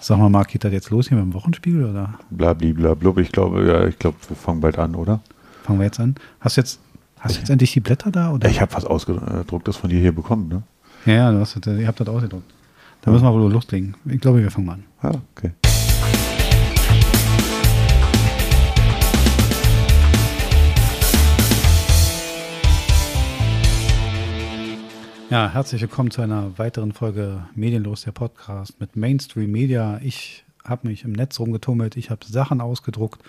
Sag 0.00 0.18
mal, 0.18 0.28
Marc, 0.30 0.48
geht 0.48 0.64
das 0.64 0.72
jetzt 0.72 0.90
los 0.90 1.08
hier 1.08 1.16
mit 1.18 1.26
dem 1.26 1.34
Wochenspiegel 1.34 1.84
oder? 1.90 2.14
Blablabla. 2.30 3.12
Ich 3.18 3.32
glaube, 3.32 3.64
ja, 3.66 3.86
ich 3.86 3.98
glaube, 3.98 4.16
wir 4.28 4.36
fangen 4.36 4.60
bald 4.60 4.78
an, 4.78 4.94
oder? 4.94 5.20
Fangen 5.64 5.78
wir 5.78 5.84
jetzt 5.86 6.00
an. 6.00 6.14
Hast 6.40 6.56
du 6.56 6.62
jetzt, 6.62 6.80
hast 7.18 7.36
jetzt 7.36 7.50
endlich 7.50 7.72
die 7.72 7.80
Blätter 7.80 8.10
da? 8.10 8.32
Oder? 8.32 8.48
Ich 8.48 8.60
habe 8.60 8.72
was 8.74 8.84
ausgedrucktes 8.84 9.76
von 9.76 9.90
dir 9.90 10.00
hier 10.00 10.12
bekommen, 10.12 10.48
ne? 10.48 10.62
Ja, 11.06 11.12
ja, 11.14 11.32
du 11.32 11.40
hast, 11.40 11.54
das- 11.66 11.78
ihr 11.78 11.86
habt 11.86 12.00
das 12.00 12.08
ausgedruckt. 12.08 12.50
Da 13.02 13.10
müssen 13.10 13.24
wir 13.24 13.32
wohl 13.32 13.50
loslegen. 13.50 13.94
Ich 14.06 14.20
glaube, 14.20 14.42
wir 14.42 14.50
fangen 14.50 14.66
mal 14.66 14.72
an. 14.74 14.84
Ja, 15.02 15.10
okay. 15.36 15.52
Ja, 25.30 25.48
herzlich 25.48 25.80
willkommen 25.80 26.10
zu 26.10 26.22
einer 26.22 26.58
weiteren 26.58 26.90
Folge 26.90 27.46
Medienlos, 27.54 28.02
der 28.02 28.10
Podcast 28.10 28.80
mit 28.80 28.96
Mainstream 28.96 29.52
Media. 29.52 30.00
Ich 30.02 30.44
habe 30.64 30.88
mich 30.88 31.04
im 31.04 31.12
Netz 31.12 31.38
rumgetummelt, 31.38 31.96
ich 31.96 32.10
habe 32.10 32.26
Sachen 32.26 32.60
ausgedruckt, 32.60 33.22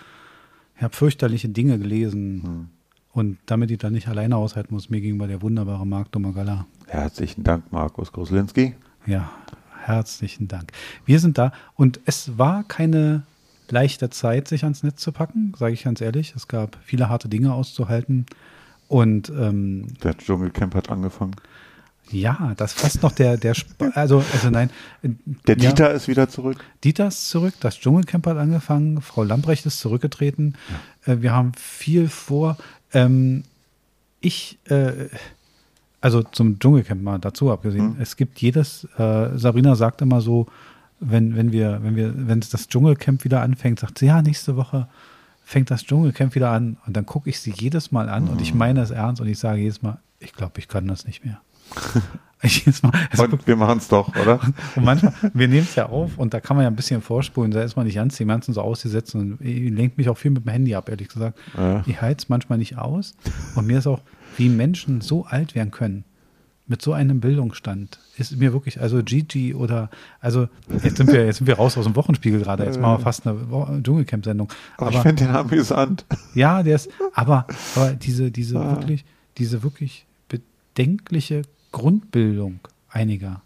ich 0.74 0.82
habe 0.82 0.96
fürchterliche 0.96 1.48
Dinge 1.48 1.78
gelesen. 1.78 2.70
Und 3.12 3.38
damit 3.46 3.70
ich 3.70 3.78
da 3.78 3.88
nicht 3.88 4.08
alleine 4.08 4.36
aushalten 4.36 4.74
muss, 4.74 4.90
mir 4.90 5.00
gegenüber 5.00 5.28
der 5.28 5.42
wunderbare 5.42 5.86
Marc 5.86 6.10
Domagala. 6.10 6.66
Herzlichen 6.88 7.44
Dank, 7.44 7.70
Markus 7.70 8.10
Gruslinski. 8.10 8.74
Ja, 9.06 9.30
herzlichen 9.84 10.48
Dank. 10.48 10.72
Wir 11.04 11.20
sind 11.20 11.38
da 11.38 11.52
und 11.76 12.00
es 12.04 12.36
war 12.36 12.64
keine 12.64 13.22
leichte 13.68 14.10
Zeit, 14.10 14.48
sich 14.48 14.64
ans 14.64 14.82
Netz 14.82 15.00
zu 15.00 15.12
packen, 15.12 15.54
sage 15.56 15.74
ich 15.74 15.84
ganz 15.84 16.00
ehrlich. 16.00 16.34
Es 16.34 16.48
gab 16.48 16.78
viele 16.82 17.08
harte 17.08 17.28
Dinge 17.28 17.54
auszuhalten. 17.54 18.26
Und 18.88 19.30
ähm, 19.30 19.86
Der 20.02 20.18
Dschungelcamp 20.18 20.74
hat 20.74 20.90
angefangen. 20.90 21.36
Ja, 22.10 22.52
das 22.56 22.72
fast 22.72 23.02
noch 23.02 23.12
der, 23.12 23.36
der, 23.36 23.52
Sp 23.56 23.92
also, 23.94 24.22
also 24.32 24.50
nein. 24.50 24.70
äh, 25.02 25.10
Der 25.46 25.56
ja, 25.56 25.70
Dieter 25.70 25.92
ist 25.92 26.08
wieder 26.08 26.28
zurück. 26.28 26.62
Dieter 26.84 27.08
ist 27.08 27.28
zurück, 27.30 27.54
das 27.60 27.78
Dschungelcamp 27.78 28.26
hat 28.26 28.36
angefangen, 28.36 29.00
Frau 29.00 29.22
Lamprecht 29.22 29.64
ist 29.66 29.80
zurückgetreten. 29.80 30.56
Äh, 31.06 31.18
wir 31.20 31.32
haben 31.32 31.52
viel 31.54 32.08
vor. 32.08 32.56
Ähm, 32.92 33.44
ich, 34.20 34.58
äh, 34.66 35.08
also 36.00 36.22
zum 36.22 36.58
Dschungelcamp 36.58 37.02
mal 37.02 37.18
dazu 37.18 37.50
abgesehen, 37.50 37.96
es 38.00 38.16
gibt 38.16 38.40
jedes, 38.40 38.88
Sabrina 38.96 39.76
sagt 39.76 40.02
immer 40.02 40.20
so, 40.20 40.48
wenn, 40.98 41.36
wenn 41.36 41.52
wir, 41.52 41.80
wenn 41.82 41.96
wir, 41.96 42.12
wenn 42.28 42.40
das 42.40 42.68
Dschungelcamp 42.68 43.24
wieder 43.24 43.40
anfängt, 43.40 43.80
sagt 43.80 43.98
sie, 43.98 44.06
ja, 44.06 44.20
nächste 44.22 44.56
Woche 44.56 44.88
fängt 45.44 45.70
das 45.70 45.84
Dschungelcamp 45.84 46.34
wieder 46.34 46.50
an 46.50 46.76
und 46.86 46.96
dann 46.96 47.06
gucke 47.06 47.28
ich 47.28 47.40
sie 47.40 47.52
jedes 47.56 47.92
Mal 47.92 48.08
an 48.08 48.28
und 48.28 48.40
ich 48.40 48.54
meine 48.54 48.80
es 48.80 48.90
ernst 48.90 49.20
und 49.20 49.28
ich 49.28 49.38
sage 49.38 49.60
jedes 49.60 49.82
Mal, 49.82 49.98
ich 50.18 50.32
glaube, 50.32 50.54
ich 50.58 50.68
kann 50.68 50.86
das 50.86 51.06
nicht 51.06 51.24
mehr. 51.24 51.40
ich 52.42 52.66
Mal, 52.82 52.92
es 53.10 53.20
Und 53.20 53.46
wir 53.46 53.56
machen 53.56 53.78
es 53.78 53.88
doch, 53.88 54.14
oder? 54.16 54.40
und 54.76 54.84
manchmal, 54.84 55.14
wir 55.32 55.48
nehmen 55.48 55.62
es 55.68 55.74
ja 55.76 55.88
auf 55.88 56.18
und 56.18 56.34
da 56.34 56.40
kann 56.40 56.56
man 56.56 56.64
ja 56.64 56.70
ein 56.70 56.76
bisschen 56.76 57.00
vorspulen, 57.00 57.50
da 57.52 57.62
ist 57.62 57.76
man 57.76 57.86
nicht 57.86 57.96
ernst, 57.96 58.18
die 58.18 58.24
ganzen 58.24 58.52
so 58.52 58.60
ausgesetzt 58.60 59.14
und 59.14 59.40
ich 59.40 59.70
lenkt 59.70 59.96
mich 59.98 60.08
auch 60.08 60.18
viel 60.18 60.32
mit 60.32 60.44
dem 60.44 60.50
Handy 60.50 60.74
ab, 60.74 60.88
ehrlich 60.88 61.08
gesagt. 61.08 61.38
Ja. 61.56 61.82
Ich 61.86 62.00
halte 62.00 62.22
es 62.22 62.28
manchmal 62.28 62.58
nicht 62.58 62.78
aus 62.78 63.14
und 63.54 63.66
mir 63.66 63.78
ist 63.78 63.86
auch, 63.86 64.00
wie 64.36 64.48
Menschen 64.48 65.00
so 65.00 65.24
alt 65.24 65.54
werden 65.54 65.70
können, 65.70 66.04
mit 66.66 66.80
so 66.80 66.92
einem 66.92 67.20
Bildungsstand, 67.20 67.98
ist 68.16 68.36
mir 68.38 68.52
wirklich, 68.52 68.80
also 68.80 69.02
Gigi 69.02 69.54
oder, 69.54 69.90
also 70.20 70.48
jetzt 70.82 70.96
sind 70.96 71.12
wir, 71.12 71.26
jetzt 71.26 71.38
sind 71.38 71.46
wir 71.46 71.56
raus 71.56 71.76
aus 71.76 71.84
dem 71.84 71.96
Wochenspiegel 71.96 72.40
gerade, 72.40 72.64
jetzt 72.64 72.80
machen 72.80 72.98
wir 72.98 73.02
fast 73.02 73.26
eine 73.26 73.82
Dschungelcamp-Sendung. 73.82 74.48
Aber, 74.78 74.90
ich 74.90 74.96
Aber 74.96 75.02
finde 75.02 75.24
den 75.24 75.34
amüsant. 75.34 76.06
ja, 76.34 76.62
der 76.62 76.76
ist, 76.76 76.88
aber, 77.14 77.46
aber 77.76 77.92
diese, 77.92 78.30
diese 78.30 78.58
Ah. 78.58 78.70
wirklich, 78.70 79.04
diese 79.38 79.62
wirklich 79.62 80.06
bedenkliche 80.74 81.42
Grundbildung 81.70 82.60
einiger 82.88 83.42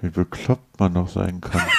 Wie 0.00 0.08
bekloppt 0.08 0.78
man 0.78 0.92
noch 0.92 1.08
sein 1.08 1.40
kann. 1.40 1.62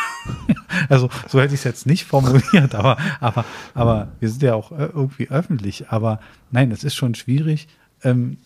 Also 0.88 1.10
so 1.28 1.40
hätte 1.42 1.54
ich 1.54 1.62
es 1.62 1.64
jetzt 1.64 1.86
nicht 1.86 2.06
formuliert, 2.06 2.76
aber, 2.76 2.98
aber, 3.20 3.44
aber 3.74 4.10
wir 4.20 4.30
sind 4.30 4.44
ja 4.44 4.54
auch 4.54 4.72
äh, 4.72 4.86
irgendwie 4.86 5.30
öffentlich. 5.30 5.90
Aber 5.90 6.20
nein, 6.52 6.72
es 6.72 6.84
ist 6.84 6.96
schon 6.96 7.16
schwierig, 7.16 7.68
ähm, 8.04 8.38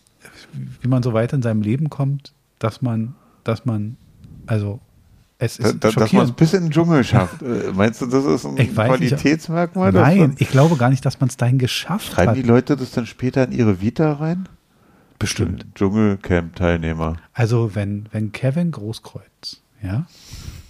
wie 0.82 0.88
man 0.88 1.04
so 1.04 1.14
weit 1.14 1.34
in 1.34 1.42
seinem 1.42 1.62
Leben 1.62 1.90
kommt, 1.90 2.34
dass 2.60 2.82
man, 2.82 3.14
dass 3.44 3.66
man, 3.66 3.98
also 4.48 4.80
es 5.38 5.58
Da, 5.58 5.68
ist 5.68 5.84
da, 5.84 5.92
dass 5.92 6.14
man 6.14 6.26
es 6.26 6.32
bis 6.32 6.54
in 6.54 6.64
den 6.64 6.72
Dschungel 6.72 7.04
schafft. 7.04 7.42
Äh, 7.42 7.72
Meinst 7.74 8.02
du, 8.02 8.06
das 8.06 8.26
ist 8.26 8.46
ein 8.46 8.56
nicht, 8.56 8.74
Qualitätsmerkmal? 8.74 9.92
Nein, 9.92 10.36
ich 10.40 10.50
glaube 10.50 10.78
gar 10.78 10.90
nicht, 10.90 11.06
dass 11.06 11.20
man 11.20 11.30
es 11.30 11.38
dahin 11.38 11.58
geschafft 11.58 12.14
Schreiben 12.14 12.30
hat. 12.30 12.38
die 12.38 12.44
Leute 12.44 12.76
das 12.76 12.92
dann 12.92 13.06
später 13.06 13.44
in 13.44 13.52
ihre 13.52 13.82
Vita 13.82 14.14
rein? 14.14 14.48
Bestimmt. 15.20 15.66
Dschungelcamp-Teilnehmer. 15.76 17.18
Also 17.34 17.74
wenn, 17.76 18.08
wenn 18.12 18.32
Kevin 18.32 18.72
Großkreuz, 18.72 19.62
ja, 19.82 20.06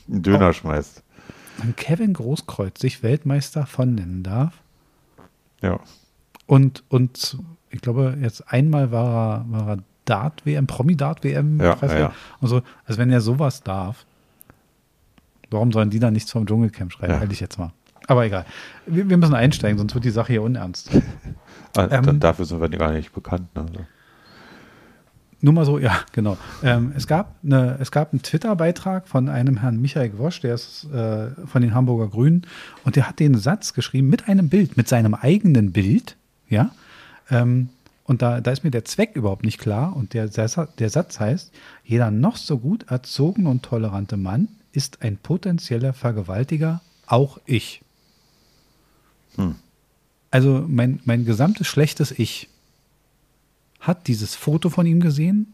Einen 0.10 0.22
Döner 0.22 0.54
schmeißt. 0.54 1.02
wenn 1.58 1.76
Kevin 1.76 2.14
Großkreuz 2.14 2.80
sich 2.80 3.02
Weltmeister 3.04 3.66
von 3.66 3.96
nennen 3.96 4.24
darf, 4.24 4.54
Ja. 5.62 5.80
Und, 6.48 6.84
und 6.90 7.38
ich 7.72 7.82
glaube, 7.82 8.18
jetzt 8.22 8.52
einmal 8.54 8.92
war 8.92 9.40
er, 9.40 9.46
war 9.50 9.68
er 9.70 9.78
Dart-WM, 10.06 10.68
Promi-Dart-WM. 10.68 11.60
Ja, 11.60 11.76
ja. 11.82 12.14
Und 12.40 12.48
so. 12.48 12.62
Also 12.86 13.00
wenn 13.00 13.12
er 13.12 13.22
sowas 13.22 13.64
darf, 13.64 14.06
warum 15.50 15.72
sollen 15.72 15.90
die 15.90 15.98
dann 16.00 16.14
nichts 16.14 16.32
vom 16.32 16.46
Dschungelcamp 16.46 16.92
schreiben? 16.92 17.14
Ja. 17.14 17.22
Ehrlich 17.22 17.40
jetzt 17.40 17.58
mal. 17.58 17.72
Aber 18.08 18.24
egal. 18.26 18.46
Wir, 18.86 19.10
wir 19.10 19.18
müssen 19.18 19.34
einsteigen, 19.34 19.80
sonst 19.80 19.96
wird 19.96 20.06
die 20.06 20.12
Sache 20.12 20.34
hier 20.34 20.44
unernst. 20.44 20.92
Ah, 21.78 21.90
Ähm, 21.92 22.22
dafür 22.22 22.46
sind 22.46 22.62
wir 22.62 22.70
gar 22.70 22.94
nicht 22.94 23.12
bekannt. 23.12 23.54
Ne? 23.54 23.66
Nur 25.46 25.54
mal 25.54 25.64
so, 25.64 25.78
ja, 25.78 26.00
genau. 26.12 26.40
Ähm, 26.64 26.92
es, 26.96 27.06
gab 27.06 27.36
eine, 27.44 27.78
es 27.80 27.92
gab 27.92 28.12
einen 28.12 28.24
Twitter-Beitrag 28.24 29.08
von 29.08 29.30
einem 29.30 29.58
Herrn 29.58 29.80
Michael 29.80 30.10
Gwosch, 30.10 30.42
der 30.42 30.56
ist 30.56 30.86
äh, 30.92 31.30
von 31.46 31.62
den 31.62 31.76
Hamburger 31.76 32.08
Grünen, 32.08 32.48
und 32.84 32.96
der 32.96 33.08
hat 33.08 33.20
den 33.20 33.38
Satz 33.38 33.76
geschrieben 33.76 34.10
mit 34.10 34.28
einem 34.28 34.50
Bild, 34.50 34.76
mit 34.76 34.88
seinem 34.88 35.14
eigenen 35.14 35.72
Bild, 35.72 36.18
ja. 36.50 36.72
Ähm, 37.30 37.70
und 38.06 38.24
da, 38.24 38.42
da 38.42 38.50
ist 38.50 38.64
mir 38.64 38.72
der 38.72 38.86
Zweck 38.86 39.12
überhaupt 39.14 39.46
nicht 39.46 39.60
klar. 39.60 39.96
Und 39.96 40.16
der, 40.16 40.30
der 40.30 40.90
Satz 40.90 41.20
heißt: 41.20 41.52
Jeder 41.84 42.10
noch 42.10 42.38
so 42.38 42.58
gut 42.58 42.90
erzogene 42.90 43.48
und 43.48 43.62
tolerante 43.62 44.18
Mann 44.18 44.48
ist 44.72 45.04
ein 45.04 45.18
potenzieller 45.18 45.94
Vergewaltiger, 45.94 46.82
auch 47.06 47.40
ich. 47.46 47.84
Hm. 49.36 49.58
Also 50.32 50.66
mein, 50.68 51.02
mein 51.06 51.24
gesamtes 51.24 51.68
schlechtes 51.68 52.10
Ich 52.10 52.50
hat 53.88 54.08
dieses 54.08 54.36
Foto 54.36 54.70
von 54.70 54.86
ihm 54.86 55.00
gesehen 55.00 55.54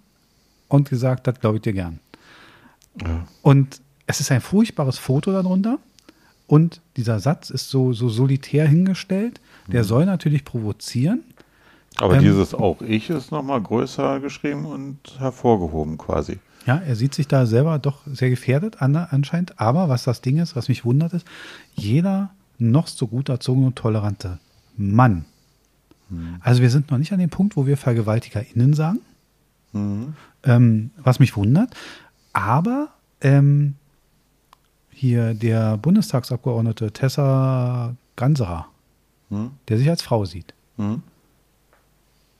und 0.67 0.89
gesagt, 0.89 1.27
das 1.27 1.39
glaube 1.39 1.57
ich 1.57 1.61
dir 1.63 1.73
gern. 1.73 1.99
Ja. 3.01 3.27
Und 3.41 3.81
es 4.07 4.19
ist 4.19 4.31
ein 4.31 4.41
furchtbares 4.41 4.97
Foto 4.97 5.31
darunter 5.31 5.79
und 6.47 6.81
dieser 6.97 7.19
Satz 7.19 7.49
ist 7.49 7.69
so, 7.69 7.93
so 7.93 8.09
solitär 8.09 8.67
hingestellt. 8.67 9.39
Der 9.67 9.83
soll 9.85 10.05
natürlich 10.05 10.43
provozieren. 10.43 11.23
Aber 11.97 12.15
Ähm, 12.15 12.23
dieses 12.23 12.53
auch 12.53 12.81
ich 12.81 13.09
ist 13.09 13.31
nochmal 13.31 13.61
größer 13.61 14.19
geschrieben 14.19 14.65
und 14.65 14.97
hervorgehoben 15.17 15.97
quasi. 15.97 16.39
Ja, 16.65 16.77
er 16.77 16.95
sieht 16.95 17.13
sich 17.15 17.27
da 17.27 17.45
selber 17.45 17.79
doch 17.79 18.01
sehr 18.05 18.29
gefährdet 18.29 18.81
an, 18.81 18.95
anscheinend. 18.95 19.59
Aber 19.59 19.89
was 19.89 20.03
das 20.03 20.21
Ding 20.21 20.37
ist, 20.37 20.55
was 20.55 20.67
mich 20.67 20.85
wundert, 20.85 21.13
ist, 21.13 21.25
jeder 21.73 22.31
noch 22.57 22.87
so 22.87 23.07
gut 23.07 23.29
erzogene 23.29 23.67
und 23.67 23.75
tolerante 23.75 24.39
Mann. 24.77 25.25
Also 26.41 26.61
wir 26.61 26.69
sind 26.69 26.91
noch 26.91 26.97
nicht 26.97 27.13
an 27.13 27.19
dem 27.19 27.29
Punkt, 27.29 27.55
wo 27.55 27.65
wir 27.65 27.77
VergewaltigerInnen 27.77 28.73
sagen. 28.73 28.99
Mhm. 29.71 30.13
Ähm, 30.43 30.91
was 30.97 31.19
mich 31.19 31.35
wundert. 31.37 31.73
Aber 32.33 32.89
ähm, 33.21 33.75
hier 34.89 35.33
der 35.33 35.77
Bundestagsabgeordnete 35.77 36.91
Tessa 36.91 37.95
Ganserer, 38.15 38.67
Hm? 39.29 39.51
der 39.69 39.77
sich 39.77 39.89
als 39.89 40.01
Frau 40.01 40.25
sieht, 40.25 40.53
Hm? 40.77 41.01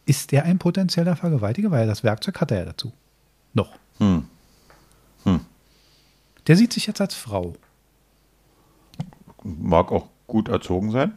ist 0.06 0.32
der 0.32 0.44
ein 0.46 0.58
potenzieller 0.60 1.16
Vergewaltiger? 1.16 1.72
Weil 1.72 1.88
das 1.88 2.04
Werkzeug 2.04 2.42
hat 2.42 2.52
er 2.52 2.58
ja 2.60 2.66
dazu. 2.66 2.92
Noch. 3.54 3.72
Hm. 4.00 4.26
Der 6.48 6.56
sieht 6.58 6.74
sich 6.74 6.88
jetzt 6.88 7.00
als 7.00 7.14
Frau. 7.14 7.54
Mag 9.44 9.92
auch 9.92 10.08
gut 10.28 10.50
erzogen 10.50 10.92
sein. 10.92 11.14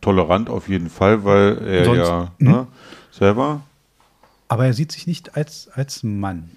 Tolerant 0.00 0.48
auf 0.48 0.68
jeden 0.68 0.88
Fall, 0.90 1.24
weil 1.24 1.58
er 1.66 1.84
Sonst- 1.84 1.98
ja 2.08 2.32
ne, 2.38 2.66
selber. 3.10 3.62
Aber 4.48 4.66
er 4.66 4.72
sieht 4.74 4.92
sich 4.92 5.06
nicht 5.06 5.36
als, 5.36 5.68
als 5.74 6.02
Mann. 6.02 6.50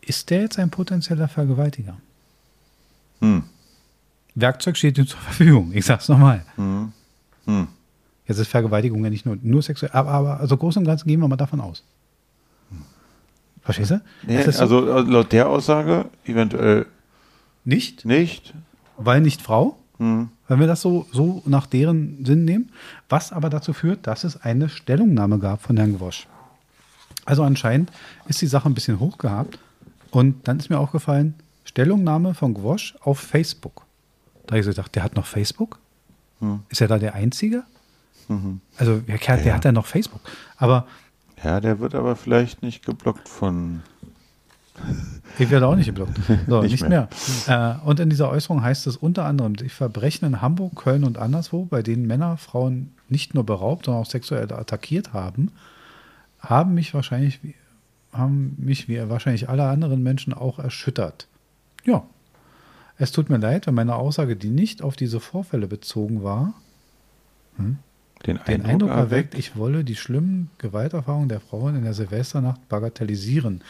Ist 0.00 0.30
der 0.30 0.40
jetzt 0.42 0.58
ein 0.58 0.70
potenzieller 0.70 1.28
Vergewaltiger? 1.28 1.96
Hm. 3.20 3.44
Werkzeug 4.34 4.76
steht 4.76 4.98
ihm 4.98 5.06
zur 5.06 5.18
Verfügung. 5.20 5.70
Ich 5.72 5.84
sag's 5.84 6.08
nochmal. 6.08 6.44
Hm. 6.56 6.92
Hm. 7.46 7.68
Jetzt 8.26 8.38
ist 8.38 8.48
Vergewaltigung 8.48 9.02
ja 9.04 9.10
nicht 9.10 9.24
nur, 9.26 9.38
nur 9.42 9.62
sexuell, 9.62 9.90
aber, 9.92 10.10
aber 10.10 10.40
also 10.40 10.56
groß 10.56 10.76
und 10.76 10.84
ganz 10.84 11.04
gehen 11.04 11.20
wir 11.20 11.28
mal 11.28 11.36
davon 11.36 11.60
aus. 11.60 11.82
Verstehst 13.62 13.90
du? 13.90 14.00
Nee, 14.22 14.42
so- 14.50 14.60
also 14.60 14.88
äh, 14.98 15.00
laut 15.02 15.32
der 15.32 15.48
Aussage 15.48 16.06
eventuell 16.24 16.86
nicht, 17.64 18.04
nicht. 18.04 18.54
weil 18.96 19.20
nicht 19.20 19.42
Frau, 19.42 19.78
Hm. 19.98 20.28
wenn 20.46 20.60
wir 20.60 20.66
das 20.68 20.80
so, 20.80 21.06
so 21.12 21.42
nach 21.44 21.66
deren 21.66 22.24
Sinn 22.24 22.44
nehmen, 22.44 22.70
was 23.08 23.32
aber 23.32 23.50
dazu 23.50 23.72
führt, 23.72 24.06
dass 24.06 24.24
es 24.24 24.40
eine 24.40 24.68
Stellungnahme 24.68 25.38
gab 25.38 25.62
von 25.62 25.76
Herrn 25.76 25.92
Gewosch. 25.92 26.28
Also 27.24 27.42
anscheinend 27.42 27.90
ist 28.26 28.40
die 28.40 28.46
Sache 28.46 28.68
ein 28.68 28.74
bisschen 28.74 29.00
hochgehabt 29.00 29.58
und 30.10 30.46
dann 30.46 30.58
ist 30.58 30.70
mir 30.70 30.78
aufgefallen, 30.78 31.34
Stellungnahme 31.64 32.34
von 32.34 32.54
Gwosch 32.54 32.94
auf 33.00 33.18
Facebook. 33.18 33.84
Da 34.46 34.52
habe 34.52 34.60
ich 34.60 34.64
so 34.64 34.70
gedacht, 34.70 34.94
der 34.94 35.02
hat 35.02 35.16
noch 35.16 35.26
Facebook? 35.26 35.78
Hm. 36.40 36.60
Ist 36.68 36.80
er 36.80 36.88
da 36.88 36.98
der 36.98 37.14
Einzige? 37.14 37.64
Mhm. 38.28 38.60
Also, 38.76 39.02
wer, 39.06 39.18
wer 39.20 39.44
ja. 39.44 39.54
hat 39.54 39.64
denn 39.64 39.74
noch 39.74 39.86
Facebook? 39.86 40.20
Aber. 40.56 40.86
Ja, 41.42 41.60
der 41.60 41.78
wird 41.80 41.94
aber 41.94 42.16
vielleicht 42.16 42.62
nicht 42.62 42.84
geblockt 42.84 43.28
von. 43.28 43.82
Ich 45.38 45.50
werde 45.50 45.66
auch 45.66 45.76
nicht 45.76 45.86
geblockt. 45.86 46.18
So, 46.48 46.62
nicht, 46.62 46.72
nicht 46.72 46.88
mehr. 46.88 47.08
mehr. 47.46 47.78
Äh, 47.82 47.86
und 47.86 48.00
in 48.00 48.10
dieser 48.10 48.28
Äußerung 48.30 48.62
heißt 48.62 48.86
es 48.86 48.96
unter 48.96 49.24
anderem, 49.24 49.54
die 49.54 49.68
Verbrechen 49.68 50.26
in 50.26 50.42
Hamburg, 50.42 50.76
Köln 50.76 51.04
und 51.04 51.18
anderswo, 51.18 51.64
bei 51.64 51.82
denen 51.82 52.06
Männer 52.06 52.36
Frauen 52.36 52.92
nicht 53.08 53.34
nur 53.34 53.44
beraubt, 53.44 53.86
sondern 53.86 54.02
auch 54.02 54.10
sexuell 54.10 54.52
attackiert 54.52 55.12
haben, 55.12 55.52
haben 56.40 56.74
mich 56.74 56.94
wahrscheinlich, 56.94 57.40
haben 58.12 58.56
mich 58.58 58.88
wie 58.88 59.08
wahrscheinlich 59.08 59.48
alle 59.48 59.64
anderen 59.68 60.02
Menschen 60.02 60.32
auch 60.32 60.58
erschüttert. 60.58 61.28
Ja. 61.84 62.04
Es 63.00 63.12
tut 63.12 63.30
mir 63.30 63.38
leid, 63.38 63.68
wenn 63.68 63.74
meine 63.74 63.94
Aussage, 63.94 64.34
die 64.34 64.50
nicht 64.50 64.82
auf 64.82 64.96
diese 64.96 65.20
Vorfälle 65.20 65.68
bezogen 65.68 66.24
war, 66.24 66.54
hm, 67.56 67.78
den, 68.26 68.38
den 68.46 68.62
Eindruck, 68.62 68.90
Eindruck 68.90 68.90
erweckt, 68.90 69.34
ich 69.34 69.56
wolle 69.56 69.84
die 69.84 69.96
schlimmen 69.96 70.50
Gewalterfahrungen 70.58 71.28
der 71.28 71.40
Frauen 71.40 71.76
in 71.76 71.84
der 71.84 71.94
Silvesternacht 71.94 72.68
bagatellisieren. 72.68 73.62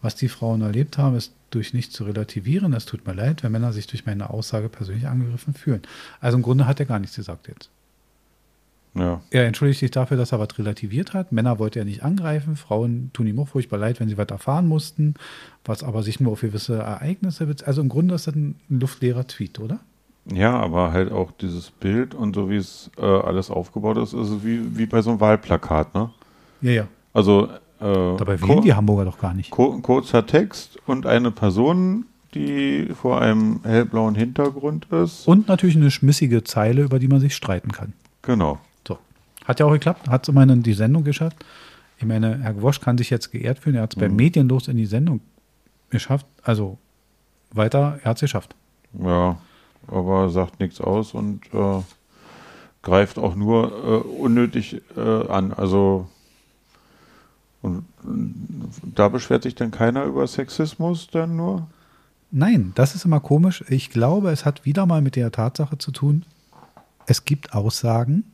Was 0.00 0.16
die 0.16 0.28
Frauen 0.28 0.62
erlebt 0.62 0.98
haben, 0.98 1.16
ist 1.16 1.32
durch 1.50 1.72
nichts 1.72 1.94
zu 1.94 2.04
relativieren. 2.04 2.72
Es 2.72 2.84
tut 2.84 3.06
mir 3.06 3.14
leid, 3.14 3.42
wenn 3.42 3.52
Männer 3.52 3.72
sich 3.72 3.86
durch 3.86 4.04
meine 4.04 4.30
Aussage 4.30 4.68
persönlich 4.68 5.06
angegriffen 5.06 5.54
fühlen. 5.54 5.82
Also 6.20 6.36
im 6.36 6.42
Grunde 6.42 6.66
hat 6.66 6.80
er 6.80 6.86
gar 6.86 6.98
nichts 6.98 7.16
gesagt 7.16 7.46
jetzt. 7.48 7.70
Ja. 8.94 9.22
Er 9.30 9.46
entschuldigt 9.46 9.80
sich 9.80 9.90
dafür, 9.90 10.16
dass 10.16 10.32
er 10.32 10.38
was 10.38 10.58
relativiert 10.58 11.14
hat. 11.14 11.32
Männer 11.32 11.58
wollte 11.58 11.78
er 11.78 11.84
nicht 11.84 12.02
angreifen. 12.02 12.56
Frauen 12.56 13.10
tun 13.12 13.26
ihm 13.26 13.38
auch 13.38 13.48
furchtbar 13.48 13.78
leid, 13.78 14.00
wenn 14.00 14.08
sie 14.08 14.18
was 14.18 14.28
erfahren 14.28 14.66
mussten, 14.66 15.14
was 15.64 15.82
aber 15.82 16.02
sich 16.02 16.20
nur 16.20 16.32
auf 16.32 16.40
gewisse 16.40 16.78
Ereignisse 16.78 17.46
bezieht. 17.46 17.66
Also 17.66 17.80
im 17.80 17.88
Grunde 17.88 18.14
ist 18.16 18.26
das 18.26 18.34
ein 18.34 18.56
luftleerer 18.68 19.26
Tweet, 19.26 19.60
oder? 19.60 19.80
Ja, 20.26 20.58
aber 20.58 20.92
halt 20.92 21.10
auch 21.10 21.32
dieses 21.32 21.70
Bild 21.70 22.14
und 22.14 22.34
so 22.34 22.48
wie 22.48 22.56
es 22.56 22.90
äh, 22.96 23.04
alles 23.04 23.50
aufgebaut 23.50 23.96
ist, 23.96 24.12
ist 24.12 24.28
es 24.28 24.44
wie, 24.44 24.76
wie 24.76 24.86
bei 24.86 25.02
so 25.02 25.10
einem 25.10 25.20
Wahlplakat, 25.20 25.94
ne? 25.94 26.10
Ja, 26.60 26.70
ja. 26.70 26.88
Also 27.12 27.48
äh, 27.80 28.16
Dabei 28.16 28.40
wählen 28.40 28.62
die 28.62 28.74
Hamburger 28.74 29.04
doch 29.04 29.18
gar 29.18 29.34
nicht. 29.34 29.50
Kurzer 29.50 30.24
Text 30.24 30.78
und 30.86 31.06
eine 31.06 31.32
Person, 31.32 32.06
die 32.34 32.88
vor 32.94 33.20
einem 33.20 33.60
hellblauen 33.64 34.14
Hintergrund 34.14 34.86
ist. 34.92 35.26
Und 35.26 35.48
natürlich 35.48 35.76
eine 35.76 35.90
schmissige 35.90 36.44
Zeile, 36.44 36.82
über 36.82 37.00
die 37.00 37.08
man 37.08 37.20
sich 37.20 37.34
streiten 37.34 37.72
kann. 37.72 37.92
Genau. 38.22 38.60
So. 38.86 38.98
Hat 39.44 39.58
ja 39.58 39.66
auch 39.66 39.72
geklappt, 39.72 40.08
hat 40.08 40.24
so 40.24 40.32
meine 40.32 40.56
die 40.58 40.72
Sendung 40.72 41.02
geschafft. 41.02 41.44
Ich 41.98 42.04
meine, 42.04 42.38
Herr 42.38 42.54
Gwosch 42.54 42.80
kann 42.80 42.96
sich 42.96 43.10
jetzt 43.10 43.32
geehrt 43.32 43.58
fühlen. 43.58 43.76
Er 43.76 43.82
hat 43.82 43.92
es 43.92 43.96
mhm. 43.96 44.00
bei 44.00 44.08
Medienlos 44.08 44.68
in 44.68 44.76
die 44.76 44.86
Sendung 44.86 45.20
geschafft. 45.90 46.26
Also 46.42 46.78
weiter, 47.52 47.98
er 48.02 48.10
hat 48.10 48.16
es 48.16 48.22
geschafft. 48.22 48.54
Ja, 48.92 49.36
aber 49.86 50.30
sagt 50.30 50.60
nichts 50.60 50.80
aus 50.80 51.14
und 51.14 51.42
äh, 51.52 51.82
greift 52.82 53.18
auch 53.18 53.34
nur 53.34 53.72
äh, 53.72 54.08
unnötig 54.08 54.82
äh, 54.96 55.28
an. 55.28 55.52
Also 55.52 56.08
und 57.62 57.84
da 58.94 59.08
beschwert 59.08 59.44
sich 59.44 59.54
dann 59.54 59.70
keiner 59.70 60.04
über 60.04 60.26
Sexismus 60.26 61.08
dann 61.10 61.36
nur? 61.36 61.68
Nein, 62.32 62.72
das 62.74 62.94
ist 62.94 63.04
immer 63.04 63.20
komisch. 63.20 63.64
Ich 63.68 63.90
glaube, 63.90 64.30
es 64.30 64.44
hat 64.44 64.64
wieder 64.64 64.84
mal 64.84 65.00
mit 65.00 65.16
der 65.16 65.30
Tatsache 65.30 65.78
zu 65.78 65.92
tun, 65.92 66.24
es 67.06 67.24
gibt 67.24 67.54
Aussagen, 67.54 68.24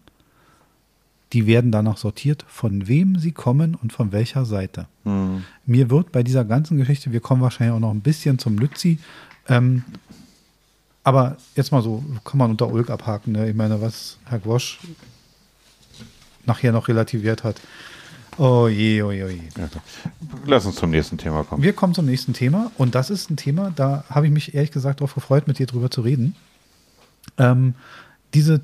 die 1.32 1.46
werden 1.46 1.72
danach 1.72 1.98
sortiert, 1.98 2.44
von 2.48 2.88
wem 2.88 3.18
sie 3.18 3.32
kommen 3.32 3.74
und 3.74 3.92
von 3.92 4.12
welcher 4.12 4.44
Seite. 4.44 4.86
Hm. 5.04 5.44
Mir 5.66 5.90
wird 5.90 6.12
bei 6.12 6.22
dieser 6.22 6.44
ganzen 6.44 6.78
Geschichte, 6.78 7.12
wir 7.12 7.20
kommen 7.20 7.42
wahrscheinlich 7.42 7.74
auch 7.74 7.80
noch 7.80 7.90
ein 7.90 8.00
bisschen 8.00 8.38
zum 8.38 8.56
Lützi, 8.56 8.98
ähm, 9.48 9.84
aber 11.08 11.38
jetzt 11.56 11.72
mal 11.72 11.81
so, 11.81 12.05
kann 12.22 12.37
man 12.37 12.50
unter 12.50 12.70
Ulk 12.70 12.90
abhaken. 12.90 13.32
Ne? 13.32 13.49
Ich 13.49 13.56
meine, 13.56 13.81
was 13.81 14.19
Herr 14.26 14.38
Gwosch 14.38 14.78
nachher 16.44 16.70
noch 16.70 16.88
relativiert 16.88 17.44
hat. 17.44 17.56
Oh 18.37 18.69
je, 18.69 19.02
oh 19.02 19.10
je, 19.10 19.25
oh 19.25 19.28
je. 19.28 19.40
Lass 20.44 20.66
uns 20.66 20.76
zum 20.76 20.90
nächsten 20.90 21.16
Thema 21.16 21.44
kommen. 21.44 21.62
Wir 21.62 21.72
kommen 21.72 21.94
zum 21.94 22.05
nächsten 22.05 22.34
Thema 22.34 22.70
und 22.76 22.94
das 22.94 23.08
ist 23.08 23.31
ein 23.31 23.38
Thema, 23.38 23.72
da 23.75 24.05
habe 24.10 24.26
ich 24.26 24.32
mich 24.32 24.55
ehrlich 24.55 24.70
gesagt 24.70 25.00
darauf 25.00 25.14
gefreut, 25.14 25.49
mit 25.49 25.58
dir 25.58 25.66
drüber 25.66 25.90
zu 25.90 26.02
reden. 26.02 26.37
Ähm, 27.38 27.75
diese, 28.34 28.61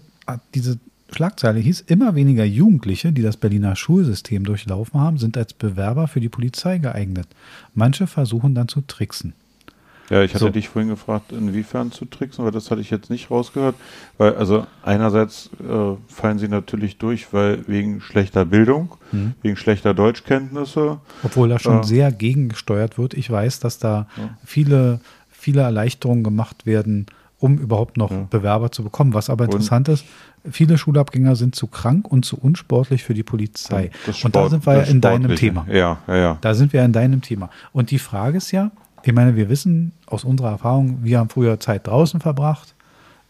diese 0.55 0.79
Schlagzeile 1.11 1.61
hieß, 1.61 1.81
immer 1.87 2.14
weniger 2.14 2.44
Jugendliche, 2.44 3.11
die 3.11 3.23
das 3.23 3.38
Berliner 3.38 3.75
Schulsystem 3.75 4.44
durchlaufen 4.44 5.00
haben, 5.00 5.17
sind 5.17 5.38
als 5.38 5.55
Bewerber 5.55 6.08
für 6.08 6.20
die 6.20 6.29
Polizei 6.29 6.76
geeignet. 6.76 7.26
Manche 7.75 8.06
versuchen 8.06 8.55
dann 8.55 8.69
zu 8.69 8.82
tricksen. 8.82 9.32
Ja, 10.10 10.22
ich 10.22 10.34
hatte 10.34 10.44
so. 10.44 10.50
dich 10.50 10.68
vorhin 10.68 10.90
gefragt, 10.90 11.32
inwiefern 11.32 11.90
zu 11.90 12.04
tricksen, 12.04 12.44
weil 12.44 12.52
das 12.52 12.70
hatte 12.70 12.80
ich 12.80 12.90
jetzt 12.90 13.08
nicht 13.08 13.30
rausgehört. 13.30 13.74
Weil, 14.18 14.36
also 14.36 14.66
einerseits 14.82 15.50
äh, 15.60 15.96
fallen 16.08 16.38
sie 16.38 16.48
natürlich 16.48 16.98
durch, 16.98 17.32
weil 17.32 17.66
wegen 17.66 18.00
schlechter 18.00 18.44
Bildung, 18.44 18.96
mhm. 19.12 19.34
wegen 19.42 19.56
schlechter 19.56 19.94
Deutschkenntnisse. 19.94 20.98
Obwohl 21.22 21.48
da 21.48 21.58
schon 21.58 21.80
äh, 21.80 21.84
sehr 21.84 22.12
gegengesteuert 22.12 22.98
wird. 22.98 23.14
Ich 23.14 23.30
weiß, 23.30 23.60
dass 23.60 23.78
da 23.78 24.06
ja. 24.16 24.36
viele, 24.44 25.00
viele 25.30 25.62
Erleichterungen 25.62 26.22
gemacht 26.22 26.66
werden, 26.66 27.06
um 27.38 27.58
überhaupt 27.58 27.96
noch 27.96 28.10
ja. 28.10 28.26
Bewerber 28.28 28.72
zu 28.72 28.84
bekommen. 28.84 29.14
Was 29.14 29.30
aber 29.30 29.44
interessant 29.44 29.88
und, 29.88 29.94
ist, 29.94 30.04
viele 30.50 30.76
Schulabgänger 30.76 31.36
sind 31.36 31.54
zu 31.54 31.66
krank 31.66 32.10
und 32.10 32.24
zu 32.24 32.36
unsportlich 32.38 33.04
für 33.04 33.14
die 33.14 33.22
Polizei. 33.22 33.90
Sport, 34.02 34.24
und 34.24 34.36
da 34.36 34.48
sind 34.50 34.66
wir 34.66 34.76
ja 34.76 34.82
in 34.82 35.00
deinem 35.00 35.34
Thema. 35.34 35.66
Ja, 35.70 35.98
ja, 36.06 36.16
ja. 36.16 36.38
Da 36.42 36.54
sind 36.54 36.74
wir 36.74 36.84
in 36.84 36.92
deinem 36.92 37.22
Thema. 37.22 37.48
Und 37.72 37.90
die 37.90 37.98
Frage 37.98 38.36
ist 38.36 38.50
ja, 38.50 38.70
ich 39.04 39.12
meine, 39.12 39.36
wir 39.36 39.48
wissen 39.48 39.92
aus 40.06 40.24
unserer 40.24 40.50
Erfahrung, 40.50 40.98
wir 41.02 41.18
haben 41.18 41.28
früher 41.28 41.60
Zeit 41.60 41.86
draußen 41.86 42.20
verbracht. 42.20 42.74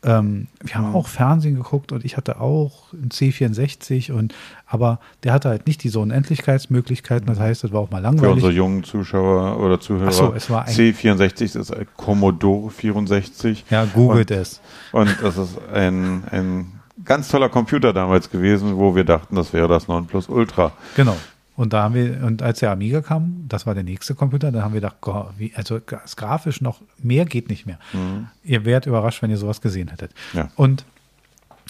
Ähm, 0.04 0.48
wir 0.60 0.74
haben 0.74 0.90
mhm. 0.90 0.96
auch 0.96 1.08
Fernsehen 1.08 1.54
geguckt 1.54 1.90
und 1.90 2.04
ich 2.04 2.18
hatte 2.18 2.38
auch 2.38 2.92
einen 2.92 3.08
C64 3.08 4.12
und 4.12 4.34
aber 4.66 5.00
der 5.22 5.32
hatte 5.32 5.48
halt 5.48 5.66
nicht 5.66 5.82
diese 5.82 5.98
Unendlichkeitsmöglichkeiten. 5.98 7.26
Das 7.26 7.40
heißt, 7.40 7.64
das 7.64 7.72
war 7.72 7.80
auch 7.80 7.90
mal 7.90 8.00
langweilig. 8.00 8.28
Für 8.28 8.34
unsere 8.34 8.52
jungen 8.52 8.84
Zuschauer 8.84 9.58
oder 9.58 9.80
Zuhörer. 9.80 10.08
Ach 10.08 10.12
so, 10.12 10.34
es 10.34 10.50
war 10.50 10.66
ein 10.66 10.74
C64 10.74 11.58
ist 11.58 11.72
ein 11.72 11.86
Commodore 11.96 12.70
64. 12.70 13.64
Ja, 13.70 13.86
googelt 13.86 14.30
und, 14.30 14.36
es. 14.36 14.60
Und 14.92 15.16
das 15.22 15.38
ist 15.38 15.58
ein, 15.72 16.22
ein 16.30 16.80
ganz 17.02 17.28
toller 17.28 17.48
Computer 17.48 17.94
damals 17.94 18.30
gewesen, 18.30 18.76
wo 18.76 18.94
wir 18.94 19.04
dachten, 19.04 19.36
das 19.36 19.54
wäre 19.54 19.68
das 19.68 19.88
Nonplusultra. 19.88 20.72
Genau. 20.96 21.16
Und 21.56 21.72
da 21.72 21.84
haben 21.84 21.94
wir, 21.94 22.24
und 22.24 22.42
als 22.42 22.58
der 22.58 22.72
Amiga 22.72 23.00
kam, 23.00 23.44
das 23.48 23.66
war 23.66 23.74
der 23.74 23.84
nächste 23.84 24.14
Computer, 24.14 24.50
dann 24.50 24.62
haben 24.62 24.74
wir 24.74 24.80
gedacht, 24.80 24.96
oh, 25.02 25.26
wie, 25.38 25.52
also 25.54 25.78
das 25.78 26.16
grafisch 26.16 26.60
noch 26.60 26.80
mehr 27.02 27.24
geht 27.24 27.48
nicht 27.48 27.64
mehr. 27.64 27.78
Mhm. 27.92 28.28
Ihr 28.42 28.64
wärt 28.64 28.86
überrascht, 28.86 29.22
wenn 29.22 29.30
ihr 29.30 29.38
sowas 29.38 29.60
gesehen 29.60 29.88
hättet. 29.88 30.12
Ja. 30.32 30.50
Und 30.56 30.84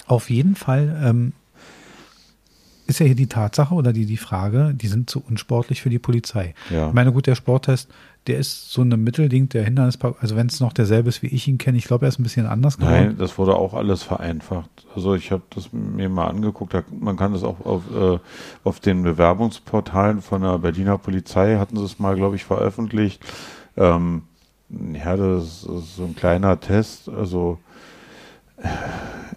auf 0.07 0.29
jeden 0.29 0.55
Fall 0.55 0.99
ähm, 1.03 1.33
ist 2.87 2.99
ja 2.99 3.05
hier 3.05 3.15
die 3.15 3.27
Tatsache 3.27 3.73
oder 3.73 3.93
die, 3.93 4.05
die 4.05 4.17
Frage, 4.17 4.73
die 4.73 4.87
sind 4.87 5.09
zu 5.09 5.23
unsportlich 5.27 5.81
für 5.81 5.89
die 5.89 5.99
Polizei. 5.99 6.55
Ja. 6.69 6.87
Ich 6.87 6.93
meine, 6.93 7.11
gut, 7.11 7.27
der 7.27 7.35
Sporttest, 7.35 7.89
der 8.27 8.39
ist 8.39 8.71
so 8.71 8.81
ein 8.81 8.89
Mittelding, 8.89 9.49
der 9.49 9.63
Hindernispark, 9.63 10.17
also 10.19 10.35
wenn 10.35 10.47
es 10.47 10.59
noch 10.59 10.73
derselbe 10.73 11.09
ist, 11.09 11.21
wie 11.21 11.27
ich 11.27 11.47
ihn 11.47 11.57
kenne, 11.57 11.77
ich 11.77 11.85
glaube, 11.85 12.05
er 12.05 12.09
ist 12.09 12.19
ein 12.19 12.23
bisschen 12.23 12.47
anders 12.47 12.77
geworden. 12.77 13.07
Nein, 13.07 13.17
das 13.17 13.37
wurde 13.37 13.55
auch 13.55 13.73
alles 13.73 14.03
vereinfacht. 14.03 14.69
Also 14.95 15.15
ich 15.15 15.31
habe 15.31 15.43
das 15.51 15.71
mir 15.71 16.09
mal 16.09 16.27
angeguckt, 16.27 16.75
man 16.99 17.17
kann 17.17 17.33
das 17.33 17.43
auch 17.43 17.65
auf, 17.65 17.83
äh, 17.95 18.19
auf 18.63 18.79
den 18.79 19.03
Bewerbungsportalen 19.03 20.21
von 20.21 20.41
der 20.41 20.57
Berliner 20.57 20.97
Polizei, 20.97 21.57
hatten 21.57 21.77
sie 21.77 21.85
es 21.85 21.99
mal, 21.99 22.15
glaube 22.15 22.35
ich, 22.35 22.45
veröffentlicht. 22.45 23.23
Ähm, 23.77 24.23
ja, 24.69 25.15
das 25.15 25.63
ist 25.63 25.95
so 25.95 26.05
ein 26.05 26.15
kleiner 26.15 26.59
Test, 26.59 27.09
also 27.09 27.59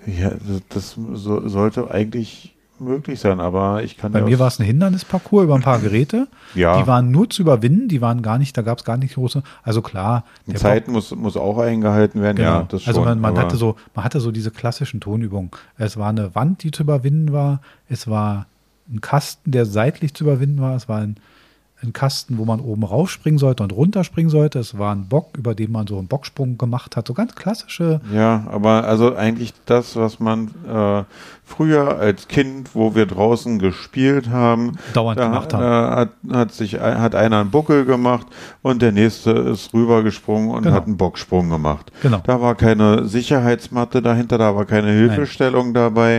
ja, 0.07 0.31
das, 0.31 0.63
das 0.69 0.99
so, 1.15 1.47
sollte 1.49 1.91
eigentlich 1.91 2.55
möglich 2.81 3.21
sein, 3.21 3.41
aber 3.41 3.83
ich 3.83 3.97
kann. 3.97 4.13
Bei 4.13 4.23
mir 4.23 4.39
war 4.39 4.49
es 4.49 4.59
ein 4.59 4.65
Hindernisparcours 4.65 5.45
über 5.45 5.55
ein 5.55 5.63
paar 5.63 5.79
Geräte. 5.79 6.29
ja. 6.55 6.81
Die 6.81 6.87
waren 6.87 7.11
nur 7.11 7.29
zu 7.31 7.43
überwinden, 7.43 7.89
die 7.89 8.01
waren 8.01 8.23
gar 8.23 8.39
nicht, 8.39 8.57
da 8.57 8.63
gab 8.63 8.79
es 8.79 8.85
gar 8.85 8.97
nicht 8.97 9.15
große. 9.15 9.43
Also 9.63 9.83
klar. 9.83 10.25
Die 10.47 10.55
Zeit 10.55 10.89
muss, 10.89 11.15
muss 11.15 11.37
auch 11.37 11.59
eingehalten 11.59 12.23
werden, 12.23 12.37
genau. 12.37 12.49
ja. 12.49 12.63
Das 12.69 12.87
also 12.87 13.01
schon, 13.01 13.09
also 13.09 13.21
man, 13.21 13.35
man 13.35 13.43
hatte 13.43 13.57
so, 13.57 13.77
man 13.95 14.05
hatte 14.05 14.21
so 14.21 14.31
diese 14.31 14.51
klassischen 14.51 15.01
Tonübungen. 15.01 15.51
Es 15.77 15.97
war 15.97 16.09
eine 16.09 16.35
Wand, 16.35 16.63
die 16.63 16.71
zu 16.71 16.83
überwinden 16.83 17.33
war, 17.33 17.61
es 17.89 18.09
war 18.09 18.47
ein 18.91 19.01
Kasten, 19.01 19.51
der 19.51 19.67
seitlich 19.67 20.15
zu 20.15 20.25
überwinden 20.25 20.61
war, 20.61 20.75
es 20.75 20.89
war 20.89 21.01
ein 21.01 21.17
ein 21.83 21.93
Kasten, 21.93 22.39
wo 22.39 22.45
man 22.45 22.61
oben 22.61 22.83
raufspringen 22.83 23.39
sollte 23.39 23.63
und 23.63 23.73
runterspringen 23.73 24.31
sollte. 24.31 24.59
Es 24.59 24.79
war 24.79 24.95
ein 24.95 25.07
Bock, 25.07 25.37
über 25.39 25.55
den 25.55 25.71
man 25.71 25.87
so 25.87 25.99
einen 25.99 26.09
Bocksprung 26.09 26.59
gemacht 26.59 26.97
hat. 26.97 27.07
So 27.07 27.15
ganz 27.15 27.35
klassische. 27.37 28.01
Ja, 28.13 28.45
aber 28.51 28.85
also 28.85 29.15
eigentlich 29.15 29.53
das, 29.67 29.95
was 29.95 30.19
man 30.19 30.51
äh, 30.69 31.05
früher 31.49 31.99
als 31.99 32.29
Kind, 32.29 32.75
wo 32.75 32.95
wir 32.95 33.07
draußen 33.07 33.59
gespielt 33.59 34.29
haben, 34.29 34.77
dauernd 34.93 35.19
da, 35.19 35.29
gemacht 35.29 35.55
haben. 35.55 35.63
Äh, 35.63 35.97
hat, 35.97 36.11
hat 36.31 36.53
sich 36.53 36.79
hat 36.79 37.15
einer 37.15 37.41
einen 37.41 37.51
Buckel 37.51 37.85
gemacht 37.85 38.27
und 38.63 38.83
der 38.83 38.93
nächste 38.93 39.31
ist 39.31 39.73
rübergesprungen 39.73 40.51
und 40.51 40.63
genau. 40.65 40.75
hat 40.75 40.87
einen 40.87 40.97
Bocksprung 40.97 41.49
gemacht. 41.49 41.93
Genau. 42.03 42.21
Da 42.25 42.41
war 42.41 42.55
keine 42.55 43.05
Sicherheitsmatte 43.07 44.03
dahinter, 44.03 44.37
da 44.37 44.55
war 44.55 44.67
keine 44.67 44.91
Hilfestellung 44.91 45.67
Nein. 45.67 45.75
dabei. 45.75 46.17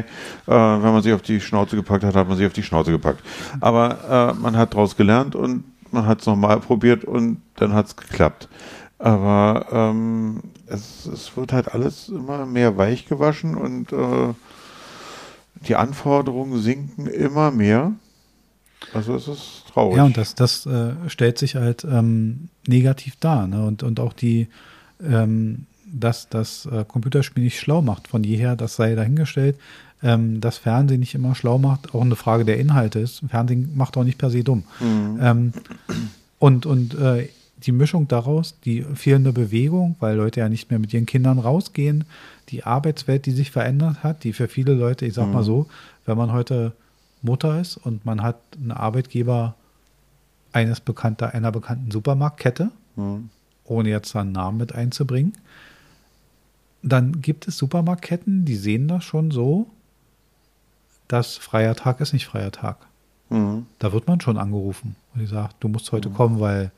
Äh, 0.47 0.51
wenn 0.51 0.93
man 0.93 1.01
sich 1.01 1.13
auf 1.13 1.21
die 1.21 1.41
Schnauze 1.41 1.75
gepackt 1.75 2.03
hat, 2.03 2.15
hat 2.15 2.27
man 2.27 2.37
sich 2.37 2.47
auf 2.47 2.53
die 2.53 2.63
Schnauze 2.63 2.91
gepackt. 2.91 3.21
Aber 3.59 4.33
äh, 4.37 4.41
man 4.41 4.57
hat 4.57 4.73
daraus 4.73 4.95
gelernt 4.95 5.35
und 5.35 5.48
man 5.93 6.05
hat 6.05 6.21
es 6.21 6.27
nochmal 6.27 6.59
probiert 6.59 7.03
und 7.03 7.41
dann 7.55 7.73
hat 7.73 7.87
es 7.87 7.95
geklappt. 7.95 8.49
Aber 8.97 9.67
ähm, 9.71 10.41
es, 10.67 11.05
es 11.05 11.35
wird 11.37 11.53
halt 11.53 11.73
alles 11.73 12.09
immer 12.09 12.45
mehr 12.45 12.77
weich 12.77 13.05
gewaschen 13.05 13.55
und 13.55 13.93
äh, 13.93 14.33
die 15.67 15.75
Anforderungen 15.75 16.61
sinken 16.61 17.07
immer 17.07 17.51
mehr. 17.51 17.93
Also 18.93 19.15
es 19.15 19.27
ist 19.27 19.63
traurig. 19.71 19.97
Ja, 19.97 20.03
und 20.05 20.17
das, 20.17 20.35
das 20.35 20.65
äh, 20.65 20.93
stellt 21.07 21.37
sich 21.37 21.55
halt 21.55 21.83
ähm, 21.83 22.49
negativ 22.67 23.15
dar. 23.19 23.47
Ne? 23.47 23.65
Und, 23.65 23.83
und 23.83 23.99
auch 23.99 24.13
die, 24.13 24.47
ähm, 25.01 25.65
dass 25.85 26.29
das 26.29 26.65
äh, 26.65 26.85
Computerspiel 26.85 27.43
nicht 27.43 27.59
schlau 27.59 27.81
macht. 27.81 28.07
Von 28.07 28.23
jeher, 28.23 28.55
das 28.55 28.75
sei 28.75 28.95
dahingestellt. 28.95 29.57
Ähm, 30.01 30.39
das 30.39 30.57
Fernsehen 30.57 31.01
nicht 31.01 31.15
immer 31.15 31.35
schlau 31.35 31.57
macht, 31.57 31.93
auch 31.93 32.01
eine 32.01 32.15
Frage 32.15 32.45
der 32.45 32.57
Inhalte 32.57 32.99
ist. 32.99 33.21
Fernsehen 33.27 33.71
macht 33.75 33.97
auch 33.97 34.03
nicht 34.03 34.17
per 34.17 34.29
se 34.29 34.43
dumm. 34.43 34.63
Mhm. 34.79 35.19
Ähm, 35.21 35.53
und 36.39 36.65
und 36.65 36.93
äh, 36.95 37.27
die 37.57 37.71
Mischung 37.71 38.07
daraus, 38.07 38.55
die 38.63 38.83
fehlende 38.83 39.33
Bewegung, 39.33 39.95
weil 39.99 40.15
Leute 40.15 40.39
ja 40.39 40.49
nicht 40.49 40.69
mehr 40.69 40.79
mit 40.79 40.93
ihren 40.93 41.05
Kindern 41.05 41.39
rausgehen, 41.39 42.05
die 42.49 42.63
Arbeitswelt, 42.63 43.25
die 43.25 43.31
sich 43.31 43.51
verändert 43.51 44.03
hat, 44.03 44.23
die 44.23 44.33
für 44.33 44.47
viele 44.47 44.73
Leute, 44.73 45.05
ich 45.05 45.13
sag 45.13 45.27
mhm. 45.27 45.33
mal 45.33 45.43
so, 45.43 45.67
wenn 46.05 46.17
man 46.17 46.31
heute 46.31 46.71
Mutter 47.21 47.59
ist 47.59 47.77
und 47.77 48.05
man 48.05 48.23
hat 48.23 48.37
einen 48.59 48.71
Arbeitgeber 48.71 49.55
eines 50.53 50.79
bekannter, 50.79 51.33
einer 51.33 51.51
bekannten 51.51 51.91
Supermarktkette, 51.91 52.71
mhm. 52.95 53.29
ohne 53.65 53.89
jetzt 53.89 54.15
einen 54.15 54.31
Namen 54.31 54.57
mit 54.57 54.73
einzubringen, 54.73 55.33
dann 56.81 57.21
gibt 57.21 57.47
es 57.47 57.57
Supermarktketten, 57.57 58.45
die 58.45 58.55
sehen 58.55 58.87
das 58.87 59.03
schon 59.03 59.31
so, 59.31 59.67
dass 61.09 61.35
freier 61.35 61.75
Tag 61.75 61.99
ist 61.99 62.13
nicht 62.13 62.27
freier 62.27 62.51
Tag. 62.51 62.77
Mhm. 63.29 63.65
Da 63.79 63.91
wird 63.91 64.07
man 64.07 64.21
schon 64.21 64.37
angerufen 64.37 64.95
und 65.13 65.19
die 65.19 65.27
sagt, 65.27 65.57
du 65.59 65.67
musst 65.67 65.91
heute 65.91 66.09
mhm. 66.09 66.13
kommen, 66.13 66.39
weil 66.39 66.71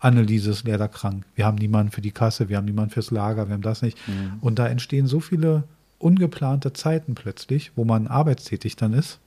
Anneliese 0.00 0.50
ist 0.50 0.66
leider 0.66 0.88
krank. 0.88 1.24
Wir 1.34 1.46
haben 1.46 1.56
niemanden 1.56 1.92
für 1.92 2.00
die 2.00 2.10
Kasse, 2.10 2.48
wir 2.48 2.56
haben 2.56 2.64
niemanden 2.64 2.90
fürs 2.90 3.10
Lager, 3.10 3.48
wir 3.48 3.54
haben 3.54 3.62
das 3.62 3.82
nicht. 3.82 3.96
Mhm. 4.08 4.38
Und 4.40 4.58
da 4.58 4.66
entstehen 4.66 5.06
so 5.06 5.20
viele 5.20 5.64
ungeplante 5.98 6.72
Zeiten 6.72 7.14
plötzlich, 7.14 7.72
wo 7.76 7.84
man 7.84 8.06
arbeitstätig 8.06 8.76
dann 8.76 8.94
ist. 8.94 9.18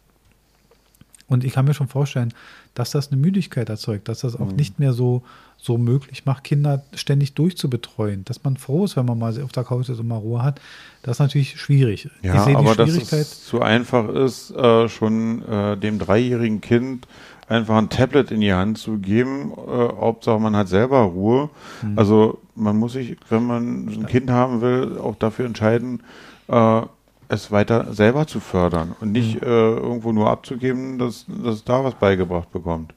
Und 1.31 1.45
ich 1.45 1.53
kann 1.53 1.63
mir 1.63 1.73
schon 1.73 1.87
vorstellen, 1.87 2.33
dass 2.73 2.91
das 2.91 3.09
eine 3.09 3.21
Müdigkeit 3.21 3.69
erzeugt, 3.69 4.09
dass 4.09 4.19
das 4.19 4.35
auch 4.35 4.49
mhm. 4.49 4.55
nicht 4.57 4.79
mehr 4.79 4.91
so, 4.91 5.23
so 5.57 5.77
möglich 5.77 6.25
macht, 6.25 6.43
Kinder 6.43 6.83
ständig 6.93 7.35
durchzubetreuen. 7.35 8.25
Dass 8.25 8.43
man 8.43 8.57
froh 8.57 8.83
ist, 8.83 8.97
wenn 8.97 9.05
man 9.05 9.17
mal 9.17 9.41
auf 9.41 9.53
der 9.53 9.63
Couch 9.63 9.87
ist 9.87 9.99
und 9.99 10.09
mal 10.09 10.17
Ruhe 10.17 10.43
hat. 10.43 10.59
Das 11.03 11.15
ist 11.15 11.19
natürlich 11.19 11.59
schwierig. 11.59 12.09
Ja, 12.21 12.45
aber 12.53 12.75
dass 12.75 12.89
es 12.89 13.45
zu 13.45 13.61
einfach 13.61 14.09
ist, 14.09 14.51
äh, 14.51 14.89
schon 14.89 15.47
äh, 15.47 15.77
dem 15.77 15.99
dreijährigen 15.99 16.59
Kind 16.59 17.07
einfach 17.47 17.77
ein 17.77 17.87
Tablet 17.87 18.31
in 18.31 18.41
die 18.41 18.53
Hand 18.53 18.77
zu 18.77 18.97
geben. 18.97 19.51
Äh, 19.51 19.71
Hauptsache, 19.71 20.39
man 20.39 20.57
hat 20.57 20.67
selber 20.67 20.99
Ruhe. 20.99 21.49
Mhm. 21.81 21.97
Also 21.97 22.39
man 22.55 22.75
muss 22.75 22.91
sich, 22.93 23.15
wenn 23.29 23.45
man 23.45 23.87
ein 23.87 24.05
Kind 24.07 24.29
haben 24.29 24.59
will, 24.59 24.97
auch 24.97 25.15
dafür 25.15 25.45
entscheiden, 25.45 26.01
äh, 26.49 26.81
es 27.31 27.51
weiter 27.51 27.93
selber 27.93 28.27
zu 28.27 28.39
fördern 28.39 28.95
und 28.99 29.11
nicht 29.11 29.41
mhm. 29.41 29.47
äh, 29.47 29.71
irgendwo 29.71 30.11
nur 30.11 30.29
abzugeben, 30.29 30.99
dass, 30.99 31.25
dass 31.27 31.55
es 31.55 31.63
da 31.63 31.83
was 31.83 31.95
beigebracht 31.95 32.51
bekommt. 32.51 32.93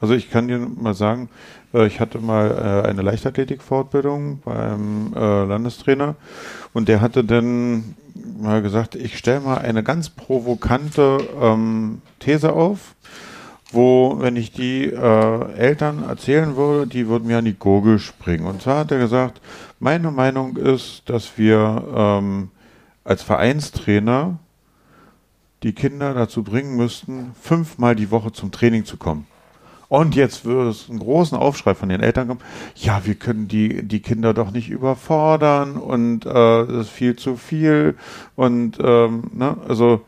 Also 0.00 0.14
ich 0.14 0.30
kann 0.30 0.48
dir 0.48 0.58
mal 0.58 0.94
sagen, 0.94 1.28
äh, 1.72 1.86
ich 1.86 2.00
hatte 2.00 2.18
mal 2.18 2.82
äh, 2.84 2.88
eine 2.88 3.02
Leichtathletik-Fortbildung 3.02 4.40
beim 4.44 5.12
äh, 5.14 5.44
Landestrainer 5.44 6.14
und 6.72 6.88
der 6.88 7.00
hatte 7.00 7.24
dann 7.24 7.96
mal 8.38 8.62
gesagt, 8.62 8.94
ich 8.94 9.18
stelle 9.18 9.40
mal 9.40 9.58
eine 9.58 9.82
ganz 9.82 10.08
provokante 10.08 11.18
ähm, 11.40 12.00
These 12.20 12.52
auf, 12.52 12.94
wo, 13.72 14.16
wenn 14.20 14.36
ich 14.36 14.52
die 14.52 14.84
äh, 14.84 15.52
Eltern 15.54 16.04
erzählen 16.08 16.56
würde, 16.56 16.86
die 16.86 17.08
würden 17.08 17.26
mir 17.26 17.38
an 17.38 17.44
die 17.44 17.58
Gurgel 17.58 17.98
springen. 17.98 18.46
Und 18.46 18.62
zwar 18.62 18.78
hat 18.80 18.92
er 18.92 18.98
gesagt, 18.98 19.40
meine 19.80 20.12
Meinung 20.12 20.56
ist, 20.56 21.02
dass 21.06 21.36
wir 21.36 21.82
ähm, 21.94 22.50
als 23.04 23.22
Vereinstrainer 23.22 24.38
die 25.62 25.72
Kinder 25.72 26.12
dazu 26.14 26.42
bringen 26.42 26.76
müssten, 26.76 27.32
fünfmal 27.40 27.94
die 27.94 28.10
Woche 28.10 28.32
zum 28.32 28.50
Training 28.50 28.84
zu 28.84 28.96
kommen. 28.96 29.26
Und 29.88 30.14
jetzt 30.14 30.44
würde 30.44 30.70
es 30.70 30.90
einen 30.90 30.98
großen 30.98 31.38
Aufschrei 31.38 31.74
von 31.74 31.88
den 31.88 32.00
Eltern 32.00 32.28
kommen. 32.28 32.40
Ja, 32.74 33.04
wir 33.04 33.14
können 33.14 33.48
die, 33.48 33.82
die 33.82 34.00
Kinder 34.00 34.34
doch 34.34 34.50
nicht 34.50 34.68
überfordern 34.68 35.76
und 35.76 36.26
äh, 36.26 36.32
das 36.32 36.86
ist 36.86 36.88
viel 36.88 37.16
zu 37.16 37.36
viel. 37.36 37.96
Und 38.34 38.78
ähm, 38.80 39.30
ne, 39.32 39.56
also 39.68 40.02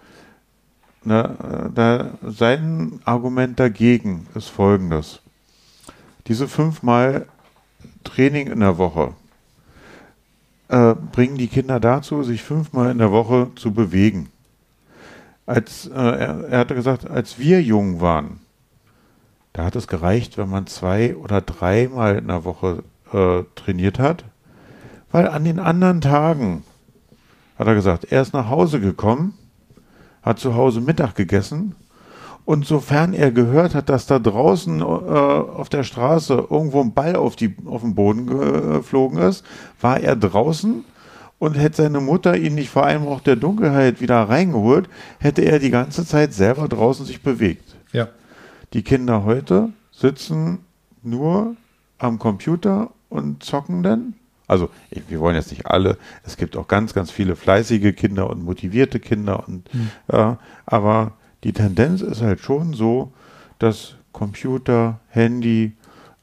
ne, 1.04 1.70
da, 1.74 2.10
sein 2.22 3.00
Argument 3.04 3.60
dagegen 3.60 4.26
ist 4.34 4.48
folgendes. 4.48 5.20
Diese 6.26 6.48
fünfmal 6.48 7.26
Training 8.02 8.48
in 8.48 8.60
der 8.60 8.78
Woche, 8.78 9.14
äh, 10.68 10.94
bringen 10.94 11.36
die 11.36 11.48
Kinder 11.48 11.80
dazu, 11.80 12.22
sich 12.22 12.42
fünfmal 12.42 12.90
in 12.90 12.98
der 12.98 13.12
Woche 13.12 13.50
zu 13.56 13.72
bewegen. 13.72 14.30
Als, 15.46 15.86
äh, 15.86 15.94
er, 15.94 16.44
er 16.48 16.58
hatte 16.58 16.74
gesagt, 16.74 17.08
als 17.08 17.38
wir 17.38 17.62
jung 17.62 18.00
waren, 18.00 18.40
da 19.52 19.64
hat 19.64 19.76
es 19.76 19.86
gereicht, 19.86 20.36
wenn 20.36 20.50
man 20.50 20.66
zwei 20.66 21.16
oder 21.16 21.40
dreimal 21.40 22.16
in 22.16 22.28
der 22.28 22.44
Woche 22.44 22.82
äh, 23.12 23.44
trainiert 23.54 23.98
hat, 23.98 24.24
weil 25.12 25.28
an 25.28 25.44
den 25.44 25.58
anderen 25.58 26.00
Tagen, 26.00 26.64
hat 27.58 27.66
er 27.66 27.74
gesagt, 27.74 28.04
er 28.12 28.20
ist 28.20 28.34
nach 28.34 28.50
Hause 28.50 28.80
gekommen, 28.80 29.34
hat 30.22 30.38
zu 30.38 30.54
Hause 30.54 30.80
Mittag 30.80 31.14
gegessen 31.14 31.74
und 32.46 32.64
sofern 32.64 33.12
er 33.12 33.32
gehört 33.32 33.74
hat, 33.74 33.88
dass 33.88 34.06
da 34.06 34.20
draußen 34.20 34.80
äh, 34.80 34.84
auf 34.84 35.68
der 35.68 35.82
Straße 35.82 36.46
irgendwo 36.48 36.80
ein 36.80 36.94
Ball 36.94 37.16
auf, 37.16 37.34
die, 37.34 37.56
auf 37.66 37.82
den 37.82 37.96
Boden 37.96 38.26
geflogen 38.26 39.18
ist, 39.18 39.44
war 39.80 40.00
er 40.00 40.14
draußen 40.14 40.84
und 41.40 41.54
hätte 41.58 41.82
seine 41.82 42.00
Mutter 42.00 42.36
ihn 42.36 42.54
nicht 42.54 42.70
vor 42.70 42.86
allem 42.86 43.06
auch 43.08 43.20
der 43.20 43.34
Dunkelheit 43.34 44.00
wieder 44.00 44.22
reingeholt, 44.22 44.88
hätte 45.18 45.42
er 45.42 45.58
die 45.58 45.70
ganze 45.70 46.06
Zeit 46.06 46.32
selber 46.32 46.68
draußen 46.68 47.04
sich 47.04 47.20
bewegt. 47.20 47.74
Ja. 47.92 48.08
Die 48.72 48.82
Kinder 48.82 49.24
heute 49.24 49.70
sitzen 49.90 50.60
nur 51.02 51.56
am 51.98 52.20
Computer 52.20 52.90
und 53.08 53.42
zocken 53.42 53.82
dann. 53.82 54.14
Also 54.46 54.70
ich, 54.90 55.02
wir 55.08 55.18
wollen 55.18 55.34
jetzt 55.34 55.50
nicht 55.50 55.66
alle, 55.66 55.98
es 56.22 56.36
gibt 56.36 56.56
auch 56.56 56.68
ganz, 56.68 56.94
ganz 56.94 57.10
viele 57.10 57.34
fleißige 57.34 57.92
Kinder 57.96 58.30
und 58.30 58.44
motivierte 58.44 59.00
Kinder 59.00 59.48
und 59.48 59.74
mhm. 59.74 59.90
äh, 60.06 60.36
aber 60.64 61.12
die 61.44 61.52
Tendenz 61.52 62.00
ist 62.00 62.22
halt 62.22 62.40
schon 62.40 62.74
so, 62.74 63.12
dass 63.58 63.94
Computer, 64.12 65.00
Handy, 65.08 65.72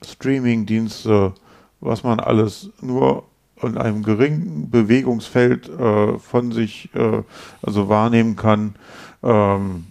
Streamingdienste, 0.04 1.34
was 1.80 2.04
man 2.04 2.20
alles 2.20 2.70
nur 2.82 3.26
in 3.62 3.78
einem 3.78 4.04
geringen 4.04 4.70
Bewegungsfeld 4.70 5.70
äh, 5.70 6.18
von 6.18 6.52
sich 6.52 6.90
äh, 6.96 7.24
also 7.62 7.90
wahrnehmen 7.90 8.36
kann 8.36 8.76
ähm, 9.22 9.86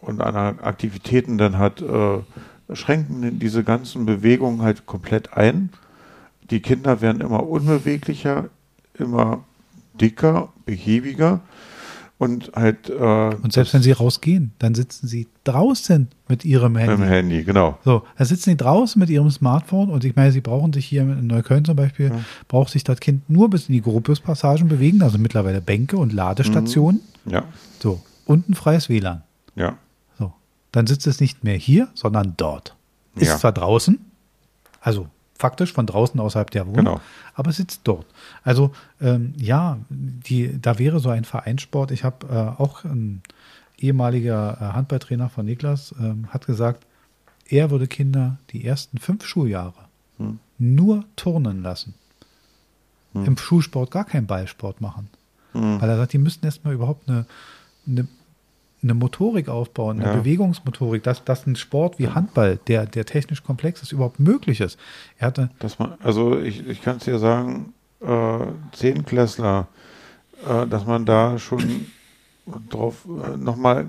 und 0.00 0.20
an 0.20 0.58
Aktivitäten 0.60 1.38
dann 1.38 1.58
hat, 1.58 1.80
äh, 1.80 2.18
schränken 2.74 3.38
diese 3.38 3.64
ganzen 3.64 4.06
Bewegungen 4.06 4.62
halt 4.62 4.86
komplett 4.86 5.34
ein. 5.34 5.70
Die 6.50 6.60
Kinder 6.60 7.00
werden 7.00 7.20
immer 7.20 7.46
unbeweglicher, 7.46 8.48
immer 8.94 9.44
dicker, 9.94 10.52
behäbiger 10.64 11.40
und 12.22 12.52
halt. 12.54 12.88
Äh, 12.88 12.92
und 12.94 13.52
selbst 13.52 13.74
wenn 13.74 13.82
sie 13.82 13.90
rausgehen, 13.90 14.52
dann 14.60 14.76
sitzen 14.76 15.08
sie 15.08 15.26
draußen 15.42 16.06
mit 16.28 16.44
ihrem 16.44 16.76
Handy. 16.76 16.92
Mit 16.92 17.00
dem 17.00 17.08
Handy, 17.08 17.44
genau. 17.44 17.78
So, 17.84 18.04
da 18.16 18.24
sitzen 18.24 18.50
sie 18.50 18.56
draußen 18.56 19.00
mit 19.00 19.10
ihrem 19.10 19.28
Smartphone 19.30 19.90
und 19.90 20.04
ich 20.04 20.14
meine, 20.14 20.30
sie 20.30 20.40
brauchen 20.40 20.72
sich 20.72 20.86
hier 20.86 21.02
in 21.02 21.26
Neukölln 21.26 21.64
zum 21.64 21.74
Beispiel, 21.74 22.10
ja. 22.10 22.20
braucht 22.46 22.70
sich 22.70 22.84
das 22.84 23.00
Kind 23.00 23.28
nur 23.28 23.50
bis 23.50 23.68
in 23.68 23.72
die 23.72 23.82
Gropiuspassagen 23.82 24.68
bewegen, 24.68 25.02
also 25.02 25.18
mittlerweile 25.18 25.60
Bänke 25.60 25.96
und 25.96 26.12
Ladestationen. 26.12 27.00
Mhm. 27.24 27.32
Ja. 27.32 27.44
So, 27.80 28.00
und 28.24 28.48
ein 28.48 28.54
freies 28.54 28.88
WLAN. 28.88 29.22
Ja. 29.56 29.76
So, 30.16 30.32
dann 30.70 30.86
sitzt 30.86 31.08
es 31.08 31.20
nicht 31.20 31.42
mehr 31.42 31.56
hier, 31.56 31.88
sondern 31.94 32.34
dort. 32.36 32.76
Ist 33.16 33.28
ja. 33.28 33.36
zwar 33.36 33.52
draußen, 33.52 33.98
also 34.80 35.08
faktisch 35.42 35.72
von 35.72 35.86
draußen 35.86 36.20
außerhalb 36.20 36.52
der 36.52 36.66
Wohnung, 36.68 36.84
genau. 36.84 37.00
aber 37.34 37.50
sitzt 37.50 37.80
dort. 37.82 38.06
Also 38.44 38.70
ähm, 39.00 39.34
ja, 39.36 39.78
die, 39.90 40.60
da 40.62 40.78
wäre 40.78 41.00
so 41.00 41.08
ein 41.10 41.24
Vereinssport. 41.24 41.90
Ich 41.90 42.04
habe 42.04 42.28
äh, 42.28 42.62
auch 42.62 42.84
ein 42.84 43.22
ehemaliger 43.76 44.56
äh, 44.60 44.64
Handballtrainer 44.76 45.28
von 45.28 45.44
Niklas 45.44 45.96
ähm, 45.98 46.28
hat 46.28 46.46
gesagt, 46.46 46.86
er 47.48 47.72
würde 47.72 47.88
Kinder 47.88 48.38
die 48.50 48.64
ersten 48.64 48.98
fünf 48.98 49.26
Schuljahre 49.26 49.88
hm. 50.18 50.38
nur 50.58 51.04
turnen 51.16 51.60
lassen. 51.60 51.94
Hm. 53.12 53.24
Im 53.24 53.36
Schulsport 53.36 53.90
gar 53.90 54.04
keinen 54.04 54.28
Ballsport 54.28 54.80
machen. 54.80 55.10
Hm. 55.54 55.80
Weil 55.80 55.88
er 55.88 55.96
sagt, 55.96 56.12
die 56.12 56.18
müssten 56.18 56.46
erstmal 56.46 56.72
überhaupt 56.72 57.08
eine, 57.08 57.26
eine 57.88 58.06
eine 58.82 58.94
Motorik 58.94 59.48
aufbauen, 59.48 60.00
eine 60.00 60.10
ja. 60.10 60.16
Bewegungsmotorik, 60.16 61.02
dass, 61.02 61.24
dass 61.24 61.46
ein 61.46 61.56
Sport 61.56 61.98
wie 61.98 62.08
Handball, 62.08 62.58
der, 62.66 62.86
der 62.86 63.06
technisch 63.06 63.42
komplex 63.42 63.82
ist, 63.82 63.92
überhaupt 63.92 64.18
möglich 64.18 64.60
ist. 64.60 64.78
Er 65.18 65.28
hatte 65.28 65.50
dass 65.58 65.78
man, 65.78 65.94
also 66.02 66.38
ich, 66.38 66.66
ich 66.66 66.82
kann 66.82 66.96
es 66.96 67.04
dir 67.04 67.18
sagen, 67.18 67.72
äh, 68.00 68.38
Zehnklässler, 68.72 69.68
äh, 70.48 70.66
dass 70.66 70.86
man 70.86 71.04
da 71.04 71.38
schon 71.38 71.86
drauf 72.70 73.06
äh, 73.06 73.36
nochmal 73.36 73.86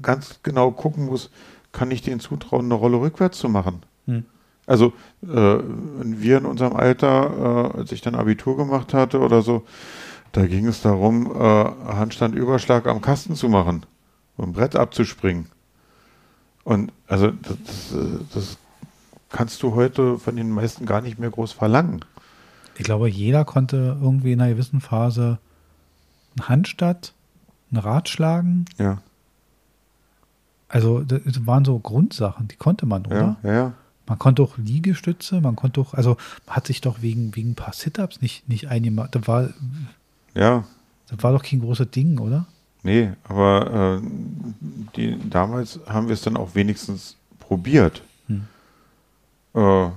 ganz 0.00 0.40
genau 0.42 0.70
gucken 0.70 1.06
muss, 1.06 1.30
kann 1.72 1.90
ich 1.90 2.02
denen 2.02 2.20
zutrauen, 2.20 2.64
eine 2.64 2.74
Rolle 2.74 3.00
rückwärts 3.00 3.38
zu 3.38 3.48
machen? 3.48 3.82
Hm. 4.06 4.24
Also 4.66 4.92
äh, 5.22 5.58
wir 6.02 6.38
in 6.38 6.46
unserem 6.46 6.74
Alter, 6.76 7.72
äh, 7.74 7.78
als 7.78 7.92
ich 7.92 8.00
dann 8.00 8.14
Abitur 8.14 8.56
gemacht 8.56 8.94
hatte 8.94 9.20
oder 9.20 9.42
so, 9.42 9.64
da 10.32 10.46
ging 10.46 10.66
es 10.66 10.80
darum, 10.80 11.26
äh, 11.26 11.38
Handstandüberschlag 11.38 12.86
am 12.86 13.00
Kasten 13.00 13.34
zu 13.34 13.48
machen 13.48 13.84
ein 14.42 14.52
Brett 14.52 14.76
abzuspringen. 14.76 15.46
Und 16.64 16.92
also 17.06 17.30
das, 17.30 17.94
das, 18.32 18.58
kannst 19.30 19.62
du 19.62 19.74
heute 19.74 20.18
von 20.18 20.36
den 20.36 20.50
meisten 20.50 20.86
gar 20.86 21.00
nicht 21.00 21.18
mehr 21.18 21.30
groß 21.30 21.52
verlangen. 21.52 22.04
Ich 22.76 22.84
glaube, 22.84 23.08
jeder 23.08 23.44
konnte 23.44 23.96
irgendwie 24.00 24.32
in 24.32 24.40
einer 24.40 24.52
gewissen 24.52 24.80
Phase 24.80 25.38
einen 26.36 26.48
Handstand, 26.48 27.14
ein 27.70 27.76
Rad 27.76 28.08
schlagen. 28.08 28.64
Ja. 28.76 28.98
Also 30.68 31.02
das 31.02 31.46
waren 31.46 31.64
so 31.64 31.78
Grundsachen, 31.78 32.48
die 32.48 32.56
konnte 32.56 32.86
man, 32.86 33.06
oder? 33.06 33.36
Ja, 33.42 33.48
ja, 33.48 33.54
ja. 33.54 33.72
Man 34.06 34.18
konnte 34.18 34.42
auch 34.42 34.58
Liegestütze, 34.58 35.40
man 35.40 35.54
konnte 35.54 35.80
auch, 35.80 35.94
also 35.94 36.16
man 36.46 36.56
hat 36.56 36.66
sich 36.66 36.80
doch 36.80 37.00
wegen, 37.02 37.36
wegen 37.36 37.50
ein 37.50 37.54
paar 37.54 37.72
Sit-Ups 37.72 38.20
nicht, 38.20 38.48
nicht 38.48 38.66
eingemacht. 38.66 39.14
Das 39.14 39.28
war, 39.28 39.50
Ja, 40.34 40.64
das 41.08 41.22
war 41.22 41.32
doch 41.32 41.42
kein 41.42 41.60
großes 41.60 41.90
Ding, 41.90 42.18
oder? 42.18 42.46
Nee, 42.82 43.10
aber 43.24 44.00
äh, 44.02 44.08
die, 44.96 45.18
damals 45.30 45.80
haben 45.86 46.08
wir 46.08 46.14
es 46.14 46.22
dann 46.22 46.36
auch 46.36 46.54
wenigstens 46.54 47.16
probiert. 47.38 48.02
Hm. 48.26 48.46
Äh, 49.54 49.88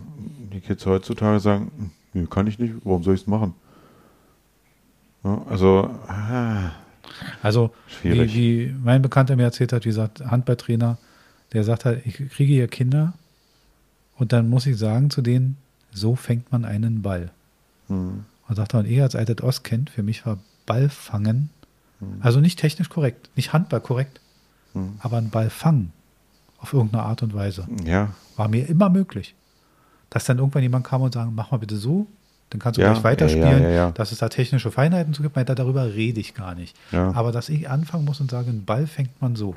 die 0.54 0.60
Kids 0.60 0.86
heutzutage 0.86 1.40
sagen, 1.40 1.72
"Hm, 1.78 1.92
nee, 2.14 2.28
kann 2.30 2.48
ich 2.48 2.60
nicht, 2.60 2.74
warum 2.84 3.04
soll 3.04 3.16
ich 3.16 3.22
es 3.22 3.28
machen? 3.28 3.54
Ja, 5.24 5.42
also, 5.50 5.90
ah, 6.08 6.72
Also, 7.42 7.74
wie, 7.88 7.94
schwierig. 7.94 8.34
wie 8.36 8.76
mein 8.84 9.02
Bekannter 9.02 9.36
mir 9.36 9.44
erzählt 9.44 9.72
hat, 9.74 9.86
wie 9.86 9.90
gesagt, 9.90 10.22
Handballtrainer, 10.26 10.98
der 11.54 11.64
sagt 11.64 11.86
halt, 11.86 12.06
ich 12.06 12.16
kriege 12.16 12.54
hier 12.54 12.68
Kinder 12.68 13.14
und 14.18 14.34
dann 14.34 14.50
muss 14.50 14.66
ich 14.66 14.78
sagen 14.78 15.10
zu 15.10 15.22
denen, 15.22 15.58
so 15.92 16.16
fängt 16.16 16.52
man 16.52 16.66
einen 16.66 17.02
Ball. 17.02 17.32
Hm, 17.88 18.26
Und 18.48 18.56
sagt 18.56 18.74
er, 18.74 18.80
und 18.82 18.88
ihr 18.88 19.04
als 19.04 19.16
altes 19.16 19.42
Ostkind, 19.44 19.90
für 19.90 20.04
mich 20.04 20.26
war 20.26 20.38
Ball 20.66 20.90
fangen, 22.04 22.16
Hm. 22.18 22.22
also 22.22 22.40
nicht 22.40 22.60
technisch 22.60 22.90
korrekt, 22.90 23.30
nicht 23.36 23.54
Handball 23.54 23.82
korrekt, 23.82 24.20
hm. 24.74 24.94
aber 25.00 25.18
ein 25.18 25.30
Ball 25.30 25.50
fangen 25.50 25.92
auf 26.60 26.74
irgendeine 26.74 27.04
Art 27.04 27.24
und 27.24 27.34
Weise 27.34 27.68
Ja, 27.86 28.14
war 28.38 28.48
mir 28.48 28.68
immer 28.70 28.90
möglich. 28.90 29.36
Dass 30.10 30.26
dann 30.26 30.38
irgendwann 30.38 30.62
jemand 30.64 30.86
kam 30.86 31.02
und 31.02 31.14
sagen, 31.14 31.34
mach 31.36 31.52
mal 31.52 31.58
bitte 31.58 31.76
so, 31.76 32.08
dann 32.52 32.60
kannst 32.60 32.78
du 32.78 32.82
Ja, 32.84 32.92
gleich 32.92 33.04
weiterspielen, 33.04 33.64
ja, 33.64 33.70
ja, 33.70 33.76
ja. 33.76 33.92
dass 33.92 34.12
es 34.12 34.20
da 34.20 34.30
technische 34.30 34.70
Feinheiten 34.72 35.14
zu 35.14 35.24
gibt, 35.24 35.36
meint 35.36 35.50
er, 35.50 35.56
darüber 35.56 35.94
rede 35.94 36.20
ich 36.20 36.34
gar 36.36 36.54
nicht. 36.56 36.76
Aber 36.92 37.32
dass 37.32 37.50
ich 37.50 37.68
anfangen 37.70 38.06
muss 38.06 38.22
und 38.22 38.30
sage, 38.30 38.50
einen 38.50 38.64
Ball 38.66 38.86
fängt 38.88 39.20
man 39.22 39.36
so. 39.36 39.56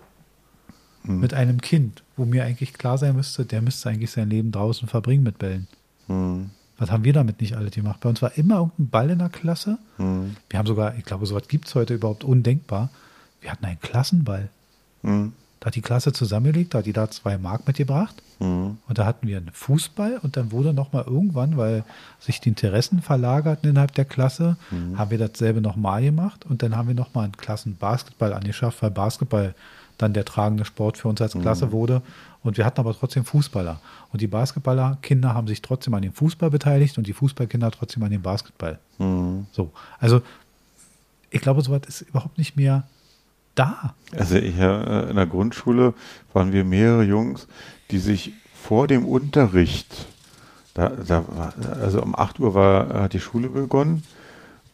Hm. 1.02 1.20
Mit 1.20 1.34
einem 1.34 1.60
Kind, 1.60 2.02
wo 2.16 2.24
mir 2.24 2.44
eigentlich 2.44 2.72
klar 2.72 2.96
sein 2.98 3.14
müsste, 3.14 3.44
der 3.44 3.60
müsste 3.62 3.90
eigentlich 3.90 4.10
sein 4.10 4.30
Leben 4.30 4.50
draußen 4.50 4.88
verbringen 4.88 5.22
mit 5.22 5.38
Bällen. 5.38 5.68
hm, 6.06 6.50
Was 6.78 6.90
haben 6.90 7.04
wir 7.04 7.12
damit 7.12 7.40
nicht 7.40 7.56
alle 7.56 7.70
gemacht? 7.70 8.00
Bei 8.00 8.08
uns 8.08 8.20
war 8.22 8.36
immer 8.36 8.56
irgendein 8.56 8.88
Ball 8.90 9.10
in 9.10 9.18
der 9.18 9.28
Klasse. 9.30 9.78
hm, 9.96 10.36
Wir 10.50 10.58
haben 10.58 10.66
sogar, 10.66 10.94
ich 10.96 11.04
glaube, 11.04 11.24
sowas 11.26 11.48
gibt 11.48 11.68
es 11.68 11.74
heute 11.74 11.94
überhaupt 11.94 12.22
undenkbar. 12.24 12.90
Wir 13.40 13.50
hatten 13.50 13.64
einen 13.64 13.80
Klassenball. 13.80 14.48
hm, 15.02 15.32
Da 15.60 15.66
hat 15.68 15.74
die 15.74 15.80
Klasse 15.82 16.12
zusammengelegt, 16.12 16.74
da 16.74 16.78
hat 16.78 16.86
die 16.86 16.92
da 16.92 17.10
zwei 17.10 17.38
Mark 17.38 17.66
mitgebracht. 17.66 18.14
hm, 18.40 18.76
Und 18.86 18.98
da 18.98 19.06
hatten 19.06 19.26
wir 19.26 19.38
einen 19.38 19.50
Fußball 19.52 20.18
und 20.22 20.36
dann 20.36 20.52
wurde 20.52 20.74
nochmal 20.74 21.04
irgendwann, 21.06 21.56
weil 21.56 21.82
sich 22.20 22.40
die 22.40 22.50
Interessen 22.50 23.00
verlagerten 23.00 23.70
innerhalb 23.70 23.94
der 23.94 24.04
Klasse, 24.04 24.56
haben 24.96 25.10
wir 25.10 25.18
dasselbe 25.18 25.62
nochmal 25.62 26.02
gemacht 26.02 26.44
und 26.44 26.62
dann 26.62 26.76
haben 26.76 26.88
wir 26.88 26.94
nochmal 26.94 27.24
einen 27.24 27.36
Klassenbasketball 27.38 28.34
angeschafft, 28.34 28.82
weil 28.82 28.90
Basketball 28.90 29.54
dann 29.98 30.12
der 30.12 30.24
tragende 30.24 30.64
Sport 30.64 30.98
für 30.98 31.08
uns 31.08 31.20
als 31.20 31.32
Klasse 31.38 31.72
wurde. 31.72 32.02
Und 32.42 32.58
wir 32.58 32.64
hatten 32.64 32.80
aber 32.80 32.94
trotzdem 32.94 33.24
Fußballer. 33.24 33.80
Und 34.12 34.20
die 34.20 34.26
Basketballerkinder 34.26 35.34
haben 35.34 35.48
sich 35.48 35.62
trotzdem 35.62 35.94
an 35.94 36.02
dem 36.02 36.12
Fußball 36.12 36.50
beteiligt 36.50 36.96
und 36.98 37.06
die 37.06 37.12
Fußballkinder 37.12 37.70
trotzdem 37.70 38.02
an 38.02 38.10
dem 38.10 38.22
Basketball. 38.22 38.78
hm. 38.98 39.46
So. 39.52 39.72
Also, 39.98 40.22
ich 41.30 41.40
glaube, 41.40 41.60
sowas 41.62 41.82
ist 41.88 42.02
überhaupt 42.02 42.38
nicht 42.38 42.56
mehr 42.56 42.84
da. 43.56 43.94
Also 44.16 44.36
ich, 44.36 44.56
äh, 44.58 45.10
in 45.10 45.16
der 45.16 45.26
Grundschule 45.26 45.94
waren 46.32 46.52
wir 46.52 46.64
mehrere 46.64 47.02
Jungs, 47.02 47.48
die 47.90 47.98
sich 47.98 48.32
vor 48.54 48.86
dem 48.86 49.04
Unterricht, 49.04 50.06
da, 50.74 50.90
da 50.90 51.24
war, 51.28 51.54
also 51.80 52.02
um 52.02 52.14
8 52.14 52.38
Uhr 52.38 52.54
war, 52.54 53.02
hat 53.02 53.12
die 53.12 53.20
Schule 53.20 53.48
begonnen 53.48 54.02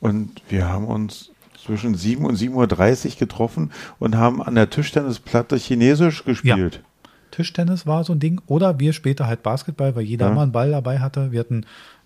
und 0.00 0.42
wir 0.48 0.68
haben 0.68 0.86
uns 0.86 1.30
zwischen 1.64 1.94
7 1.94 2.24
und 2.24 2.36
7.30 2.36 3.12
Uhr 3.14 3.16
getroffen 3.18 3.70
und 3.98 4.16
haben 4.16 4.42
an 4.42 4.54
der 4.54 4.70
Tischtennisplatte 4.70 5.56
Chinesisch 5.56 6.24
gespielt. 6.24 6.82
Tischtennis 7.30 7.86
war 7.86 8.04
so 8.04 8.12
ein 8.12 8.20
Ding. 8.20 8.40
Oder 8.46 8.78
wir 8.78 8.92
später 8.92 9.26
halt 9.26 9.42
Basketball, 9.42 9.94
weil 9.96 10.02
jeder 10.02 10.28
Ja. 10.28 10.34
mal 10.34 10.42
einen 10.42 10.52
Ball 10.52 10.70
dabei 10.70 10.98
hatte. 11.00 11.32
Wir 11.32 11.40
hatten 11.40 11.64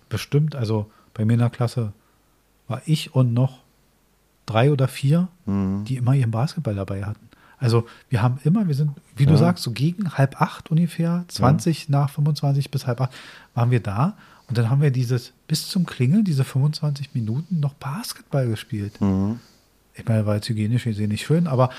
bestimmt, 0.09 0.55
also 0.55 0.89
bei 1.13 1.25
mir 1.25 1.33
in 1.33 1.39
der 1.39 1.49
Klasse 1.49 1.91
war 2.67 2.81
ich 2.85 3.13
und 3.15 3.33
noch 3.33 3.59
drei 4.45 4.71
oder 4.71 4.87
vier, 4.87 5.27
Mhm. 5.45 5.83
die 5.85 5.97
immer 5.97 6.13
ihren 6.13 6.31
Basketball 6.31 6.75
dabei 6.75 7.03
hatten. 7.03 7.27
Also 7.59 7.87
wir 8.09 8.21
haben 8.21 8.39
immer, 8.43 8.67
wir 8.67 8.75
sind, 8.75 8.91
wie 9.15 9.25
du 9.25 9.31
Ja. 9.33 9.37
sagst, 9.37 9.63
so 9.63 9.71
gegen 9.71 10.13
halb 10.13 10.39
acht 10.41 10.69
ungefähr, 10.71 11.25
20 11.27 11.89
nach 11.89 12.09
25 12.09 12.69
bis 12.71 12.85
halb 12.87 13.01
acht, 13.01 13.11
waren 13.55 13.71
wir 13.71 13.79
da. 13.81 14.15
Und 14.47 14.57
dann 14.57 14.69
haben 14.69 14.81
wir 14.81 14.91
dieses, 14.91 15.33
bis 15.47 15.67
zum 15.67 15.85
Klingeln, 15.85 16.23
diese 16.23 16.43
25 16.45 17.13
Minuten 17.13 17.59
noch 17.59 17.73
Basketball 17.73 18.47
gespielt. 18.47 18.99
Mhm. 19.01 19.39
Ich 19.93 20.05
meine, 20.05 20.25
war 20.25 20.35
jetzt 20.35 20.47
hygienisch 20.47 20.85
gesehen 20.85 21.09
nicht 21.09 21.25
schön, 21.25 21.47
aber 21.47 21.69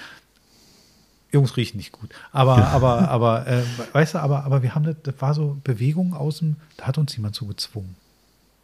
Jungs 1.30 1.56
riechen 1.56 1.76
nicht 1.76 1.92
gut. 1.92 2.10
Aber, 2.32 2.56
aber, 2.68 3.08
aber, 3.08 3.46
äh, 3.46 3.62
weißt 3.92 4.14
du, 4.14 4.18
aber, 4.18 4.44
aber 4.44 4.62
wir 4.62 4.74
haben 4.74 4.84
das, 4.84 4.96
das 5.02 5.14
war 5.20 5.34
so 5.34 5.58
Bewegung 5.62 6.14
außen, 6.14 6.56
da 6.78 6.86
hat 6.86 6.98
uns 6.98 7.14
jemand 7.16 7.34
so 7.34 7.46
gezwungen. 7.46 7.94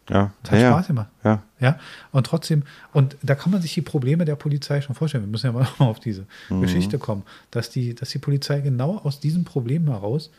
Ja, 0.09 0.31
Das 0.43 0.51
hat 0.51 0.59
ja, 0.59 0.71
Spaß 0.71 0.87
gemacht. 0.87 1.09
ja. 1.23 1.41
Ja, 1.59 1.79
und 2.11 2.27
trotzdem, 2.27 2.61
und 2.93 3.17
da 3.23 3.33
kann 3.33 3.51
man 3.51 3.61
sich 3.61 3.73
die 3.73 3.81
Probleme 3.81 4.23
der 4.25 4.35
Polizei 4.35 4.81
schon 4.81 4.93
vorstellen. 4.95 5.23
Wir 5.23 5.31
müssen 5.31 5.47
ja 5.47 5.51
mal 5.51 5.61
noch 5.63 5.79
mal 5.79 5.85
auf 5.87 5.99
diese 5.99 6.25
Mhm. 6.49 6.61
Geschichte 6.61 6.99
kommen, 6.99 7.23
dass 7.49 7.69
die, 7.71 7.95
dass 7.95 8.09
die 8.09 8.19
Polizei 8.19 8.61
genau 8.61 8.97
aus 8.97 9.19
diesem 9.19 9.45
Problem 9.45 9.87
heraus, 9.87 10.29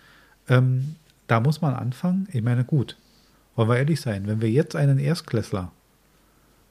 ähm, 0.48 0.94
da 1.26 1.40
muss 1.40 1.60
man 1.62 1.74
anfangen. 1.74 2.28
Ich 2.32 2.42
meine, 2.42 2.62
gut, 2.64 2.96
wollen 3.56 3.68
wir 3.68 3.76
ehrlich 3.78 4.00
sein, 4.00 4.26
wenn 4.26 4.40
wir 4.40 4.50
jetzt 4.50 4.76
einen 4.76 4.98
Erstklässler 4.98 5.72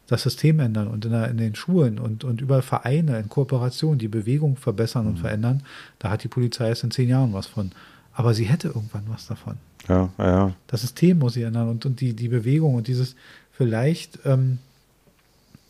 das 0.08 0.22
System 0.22 0.60
ändern 0.60 0.88
und 0.88 1.04
in, 1.06 1.12
der, 1.12 1.30
in 1.30 1.38
den 1.38 1.56
Schulen 1.56 1.98
und, 1.98 2.24
und 2.24 2.40
über 2.40 2.62
Vereine 2.62 3.18
in 3.18 3.28
Kooperation 3.28 3.98
die 3.98 4.08
Bewegung 4.08 4.56
verbessern 4.56 5.06
Mhm. 5.06 5.10
und 5.12 5.18
verändern, 5.20 5.64
da 5.98 6.12
hat 6.12 6.24
die 6.24 6.28
Polizei 6.28 6.70
erst 6.70 6.84
in 6.84 6.92
zehn 6.92 7.10
Jahren 7.10 7.34
was 7.34 7.48
von. 7.48 7.72
Aber 8.14 8.34
sie 8.36 8.46
hätte 8.46 8.68
irgendwann 8.70 9.04
was 9.08 9.26
davon 9.28 9.58
Ja, 9.90 10.10
ja, 10.20 10.54
das 10.68 10.82
System 10.82 11.18
muss 11.20 11.34
sich 11.34 11.44
ändern 11.44 11.70
und, 11.70 11.86
und 11.88 12.00
die, 12.02 12.14
die 12.14 12.28
Bewegung 12.30 12.76
und 12.76 12.88
dieses 12.88 13.16
vielleicht, 13.52 14.20
ähm, 14.26 14.60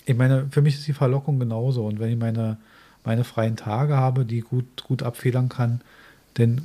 ich 0.06 0.16
meine, 0.18 0.48
für 0.52 0.62
mich 0.62 0.76
ist 0.76 0.86
die 0.88 0.94
Verlockung 0.94 1.40
genauso. 1.40 1.86
Und 1.86 2.00
wenn 2.00 2.12
ich 2.12 2.20
meine, 2.20 2.58
meine 3.06 3.24
freien 3.24 3.56
Tage 3.56 3.96
habe, 3.96 4.26
die 4.26 4.42
gut, 4.42 4.84
gut 4.84 5.02
abfedern 5.02 5.48
kann, 5.50 5.80
denn 6.38 6.62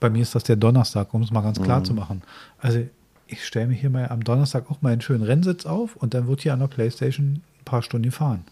bei 0.00 0.08
mir 0.10 0.22
ist 0.22 0.34
das 0.34 0.44
der 0.44 0.56
Donnerstag, 0.56 1.12
um 1.14 1.22
es 1.22 1.30
mal 1.30 1.42
ganz 1.42 1.60
klar 1.60 1.80
Mhm. 1.80 1.84
zu 1.84 1.94
machen. 1.94 2.22
Also 2.58 2.80
ich 3.28 3.44
stelle 3.44 3.66
mir 3.68 3.74
hier 3.74 3.90
mal 3.90 4.08
am 4.08 4.22
Donnerstag 4.24 4.70
auch 4.70 4.82
mal 4.82 4.92
einen 4.92 5.00
schönen 5.00 5.22
Rennsitz 5.22 5.66
auf 5.66 5.96
und 5.96 6.14
dann 6.14 6.28
wird 6.28 6.42
hier 6.42 6.52
an 6.52 6.60
der 6.60 6.68
Playstation 6.68 7.26
ein 7.60 7.64
paar 7.64 7.82
Stunden 7.82 8.04
gefahren. 8.04 8.44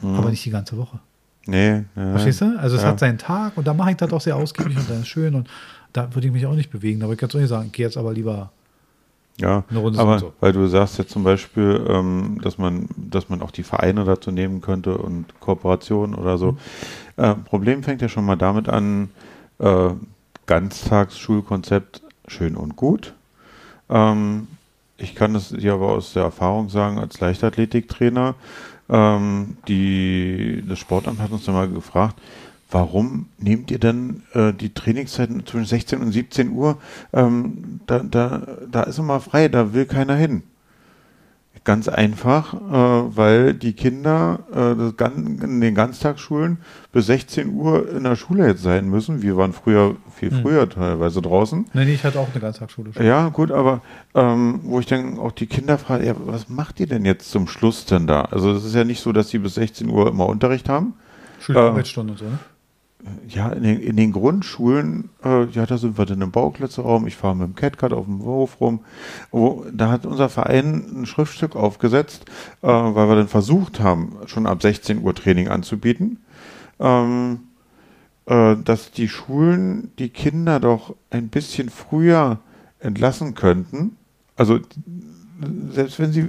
Mhm. 0.00 0.14
Aber 0.16 0.30
nicht 0.30 0.44
die 0.44 0.50
ganze 0.50 0.76
Woche. 0.76 0.98
Nee, 1.46 1.84
ja. 1.96 2.10
Verstehst 2.12 2.42
du? 2.42 2.58
Also 2.58 2.76
es 2.76 2.82
Ja. 2.82 2.88
hat 2.88 3.00
seinen 3.00 3.18
Tag 3.18 3.56
und 3.56 3.66
da 3.66 3.72
mache 3.74 3.92
ich 3.92 3.96
das 3.96 4.12
auch 4.12 4.20
sehr 4.20 4.36
ausgiebig 4.36 4.76
und 4.76 4.88
dann 4.90 5.00
ist 5.00 5.08
schön 5.08 5.34
und 5.34 5.48
da 5.92 6.14
würde 6.14 6.26
ich 6.26 6.32
mich 6.32 6.46
auch 6.46 6.54
nicht 6.54 6.70
bewegen. 6.70 7.00
Da 7.00 7.06
würde 7.06 7.14
ich 7.14 7.20
ganz 7.20 7.34
ehrlich 7.34 7.48
sagen, 7.48 7.66
ich 7.66 7.72
gehe 7.72 7.86
jetzt 7.86 7.96
aber 7.96 8.12
lieber 8.12 8.52
Ja, 9.38 9.64
Eine 9.70 9.78
Runde 9.78 9.98
aber 9.98 10.18
so. 10.18 10.34
weil 10.40 10.52
du 10.52 10.66
sagst 10.66 10.98
jetzt 10.98 11.10
zum 11.12 11.24
Beispiel, 11.24 11.82
ähm, 11.88 12.38
dass 12.42 12.58
man, 12.58 12.88
dass 12.96 13.30
man 13.30 13.40
auch 13.40 13.50
die 13.50 13.62
Vereine 13.62 14.04
dazu 14.04 14.30
nehmen 14.30 14.60
könnte 14.60 14.98
und 14.98 15.40
Kooperationen 15.40 16.14
oder 16.14 16.36
so. 16.36 16.58
Äh, 17.16 17.34
Problem 17.36 17.82
fängt 17.82 18.02
ja 18.02 18.08
schon 18.10 18.26
mal 18.26 18.36
damit 18.36 18.68
an, 18.68 19.08
äh, 19.58 19.90
Ganztagsschulkonzept 20.46 22.02
schön 22.26 22.56
und 22.56 22.76
gut. 22.76 23.14
Ähm, 23.90 24.48
ich 24.98 25.14
kann 25.14 25.34
es 25.34 25.48
dir 25.48 25.74
aber 25.74 25.88
aus 25.92 26.12
der 26.12 26.24
Erfahrung 26.24 26.68
sagen, 26.68 26.98
als 26.98 27.20
Leichtathletiktrainer, 27.20 28.34
ähm, 28.88 29.56
die, 29.66 30.62
das 30.68 30.78
Sportamt 30.78 31.20
hat 31.20 31.30
uns 31.30 31.44
dann 31.44 31.54
mal 31.54 31.68
gefragt, 31.68 32.16
warum 32.70 33.26
nehmt 33.38 33.70
ihr 33.70 33.78
denn 33.78 34.22
äh, 34.34 34.52
die 34.52 34.72
Trainingszeiten 34.74 35.46
zwischen 35.46 35.66
16 35.66 36.00
und 36.00 36.12
17 36.12 36.50
Uhr? 36.50 36.78
Ähm, 37.12 37.80
da, 37.86 38.00
da, 38.00 38.46
da 38.70 38.82
ist 38.82 38.98
immer 38.98 39.20
frei, 39.20 39.48
da 39.48 39.72
will 39.72 39.86
keiner 39.86 40.16
hin. 40.16 40.42
Ganz 41.62 41.88
einfach, 41.88 42.54
äh, 42.54 43.16
weil 43.16 43.52
die 43.52 43.74
Kinder 43.74 44.40
äh, 44.54 45.44
in 45.44 45.60
den 45.60 45.74
Ganztagsschulen 45.74 46.56
bis 46.90 47.06
16 47.06 47.52
Uhr 47.52 47.86
in 47.90 48.04
der 48.04 48.16
Schule 48.16 48.46
jetzt 48.46 48.62
sein 48.62 48.88
müssen. 48.88 49.20
Wir 49.20 49.36
waren 49.36 49.52
früher 49.52 49.96
viel 50.14 50.30
Hm. 50.30 50.40
früher 50.40 50.68
teilweise 50.70 51.20
draußen. 51.20 51.66
Nee, 51.74 51.84
nee, 51.84 51.92
ich 51.94 52.02
hatte 52.04 52.18
auch 52.18 52.28
eine 52.32 52.40
Ganztagsschule. 52.40 52.94
schon. 52.94 53.04
Ja, 53.04 53.28
gut, 53.28 53.50
aber 53.50 53.82
ähm, 54.14 54.60
wo 54.62 54.80
ich 54.80 54.86
dann 54.86 55.18
auch 55.18 55.32
die 55.32 55.46
Kinder 55.46 55.76
frage, 55.76 56.06
ja, 56.06 56.14
was 56.24 56.48
macht 56.48 56.80
ihr 56.80 56.86
denn 56.86 57.04
jetzt 57.04 57.30
zum 57.30 57.46
Schluss 57.46 57.84
denn 57.84 58.06
da? 58.06 58.22
Also 58.22 58.52
es 58.52 58.64
ist 58.64 58.74
ja 58.74 58.84
nicht 58.84 59.00
so, 59.02 59.12
dass 59.12 59.28
die 59.28 59.38
bis 59.38 59.54
16 59.56 59.90
Uhr 59.90 60.08
immer 60.08 60.26
Unterricht 60.26 60.68
haben. 60.70 60.94
Schülerarbeitsstunde 61.40 62.12
und 62.14 62.18
so, 62.18 62.24
ne? 62.24 62.38
Ja, 63.28 63.50
in 63.50 63.62
den, 63.62 63.80
in 63.80 63.96
den 63.96 64.12
Grundschulen, 64.12 65.10
äh, 65.24 65.46
ja, 65.46 65.66
da 65.66 65.78
sind 65.78 65.96
wir 65.98 66.06
dann 66.06 66.20
im 66.20 66.30
Bauklötzeraum, 66.30 67.06
ich 67.06 67.16
fahre 67.16 67.36
mit 67.36 67.48
dem 67.48 67.54
Catcard 67.54 67.92
auf 67.92 68.06
dem 68.06 68.22
Hof 68.22 68.60
rum. 68.60 68.80
Wo, 69.30 69.64
da 69.72 69.90
hat 69.90 70.06
unser 70.06 70.28
Verein 70.28 71.02
ein 71.02 71.06
Schriftstück 71.06 71.56
aufgesetzt, 71.56 72.24
äh, 72.62 72.66
weil 72.66 73.08
wir 73.08 73.16
dann 73.16 73.28
versucht 73.28 73.80
haben, 73.80 74.16
schon 74.26 74.46
ab 74.46 74.62
16 74.62 75.02
Uhr 75.02 75.14
Training 75.14 75.48
anzubieten, 75.48 76.18
ähm, 76.78 77.40
äh, 78.26 78.56
dass 78.56 78.90
die 78.90 79.08
Schulen 79.08 79.92
die 79.98 80.10
Kinder 80.10 80.60
doch 80.60 80.94
ein 81.10 81.28
bisschen 81.28 81.70
früher 81.70 82.38
entlassen 82.80 83.34
könnten. 83.34 83.96
Also 84.36 84.58
selbst 85.70 85.98
wenn 85.98 86.12
sie 86.12 86.26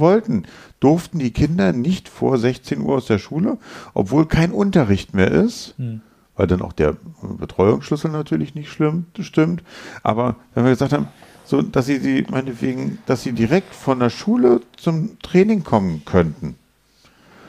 wollten, 0.00 0.44
durften 0.80 1.20
die 1.20 1.32
Kinder 1.32 1.72
nicht 1.72 2.08
vor 2.08 2.38
16 2.38 2.80
Uhr 2.80 2.96
aus 2.96 3.06
der 3.06 3.18
Schule, 3.18 3.58
obwohl 3.94 4.26
kein 4.26 4.50
Unterricht 4.50 5.14
mehr 5.14 5.30
ist. 5.30 5.74
Hm 5.76 6.00
weil 6.38 6.46
dann 6.46 6.62
auch 6.62 6.72
der 6.72 6.96
Betreuungsschlüssel 7.20 8.10
natürlich 8.10 8.54
nicht 8.54 8.70
schlimm, 8.70 9.06
stimmt. 9.18 9.62
Aber 10.02 10.36
wenn 10.54 10.64
wir 10.64 10.70
gesagt 10.70 10.94
haben, 10.94 11.08
so, 11.44 11.60
dass 11.60 11.86
sie 11.86 11.98
sie, 11.98 12.24
meinetwegen, 12.30 12.98
dass 13.06 13.22
sie 13.22 13.32
direkt 13.32 13.74
von 13.74 13.98
der 13.98 14.08
Schule 14.08 14.60
zum 14.76 15.18
Training 15.20 15.64
kommen 15.64 16.04
könnten, 16.04 16.54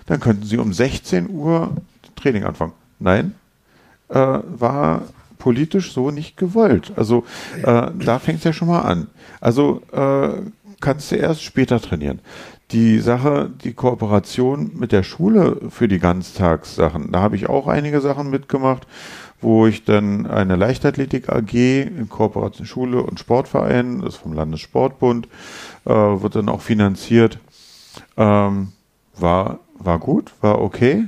dann 0.08 0.20
könnten 0.20 0.44
sie 0.44 0.58
um 0.58 0.74
16 0.74 1.30
Uhr 1.30 1.78
Training 2.16 2.44
anfangen. 2.44 2.74
Nein, 2.98 3.36
äh, 4.10 4.16
war 4.16 5.04
politisch 5.38 5.94
so 5.94 6.10
nicht 6.10 6.36
gewollt. 6.36 6.92
Also 6.96 7.26
äh, 7.62 7.92
da 7.94 8.20
fängt 8.20 8.40
es 8.40 8.44
ja 8.44 8.54
schon 8.54 8.70
mal 8.70 8.82
an. 8.82 9.08
Also 9.40 9.84
äh, 9.92 10.42
kannst 10.80 11.12
du 11.12 11.16
erst 11.16 11.44
später 11.44 11.80
trainieren 11.80 12.22
die 12.72 13.00
Sache, 13.00 13.50
die 13.64 13.74
Kooperation 13.74 14.72
mit 14.76 14.92
der 14.92 15.04
Schule 15.04 15.58
für 15.70 15.88
die 15.88 16.00
Ganztagssachen, 16.00 17.12
da 17.12 17.22
habe 17.22 17.36
ich 17.36 17.50
auch 17.50 17.68
einige 17.68 18.00
Sachen 18.00 18.30
mitgemacht, 18.30 18.86
wo 19.42 19.66
ich 19.66 19.86
dann 19.86 20.28
eine 20.28 20.56
Leichtathletik 20.56 21.30
AG 21.30 21.54
in 21.54 22.10
Kooperation 22.10 22.68
Schule 22.68 23.02
und 23.02 23.20
Sportverein, 23.20 24.02
das 24.02 24.16
ist 24.16 24.22
vom 24.22 24.34
Landessportbund, 24.34 25.28
äh, 25.86 25.90
wird 25.90 26.36
dann 26.36 26.50
auch 26.50 26.62
finanziert. 26.62 27.40
Ähm, 28.18 28.74
war, 29.18 29.60
war 29.78 29.98
gut, 29.98 30.34
war 30.42 30.62
okay. 30.62 31.08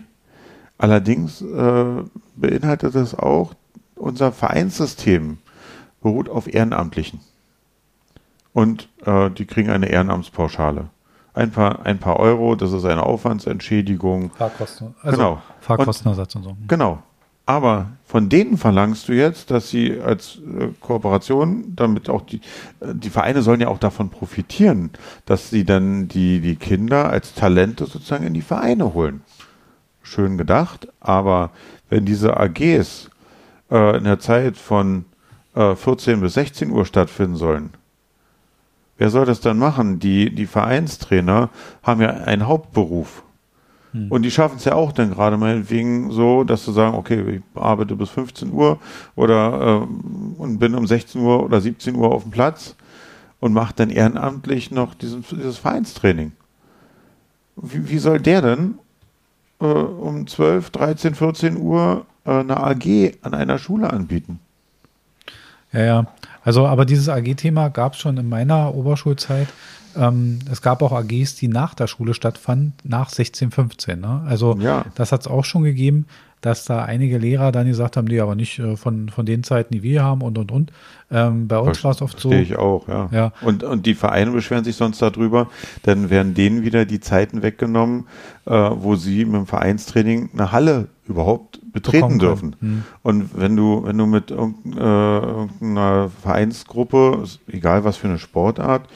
Allerdings 0.78 1.42
äh, 1.42 2.04
beinhaltet 2.36 2.96
es 2.96 3.14
auch, 3.14 3.54
unser 3.96 4.32
Vereinssystem 4.32 5.38
beruht 6.02 6.28
auf 6.28 6.52
Ehrenamtlichen. 6.52 7.20
Und 8.54 8.90
äh, 9.06 9.30
die 9.30 9.46
kriegen 9.46 9.70
eine 9.70 9.90
Ehrenamtspauschale 9.90 10.90
ein 11.34 11.52
paar, 11.52 11.86
ein 11.86 12.00
paar 12.00 12.20
Euro, 12.20 12.56
das 12.56 12.74
ist 12.74 12.86
eine 12.86 13.04
Aufwandsentschädigung. 13.04 14.32
Fahrkosten, 14.32 14.96
also 15.02 15.18
genau. 15.18 15.42
Fahrkostenersatz 15.62 16.36
und 16.36 16.44
so. 16.44 16.58
Genau. 16.68 17.04
Aber 17.46 17.88
von 18.06 18.30
denen 18.30 18.58
verlangst 18.58 19.10
du 19.10 19.14
jetzt, 19.14 19.52
dass 19.52 19.70
sie 19.70 20.00
als 20.00 20.38
äh, 20.38 20.70
Kooperation, 20.80 21.74
damit 21.76 22.10
auch 22.10 22.22
die, 22.22 22.38
äh, 22.80 22.94
die 22.94 23.10
Vereine 23.10 23.42
sollen 23.42 23.62
ja 23.62 23.68
auch 23.68 23.80
davon 23.80 24.10
profitieren, 24.10 24.92
dass 25.26 25.50
sie 25.50 25.66
dann 25.66 26.08
die, 26.08 26.40
die 26.40 26.56
Kinder 26.56 27.10
als 27.10 27.34
Talente 27.34 27.88
sozusagen 27.88 28.26
in 28.26 28.34
die 28.34 28.42
Vereine 28.42 28.94
holen. 28.94 29.22
Schön 30.04 30.38
gedacht, 30.38 30.88
aber 31.00 31.52
wenn 31.90 32.06
diese 32.06 32.38
AGs 32.38 33.10
äh, 33.70 33.98
in 33.98 34.04
der 34.04 34.20
Zeit 34.20 34.58
von 34.58 35.06
äh, 35.56 35.76
14 35.76 36.22
bis 36.22 36.36
16 36.36 36.72
Uhr 36.72 36.86
stattfinden 36.86 37.36
sollen, 37.36 37.72
Wer 39.02 39.10
soll 39.10 39.26
das 39.26 39.42
dann 39.42 39.58
machen? 39.58 39.98
Die, 39.98 40.30
die 40.30 40.46
Vereinstrainer 40.46 41.50
haben 41.82 42.02
ja 42.02 42.10
einen 42.12 42.46
Hauptberuf. 42.46 43.24
Hm. 43.94 44.12
Und 44.12 44.22
die 44.22 44.30
schaffen 44.30 44.58
es 44.58 44.66
ja 44.66 44.76
auch 44.76 44.92
dann 44.92 45.10
gerade 45.10 45.38
meinetwegen 45.38 46.12
so, 46.12 46.44
dass 46.44 46.66
sie 46.66 46.72
sagen, 46.72 46.96
okay, 46.96 47.38
ich 47.38 47.42
arbeite 47.60 47.96
bis 47.96 48.12
15 48.12 48.54
Uhr 48.54 48.78
oder 49.16 49.88
äh, 49.90 50.40
und 50.40 50.60
bin 50.60 50.76
um 50.76 50.86
16 50.86 51.20
Uhr 51.20 51.44
oder 51.44 51.60
17 51.62 51.96
Uhr 51.96 52.12
auf 52.12 52.22
dem 52.22 52.32
Platz 52.32 52.76
und 53.40 53.54
macht 53.54 53.80
dann 53.80 53.90
ehrenamtlich 53.90 54.70
noch 54.70 54.94
diesen, 54.94 55.26
dieses 55.32 55.58
Vereinstraining. 55.58 56.34
Wie, 57.56 57.90
wie 57.90 57.98
soll 57.98 58.20
der 58.20 58.44
denn 58.44 58.76
äh, 59.62 59.66
um 59.66 60.28
12, 60.28 60.70
13, 60.70 61.16
14 61.16 61.58
Uhr 61.58 62.06
äh, 62.24 62.30
eine 62.30 62.58
AG 62.58 63.14
an 63.24 63.34
einer 63.34 63.58
Schule 63.58 63.92
anbieten? 63.92 64.40
Ja, 65.74 65.82
ja. 65.82 66.06
Also, 66.44 66.66
aber 66.66 66.86
dieses 66.86 67.10
AG-Thema 67.10 67.70
gab 67.70 67.94
es 67.94 68.00
schon 68.00 68.18
in 68.18 68.30
meiner 68.30 68.74
Oberschulzeit. 68.74 69.48
Ähm, 69.96 70.40
es 70.50 70.62
gab 70.62 70.82
auch 70.82 70.92
AGs, 70.92 71.36
die 71.36 71.48
nach 71.48 71.74
der 71.74 71.88
Schule 71.88 72.14
stattfanden, 72.14 72.74
nach 72.84 73.10
16, 73.10 73.52
15. 73.52 74.00
Ne? 74.00 74.24
Also, 74.26 74.58
ja. 74.60 74.86
das 74.96 75.12
hat 75.12 75.22
es 75.22 75.28
auch 75.28 75.46
schon 75.46 75.64
gegeben, 75.64 76.06
dass 76.42 76.66
da 76.66 76.84
einige 76.84 77.20
Lehrer 77.20 77.52
dann 77.52 77.68
gesagt 77.68 77.98
haben, 77.98 78.06
nee, 78.06 78.20
aber 78.20 78.36
nicht 78.36 78.58
äh, 78.60 78.76
von, 78.76 79.10
von 79.10 79.26
den 79.26 79.44
Zeiten, 79.44 79.74
die 79.76 79.84
wir 79.84 80.04
haben 80.04 80.22
und 80.22 80.38
und 80.38 80.52
und. 80.52 80.72
Ähm, 81.12 81.48
bei 81.48 81.60
uns 81.60 81.84
war 81.84 81.92
es 81.92 82.02
oft 82.02 82.20
so. 82.20 82.30
Verstehe 82.30 82.54
ich 82.54 82.58
auch, 82.58 82.88
ja. 82.88 83.10
ja. 83.12 83.32
Und, 83.42 83.64
und 83.64 83.86
die 83.86 83.94
Vereine 83.94 84.32
beschweren 84.32 84.64
sich 84.64 84.76
sonst 84.76 85.02
darüber, 85.02 85.50
dann 85.84 86.10
werden 86.10 86.34
denen 86.34 86.64
wieder 86.64 86.86
die 86.86 87.00
Zeiten 87.00 87.44
weggenommen, 87.44 88.08
äh, 88.46 88.52
wo 88.52 88.96
sie 88.96 89.26
mit 89.26 89.36
dem 89.36 89.46
Vereinstraining 89.46 90.32
eine 90.34 90.52
Halle 90.52 90.88
überhaupt 91.12 91.60
betreten 91.72 92.20
dürfen. 92.20 92.56
Hm. 92.60 92.84
Und 93.04 93.30
wenn 93.38 93.56
du, 93.56 93.84
wenn 93.86 93.98
du 93.98 94.06
mit 94.06 94.32
irgendeiner, 94.32 95.24
äh, 95.24 95.28
irgendeiner 95.28 96.10
Vereinsgruppe, 96.10 97.24
egal 97.48 97.84
was 97.84 97.98
für 97.98 98.08
eine 98.08 98.20
Sportart, 98.20 98.88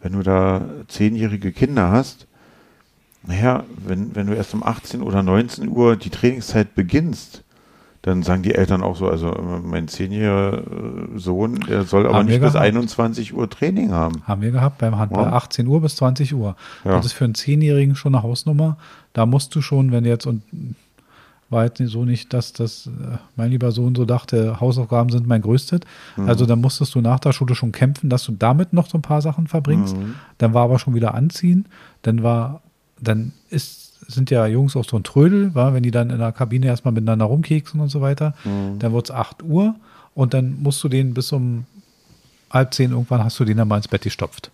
wenn 0.00 0.12
du 0.12 0.22
da 0.22 0.62
zehnjährige 0.88 1.52
Kinder 1.52 1.90
hast, 1.90 2.26
naja, 3.26 3.64
wenn, 3.84 4.14
wenn 4.14 4.28
du 4.28 4.34
erst 4.34 4.54
um 4.54 4.62
18 4.62 5.02
oder 5.02 5.22
19 5.22 5.68
Uhr 5.68 5.96
die 5.96 6.10
Trainingszeit 6.10 6.74
beginnst, 6.74 7.42
dann 8.06 8.22
sagen 8.22 8.44
die 8.44 8.54
Eltern 8.54 8.84
auch 8.84 8.94
so, 8.94 9.08
also 9.08 9.34
mein 9.64 9.88
zehnjähriger 9.88 10.62
Sohn, 11.16 11.58
der 11.68 11.82
soll 11.82 12.06
aber 12.06 12.22
nicht 12.22 12.40
bis 12.40 12.54
21 12.54 13.34
Uhr 13.34 13.50
Training 13.50 13.90
haben. 13.90 14.22
Haben 14.24 14.42
wir 14.42 14.52
gehabt 14.52 14.78
beim 14.78 14.96
Handball, 14.96 15.24
ja. 15.24 15.32
18 15.32 15.66
Uhr 15.66 15.80
bis 15.80 15.96
20 15.96 16.32
Uhr. 16.34 16.54
Ja. 16.84 16.92
Das 16.92 17.06
ist 17.06 17.14
für 17.14 17.24
einen 17.24 17.34
Zehnjährigen 17.34 17.96
schon 17.96 18.14
eine 18.14 18.22
Hausnummer. 18.22 18.78
Da 19.12 19.26
musst 19.26 19.56
du 19.56 19.60
schon, 19.60 19.90
wenn 19.90 20.04
du 20.04 20.10
jetzt 20.10 20.24
und 20.24 20.42
war 21.48 21.64
jetzt 21.64 21.78
so 21.78 22.04
nicht, 22.04 22.32
dass 22.32 22.52
das 22.52 22.86
äh, 22.86 23.18
mein 23.36 23.50
lieber 23.50 23.70
Sohn 23.70 23.94
so 23.94 24.04
dachte, 24.04 24.60
Hausaufgaben 24.60 25.10
sind 25.10 25.26
mein 25.26 25.42
größtes. 25.42 25.80
Mhm. 26.16 26.28
Also 26.28 26.46
dann 26.46 26.60
musstest 26.60 26.94
du 26.94 27.00
nach 27.00 27.20
der 27.20 27.32
Schule 27.32 27.54
schon 27.54 27.72
kämpfen, 27.72 28.10
dass 28.10 28.24
du 28.24 28.32
damit 28.32 28.72
noch 28.72 28.88
so 28.88 28.98
ein 28.98 29.02
paar 29.02 29.22
Sachen 29.22 29.46
verbringst. 29.46 29.96
Mhm. 29.96 30.16
Dann 30.38 30.54
war 30.54 30.64
aber 30.64 30.78
schon 30.78 30.94
wieder 30.94 31.14
anziehen. 31.14 31.66
Dann 32.02 32.22
war, 32.22 32.62
dann 33.00 33.32
ist, 33.50 33.94
sind 34.10 34.30
ja 34.30 34.46
Jungs 34.46 34.76
auch 34.76 34.84
so 34.84 34.96
ein 34.96 35.04
Trödel, 35.04 35.54
war, 35.54 35.72
wenn 35.72 35.82
die 35.82 35.92
dann 35.92 36.10
in 36.10 36.18
der 36.18 36.32
Kabine 36.32 36.66
erstmal 36.66 36.92
miteinander 36.92 37.26
rumkeksen 37.26 37.80
und 37.80 37.88
so 37.88 38.00
weiter. 38.00 38.34
Mhm. 38.44 38.78
Dann 38.80 38.92
wird 38.92 39.10
es 39.10 39.14
8 39.14 39.42
Uhr 39.44 39.76
und 40.14 40.34
dann 40.34 40.60
musst 40.62 40.82
du 40.82 40.88
den 40.88 41.14
bis 41.14 41.30
um 41.32 41.64
halb 42.50 42.74
zehn 42.74 42.90
irgendwann 42.92 43.22
hast 43.22 43.38
du 43.38 43.44
den 43.44 43.56
dann 43.56 43.68
mal 43.68 43.76
ins 43.76 43.88
Bett 43.88 44.02
gestopft. 44.02 44.50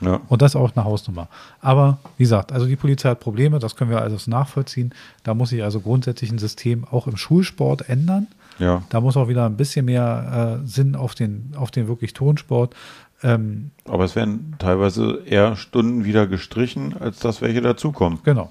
Ja. 0.00 0.20
Und 0.28 0.42
das 0.42 0.52
ist 0.52 0.56
auch 0.56 0.74
eine 0.74 0.84
Hausnummer. 0.84 1.28
Aber 1.60 1.98
wie 2.18 2.24
gesagt, 2.24 2.52
also 2.52 2.66
die 2.66 2.76
Polizei 2.76 3.10
hat 3.10 3.20
Probleme, 3.20 3.58
das 3.58 3.76
können 3.76 3.90
wir 3.90 4.00
also 4.00 4.30
nachvollziehen. 4.30 4.94
Da 5.22 5.34
muss 5.34 5.50
sich 5.50 5.62
also 5.62 5.80
grundsätzlich 5.80 6.30
ein 6.30 6.38
System 6.38 6.84
auch 6.90 7.06
im 7.06 7.16
Schulsport 7.16 7.88
ändern. 7.88 8.26
Ja. 8.58 8.82
Da 8.88 9.00
muss 9.00 9.16
auch 9.16 9.28
wieder 9.28 9.46
ein 9.46 9.56
bisschen 9.56 9.86
mehr 9.86 10.60
äh, 10.62 10.66
Sinn 10.66 10.96
auf 10.96 11.14
den, 11.14 11.52
auf 11.56 11.70
den 11.70 11.88
wirklich 11.88 12.14
Tonsport. 12.14 12.74
Ähm, 13.22 13.70
Aber 13.84 14.04
es 14.04 14.16
werden 14.16 14.54
teilweise 14.58 15.22
eher 15.24 15.56
Stunden 15.56 16.04
wieder 16.04 16.26
gestrichen, 16.26 16.94
als 16.98 17.18
dass 17.18 17.40
welche 17.40 17.60
dazukommen. 17.60 18.18
Genau. 18.24 18.50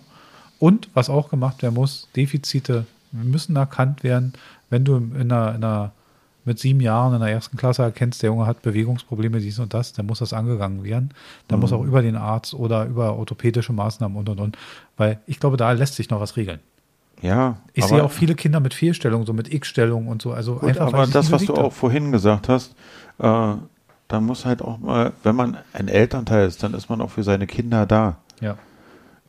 Und 0.60 0.90
was 0.94 1.10
auch 1.10 1.30
gemacht 1.30 1.62
werden 1.62 1.76
muss, 1.76 2.08
Defizite 2.16 2.86
müssen 3.12 3.56
erkannt 3.56 4.04
werden. 4.04 4.34
Wenn 4.70 4.84
du 4.84 4.96
in 4.98 5.32
einer, 5.32 5.56
in 5.56 5.64
einer 5.64 5.92
mit 6.46 6.60
sieben 6.60 6.80
Jahren 6.80 7.14
in 7.16 7.20
der 7.20 7.30
ersten 7.30 7.58
Klasse 7.58 7.82
erkennst, 7.82 8.22
der 8.24 8.30
Junge 8.30 8.46
hat 8.46 8.62
Bewegungsprobleme, 8.62 9.40
dies 9.40 9.60
und 9.60 9.74
das, 9.74 9.94
dann 9.94 10.06
muss 10.06 10.20
das 10.20 10.32
angegangen 10.32 10.84
werden. 10.84 11.10
Dann 11.48 11.58
mhm. 11.58 11.62
muss 11.62 11.74
auch 11.74 11.84
über 11.84 12.02
den 12.02 12.16
Arzt 12.16 12.54
oder 12.54 12.86
über 12.86 13.16
orthopädische 13.18 13.74
Maßnahmen 13.74 14.16
und 14.16 14.30
und 14.30 14.40
und. 14.40 14.58
Weil 14.96 15.20
ich 15.26 15.40
glaube, 15.40 15.58
da 15.58 15.72
lässt 15.72 15.96
sich 15.96 16.10
noch 16.10 16.22
was 16.22 16.38
regeln. 16.38 16.60
Ja. 17.22 17.58
Ich 17.74 17.86
sehe 17.86 18.04
auch 18.04 18.12
viele 18.12 18.36
Kinder 18.36 18.60
mit 18.60 18.74
Fehlstellungen, 18.74 19.26
so 19.26 19.34
mit 19.34 19.52
X-Stellungen 19.52 20.08
und 20.08 20.22
so. 20.22 20.34
Also 20.34 20.56
gut, 20.56 20.70
einfach. 20.70 20.88
Aber 20.88 21.08
das, 21.08 21.32
was 21.32 21.46
du 21.46 21.56
auch 21.56 21.74
vorhin 21.74 22.12
gesagt 22.12 22.50
hast, 22.50 22.76
äh, 23.20 23.54
da 24.08 24.22
muss 24.22 24.46
halt 24.46 24.62
auch 24.62 24.78
mal, 24.78 25.14
wenn 25.24 25.36
man 25.36 25.58
ein 25.74 25.88
Elternteil 25.88 26.48
ist, 26.48 26.62
dann 26.62 26.74
ist 26.74 26.90
man 26.90 27.02
auch 27.02 27.10
für 27.10 27.24
seine 27.24 27.48
Kinder 27.48 27.86
da. 27.86 28.18
Ja. 28.42 28.58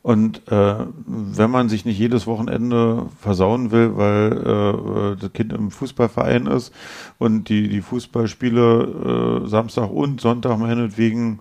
Und 0.07 0.49
äh, 0.49 0.75
wenn 1.05 1.51
man 1.51 1.67
sich 1.67 1.83
nicht 1.83 1.99
jedes 1.99 2.27
Wochenende 2.27 3.07
versauen 3.19 3.71
will, 3.71 3.97
weil 3.97 4.31
äh, 4.31 5.17
das 5.19 5.33
Kind 5.33 5.51
im 5.51 5.69
Fußballverein 5.69 6.47
ist 6.47 6.73
und 7.17 7.49
die, 7.49 7.67
die 7.67 7.81
Fußballspiele 7.81 9.41
äh, 9.43 9.49
Samstag 9.49 9.89
und 9.89 10.21
Sonntag 10.21 10.59
meinetwegen, 10.59 11.39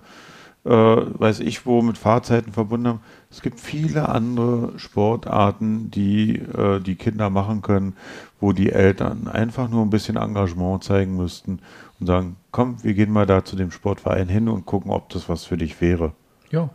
äh, 0.65 0.71
weiß 0.71 1.39
ich 1.41 1.65
wo, 1.65 1.81
mit 1.81 1.97
Fahrzeiten 1.97 2.53
verbunden 2.53 2.89
haben. 2.89 3.01
Es 3.31 3.41
gibt 3.41 3.61
viele 3.61 4.09
andere 4.09 4.77
Sportarten, 4.81 5.93
die 5.93 6.35
äh, 6.35 6.81
die 6.81 6.97
Kinder 6.97 7.31
machen 7.31 7.63
können, 7.63 7.95
wo 8.41 8.51
die 8.51 8.73
Eltern 8.73 9.29
einfach 9.29 9.69
nur 9.69 9.83
ein 9.83 9.91
bisschen 9.91 10.17
Engagement 10.17 10.83
zeigen 10.83 11.17
müssten 11.17 11.61
und 12.01 12.07
sagen, 12.09 12.35
komm, 12.51 12.83
wir 12.83 12.95
gehen 12.95 13.13
mal 13.13 13.27
da 13.27 13.45
zu 13.45 13.55
dem 13.55 13.71
Sportverein 13.71 14.27
hin 14.27 14.49
und 14.49 14.67
gucken, 14.67 14.91
ob 14.91 15.09
das 15.11 15.29
was 15.29 15.45
für 15.45 15.57
dich 15.57 15.81
wäre. 15.81 16.15
Ja. 16.51 16.69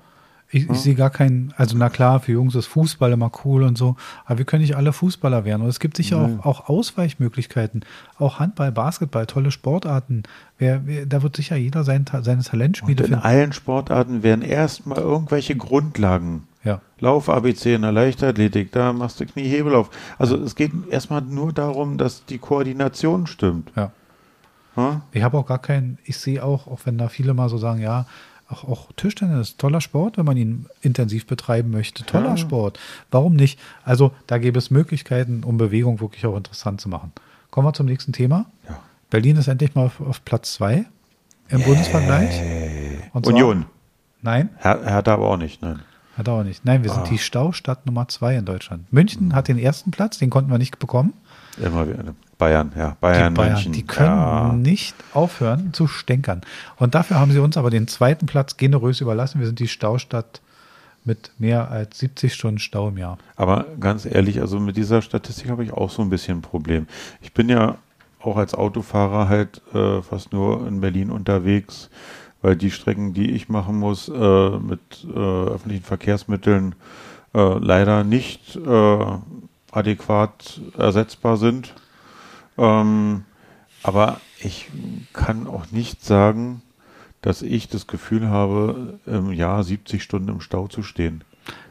Ich, 0.54 0.70
ich 0.70 0.78
sehe 0.80 0.96
gar 0.96 1.10
keinen, 1.10 1.54
also 1.56 1.78
na 1.78 1.90
klar, 1.90 2.20
für 2.20 2.34
Jungs 2.34 2.56
ist 2.56 2.66
Fußball 2.68 3.12
immer 3.14 3.32
cool 3.46 3.64
und 3.64 3.78
so, 3.78 3.96
aber 4.26 4.40
wir 4.40 4.46
können 4.46 4.62
nicht 4.62 4.76
alle 4.76 4.92
Fußballer 4.92 5.46
werden. 5.46 5.62
Und 5.62 5.70
es 5.70 5.80
gibt 5.80 5.96
sicher 5.96 6.28
Nee. 6.28 6.38
auch, 6.44 6.46
auch 6.68 6.70
Ausweichmöglichkeiten, 6.70 7.86
auch 8.18 8.40
Handball, 8.40 8.72
Basketball, 8.72 9.26
tolle 9.26 9.52
Sportarten. 9.52 10.24
Wer, 10.58 10.86
wer, 10.86 11.06
da 11.06 11.24
wird 11.24 11.36
sicher 11.36 11.56
jeder 11.56 11.84
sein, 11.84 12.06
seine 12.22 12.44
Talentspiele 12.44 12.92
Und 12.92 13.00
in 13.00 13.06
finden. 13.16 13.24
allen 13.24 13.54
Sportarten 13.54 14.24
werden 14.24 14.42
erstmal 14.44 14.98
irgendwelche 15.00 15.56
Grundlagen. 15.56 16.48
Ja. 16.64 16.80
Lauf 17.00 17.28
ABC 17.30 17.74
in 17.74 17.82
der 17.82 17.92
Leichtathletik, 17.92 18.72
da 18.72 18.94
machst 18.94 19.20
du 19.20 19.26
Kniehebelauf. 19.26 19.90
Also 20.20 20.38
es 20.38 20.56
geht 20.56 20.72
erstmal 20.92 21.22
nur 21.22 21.54
darum, 21.54 21.98
dass 21.98 22.26
die 22.26 22.38
Koordination 22.38 23.26
stimmt. 23.26 23.72
Ja. 23.76 23.92
Hm? 24.76 25.02
Ich 25.12 25.24
habe 25.24 25.38
auch 25.38 25.46
gar 25.48 25.60
keinen, 25.60 25.98
ich 26.04 26.18
sehe 26.18 26.44
auch, 26.44 26.68
auch 26.68 26.82
wenn 26.86 26.98
da 26.98 27.10
viele 27.10 27.34
mal 27.34 27.50
so 27.50 27.58
sagen, 27.58 27.82
ja, 27.82 28.06
auch, 28.52 28.64
auch 28.66 28.92
Tischtennis, 28.96 29.58
toller 29.58 29.82
Sport, 29.82 30.18
wenn 30.18 30.26
man 30.26 30.38
ihn 30.38 30.66
intensiv 30.82 31.26
betreiben 31.28 31.72
möchte. 31.72 32.04
Toller 32.06 32.30
Ja. 32.32 32.38
Sport. 32.38 32.80
Warum 33.10 33.36
nicht? 33.36 33.60
Also 33.84 34.12
da 34.28 34.38
gäbe 34.38 34.60
es 34.60 34.70
Möglichkeiten, 34.72 35.44
um 35.44 35.58
Bewegung 35.58 36.00
wirklich 36.02 36.26
auch 36.26 36.36
interessant 36.38 36.82
zu 36.82 36.90
machen. 36.90 37.12
Kommen 37.50 37.68
wir 37.68 37.74
zum 37.74 37.86
nächsten 37.86 38.14
Thema. 38.14 38.46
Ja. 38.68 38.80
Berlin 39.10 39.36
ist 39.38 39.48
endlich 39.48 39.76
mal 39.76 39.86
auf, 39.86 40.00
auf 40.02 40.24
Platz 40.26 40.54
zwei 40.54 40.86
im 41.50 41.62
Bundesvergleich. 41.64 42.42
Und 43.14 43.26
zwar- 43.26 43.34
Union. 43.34 43.66
Nein, 44.22 44.50
Her 44.60 44.80
Hertha 44.86 45.14
aber 45.16 45.28
auch 45.30 45.38
nicht, 45.38 45.62
nein. 45.64 45.80
hat 46.16 46.28
er 46.28 46.34
auch 46.36 46.44
nicht. 46.44 46.64
Nein, 46.64 46.84
wir 46.84 46.92
sind 46.92 47.04
Ah. 47.04 47.10
die 47.10 47.18
Staustadt 47.18 47.86
Nummer 47.88 48.08
zwei 48.08 48.36
in 48.36 48.46
Deutschland. 48.46 48.92
München 48.94 49.34
hat 49.34 49.48
den 49.48 49.58
ersten 49.58 49.90
Platz, 49.92 50.20
den 50.20 50.30
konnten 50.30 50.52
wir 50.52 50.60
nicht 50.60 50.78
bekommen. 50.80 51.14
Immer 51.58 51.88
wieder. 51.90 52.14
Bayern, 52.42 52.72
ja. 52.76 52.98
Bayern, 53.00 53.36
die 53.36 53.38
Bayern, 53.38 53.54
München. 53.54 53.72
die 53.72 53.86
können 53.86 54.08
ja. 54.08 54.52
nicht 54.54 54.96
aufhören 55.14 55.74
zu 55.74 55.86
stänkern. 55.86 56.42
Und 56.78 56.96
dafür 56.96 57.20
haben 57.20 57.32
sie 57.32 57.38
uns 57.38 57.56
aber 57.56 57.70
den 57.70 57.88
zweiten 57.88 58.26
Platz 58.26 58.58
generös 58.58 59.00
überlassen. 59.00 59.40
Wir 59.40 59.46
sind 59.46 59.60
die 59.60 59.68
Staustadt 59.68 60.42
mit 61.06 61.30
mehr 61.38 61.70
als 61.70 62.00
70 62.00 62.34
Stunden 62.34 62.58
Stau 62.58 62.88
im 62.88 62.98
Jahr. 62.98 63.20
Aber 63.36 63.68
ganz 63.80 64.08
ehrlich, 64.08 64.42
also 64.42 64.60
mit 64.60 64.76
dieser 64.76 65.04
Statistik 65.04 65.52
habe 65.52 65.64
ich 65.64 65.72
auch 65.72 65.92
so 65.92 66.02
ein 66.02 66.10
bisschen 66.10 66.40
ein 66.40 66.42
Problem. 66.42 66.88
Ich 67.22 67.32
bin 67.32 67.48
ja 67.48 67.78
auch 68.20 68.38
als 68.38 68.56
Autofahrer 68.56 69.30
halt 69.30 69.62
äh, 69.76 70.02
fast 70.02 70.34
nur 70.34 70.68
in 70.68 70.82
Berlin 70.82 71.12
unterwegs, 71.12 71.92
weil 72.42 72.56
die 72.56 72.72
Strecken, 72.72 73.14
die 73.14 73.30
ich 73.30 73.50
machen 73.50 73.78
muss, 73.78 74.10
äh, 74.10 74.50
mit 74.50 75.06
äh, 75.14 75.20
öffentlichen 75.20 75.84
Verkehrsmitteln 75.84 76.74
äh, 77.36 77.60
leider 77.60 78.04
nicht 78.04 78.56
äh, 78.56 79.06
adäquat 79.72 80.60
ersetzbar 80.76 81.38
sind. 81.38 81.76
Ähm, 82.62 83.26
aber 83.82 84.22
ich 84.40 84.68
kann 85.14 85.48
auch 85.48 85.72
nicht 85.72 86.06
sagen, 86.06 86.62
dass 87.22 87.42
ich 87.42 87.68
das 87.68 87.88
Gefühl 87.88 88.30
habe, 88.30 89.00
im 89.06 89.32
Jahr 89.32 89.64
70 89.64 90.02
Stunden 90.02 90.30
im 90.30 90.42
Stau 90.42 90.68
zu 90.68 90.84
stehen. 90.84 91.24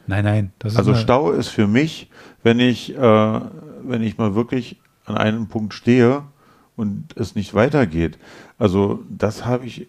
Nein, 0.07 0.25
nein. 0.25 0.53
Also 0.75 0.95
Stau 0.95 1.31
ist 1.31 1.49
für 1.49 1.69
mich, 1.69 2.11
wenn 2.43 2.59
ich, 2.59 2.97
äh, 2.97 3.41
wenn 3.83 4.03
ich 4.03 4.19
mal 4.19 4.35
wirklich 4.35 4.81
an 5.05 5.17
einem 5.17 5.47
Punkt 5.47 5.73
stehe 5.75 6.25
und 6.77 7.17
es 7.17 7.37
nicht 7.37 7.55
weitergeht. 7.55 8.19
Also 8.59 9.05
das 9.09 9.45
habe 9.47 9.67
ich, 9.67 9.87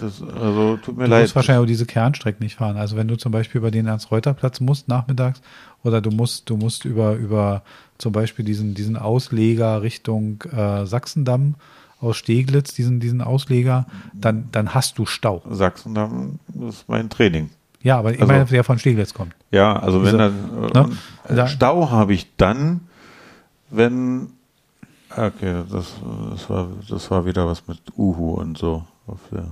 das, 0.00 0.22
also 0.22 0.76
tut 0.78 0.96
mir 0.96 1.04
Du 1.04 1.10
leid. 1.10 1.22
musst 1.22 1.36
wahrscheinlich 1.36 1.62
auch 1.62 1.66
diese 1.66 1.86
Kernstrecken 1.86 2.42
nicht 2.44 2.56
fahren. 2.56 2.76
Also 2.76 2.96
wenn 2.96 3.08
du 3.08 3.16
zum 3.16 3.32
Beispiel 3.32 3.58
über 3.60 3.70
den 3.70 3.86
Ernst-Reuter-Platz 3.86 4.60
musst 4.60 4.88
nachmittags 4.88 5.40
oder 5.84 6.00
du 6.00 6.10
musst, 6.10 6.48
du 6.50 6.56
musst 6.56 6.84
über, 6.84 7.14
über 7.14 7.62
zum 7.98 8.12
Beispiel 8.12 8.44
diesen, 8.44 8.74
diesen 8.74 8.96
Ausleger 8.96 9.82
Richtung 9.82 10.42
äh, 10.52 10.86
Sachsendamm 10.86 11.54
aus 12.00 12.16
Steglitz, 12.16 12.72
diesen, 12.74 12.98
diesen 12.98 13.20
Ausleger, 13.20 13.86
dann, 14.14 14.48
dann 14.52 14.74
hast 14.74 14.98
du 14.98 15.04
Stau. 15.04 15.42
Sachsen, 15.50 15.94
dann 15.94 16.38
ist 16.68 16.88
mein 16.88 17.10
Training. 17.10 17.50
Ja, 17.82 17.98
aber 17.98 18.12
ich 18.12 18.20
Also- 18.20 18.32
meine, 18.32 18.44
der 18.46 18.64
von 18.64 18.78
Steglitz 18.78 19.12
kommt. 19.14 19.34
Ja, 19.50 19.76
also 19.78 20.00
Diese- 20.00 20.12
wenn 20.12 20.18
dann 20.18 20.88
ne? 20.88 20.96
äh, 21.28 21.34
Da- 21.34 21.46
Stau 21.46 21.90
habe 21.90 22.14
ich 22.14 22.26
dann, 22.36 22.80
wenn 23.70 24.28
okay, 25.14 25.62
das, 25.70 25.92
das 26.30 26.48
war 26.50 26.68
das 26.88 27.10
war 27.10 27.26
wieder 27.26 27.46
was 27.46 27.66
mit 27.68 27.80
Uhu 27.96 28.32
und 28.34 28.56
so. 28.58 28.84
Auf 29.06 29.18
der, 29.32 29.44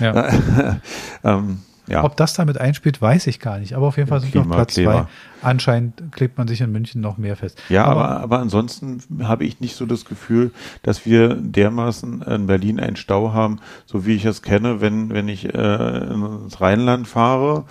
Ja. 0.00 0.76
ähm, 1.24 1.58
ja. 1.88 2.04
Ob 2.04 2.16
das 2.16 2.34
damit 2.34 2.58
einspielt, 2.58 3.02
weiß 3.02 3.26
ich 3.26 3.40
gar 3.40 3.58
nicht. 3.58 3.74
Aber 3.74 3.88
auf 3.88 3.96
jeden 3.96 4.08
Fall 4.08 4.20
sind 4.20 4.32
wir 4.32 4.42
auf 4.42 4.48
Platz 4.48 4.74
Klima. 4.74 4.92
zwei. 4.92 5.06
Anscheinend 5.42 6.00
klebt 6.12 6.38
man 6.38 6.46
sich 6.46 6.60
in 6.60 6.70
München 6.70 7.00
noch 7.00 7.18
mehr 7.18 7.34
fest. 7.34 7.60
Ja, 7.68 7.84
aber, 7.86 8.20
aber 8.20 8.38
ansonsten 8.38 9.02
habe 9.24 9.44
ich 9.44 9.60
nicht 9.60 9.74
so 9.74 9.84
das 9.84 10.04
Gefühl, 10.04 10.52
dass 10.84 11.04
wir 11.04 11.34
dermaßen 11.34 12.22
in 12.22 12.46
Berlin 12.46 12.78
einen 12.78 12.94
Stau 12.94 13.32
haben, 13.32 13.58
so 13.84 14.06
wie 14.06 14.14
ich 14.14 14.24
es 14.24 14.42
kenne, 14.42 14.80
wenn, 14.80 15.10
wenn 15.12 15.28
ich 15.28 15.52
äh, 15.52 15.98
ins 16.12 16.60
Rheinland 16.60 17.08
fahre 17.08 17.64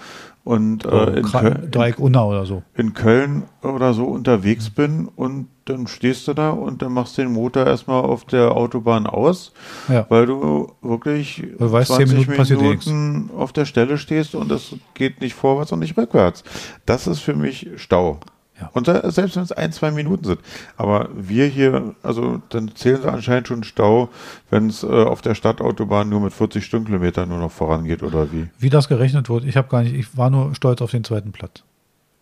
und 0.44 0.84
äh, 0.86 1.20
in, 1.20 1.26
Kra- 1.26 1.40
Köln, 1.42 1.72
Dreieck 1.72 1.98
Unna 2.00 2.26
oder 2.26 2.46
so. 2.46 2.64
in 2.76 2.94
Köln 2.94 3.44
oder 3.62 3.94
so 3.94 4.04
unterwegs 4.06 4.70
bin 4.70 5.08
und 5.08 5.48
dann 5.72 5.88
stehst 5.88 6.28
du 6.28 6.34
da 6.34 6.52
und 6.52 6.82
dann 6.82 6.94
machst 6.94 7.18
du 7.18 7.24
den 7.24 7.34
Motor 7.34 7.66
erstmal 7.66 8.04
auf 8.04 8.26
der 8.26 8.52
Autobahn 8.56 9.08
aus, 9.08 9.52
Ja. 9.90 10.06
weil 10.10 10.26
du 10.26 10.72
wirklich 10.82 11.44
Du 11.58 11.72
weißt, 11.72 11.94
10 11.96 12.10
Minuten 12.10 12.32
eh. 12.32 12.56
Minuten 12.56 13.30
auf 13.38 13.54
der 13.54 13.66
Stelle 13.66 13.98
stehst 13.98 14.36
und 14.36 14.52
es 14.52 14.76
geht 14.94 15.22
nicht 15.22 15.34
vorwärts 15.34 15.72
und 15.72 15.80
nicht 15.80 15.98
rückwärts. 15.98 16.44
Das 16.86 17.08
ist 17.08 17.20
für 17.20 17.34
mich 17.36 17.68
Stau. 17.78 18.20
Ja. 18.60 18.70
Und 18.74 18.88
da, 18.88 19.10
selbst 19.10 19.36
wenn 19.38 19.44
es 19.44 19.52
ein, 19.52 19.72
zwei 19.72 19.90
Minuten 19.90 20.24
sind. 20.24 20.40
Aber 20.78 21.10
wir 21.16 21.48
hier, 21.48 21.96
also 22.04 22.42
dann 22.50 22.76
zählen 22.76 23.02
sie 23.02 23.12
anscheinend 23.12 23.48
schon 23.48 23.64
Stau, 23.64 24.10
wenn 24.52 24.68
es 24.68 24.84
äh, 24.84 24.88
auf 24.88 25.22
der 25.24 25.34
Stadtautobahn 25.34 26.08
nur 26.10 26.20
mit 26.20 26.32
40 26.32 26.64
Stundenkilometern 26.64 27.28
nur 27.28 27.40
noch 27.40 27.52
vorangeht 27.52 28.04
oder 28.04 28.32
wie. 28.32 28.50
Wie 28.60 28.70
das 28.70 28.88
gerechnet 28.88 29.30
wurde, 29.30 29.48
ich 29.48 29.58
habe 29.58 29.68
gar 29.68 29.82
nicht, 29.82 29.96
ich 29.96 30.16
war 30.16 30.30
nur 30.30 30.54
stolz 30.54 30.80
auf 30.82 30.92
den 30.92 31.04
zweiten 31.04 31.32
Platz. 31.32 31.64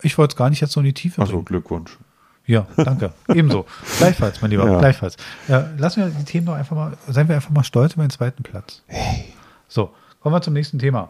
Ich 0.01 0.17
wollte 0.17 0.31
es 0.33 0.38
gar 0.38 0.49
nicht 0.49 0.62
jetzt 0.62 0.71
so 0.71 0.79
in 0.79 0.85
die 0.85 0.93
Tiefe 0.93 1.21
Achso, 1.21 1.33
bringen. 1.33 1.45
Glückwunsch. 1.45 1.97
Ja, 2.49 2.65
danke. 2.77 3.12
Ebenso. 3.27 3.67
Gleichfalls, 3.99 4.41
mein 4.41 4.49
Lieber, 4.49 4.65
Ja. 4.67 4.79
gleichfalls. 4.79 5.17
Ja, 5.47 5.67
lassen 5.77 6.01
wir 6.03 6.09
die 6.09 6.23
Themen 6.23 6.47
doch 6.47 6.55
einfach 6.55 6.75
mal, 6.75 6.93
seien 7.07 7.27
wir 7.27 7.35
einfach 7.35 7.51
mal 7.51 7.63
stolz 7.63 7.93
über 7.93 8.03
den 8.03 8.09
zweiten 8.09 8.41
Platz. 8.41 8.81
So, 9.67 9.91
kommen 10.19 10.33
wir 10.33 10.41
zum 10.41 10.53
nächsten 10.55 10.79
Thema. 10.79 11.09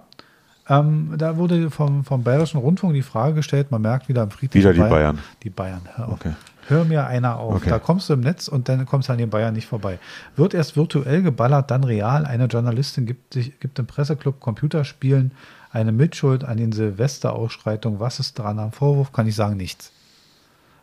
Ähm, 0.67 1.13
da 1.17 1.37
wurde 1.37 1.71
vom, 1.71 2.03
vom 2.03 2.23
Bayerischen 2.23 2.57
Rundfunk 2.59 2.93
die 2.93 3.01
Frage 3.01 3.35
gestellt, 3.35 3.71
man 3.71 3.81
merkt 3.81 4.09
wieder 4.09 4.21
im 4.23 4.31
Friedrich 4.31 4.61
Wieder 4.61 4.73
die 4.73 4.81
Bayern. 4.81 5.19
Die 5.43 5.49
Bayern, 5.49 5.81
hör 5.95 6.09
auf. 6.09 6.13
Okay. 6.15 6.33
Hör 6.67 6.83
mir 6.83 7.07
einer 7.07 7.39
auf. 7.39 7.55
Okay. 7.55 7.69
Da 7.69 7.79
kommst 7.79 8.09
du 8.09 8.13
im 8.13 8.19
Netz 8.19 8.49
und 8.49 8.67
dann 8.67 8.85
kommst 8.85 9.07
du 9.07 9.13
an 9.13 9.17
den 9.17 9.29
Bayern 9.29 9.53
nicht 9.55 9.65
vorbei. 9.67 9.97
Wird 10.35 10.53
erst 10.53 10.75
virtuell 10.75 11.23
geballert, 11.23 11.71
dann 11.71 11.85
real. 11.85 12.25
Eine 12.25 12.45
Journalistin 12.45 13.05
gibt, 13.05 13.33
sich, 13.33 13.57
gibt 13.61 13.79
im 13.79 13.87
Presseclub 13.87 14.41
Computerspielen 14.41 15.31
eine 15.71 15.93
Mitschuld 15.93 16.43
an 16.43 16.57
den 16.57 16.73
Silvesterausschreitungen. 16.73 17.99
Was 18.01 18.19
ist 18.19 18.37
dran 18.37 18.59
am 18.59 18.73
Vorwurf? 18.73 19.13
Kann 19.13 19.25
ich 19.25 19.35
sagen, 19.35 19.55
nichts. 19.55 19.93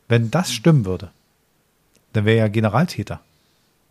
Wenn 0.09 0.31
das 0.31 0.53
stimmen 0.53 0.85
würde, 0.85 1.11
dann 2.13 2.25
wäre 2.25 2.39
ja 2.39 2.49
Generaltäter. 2.49 3.21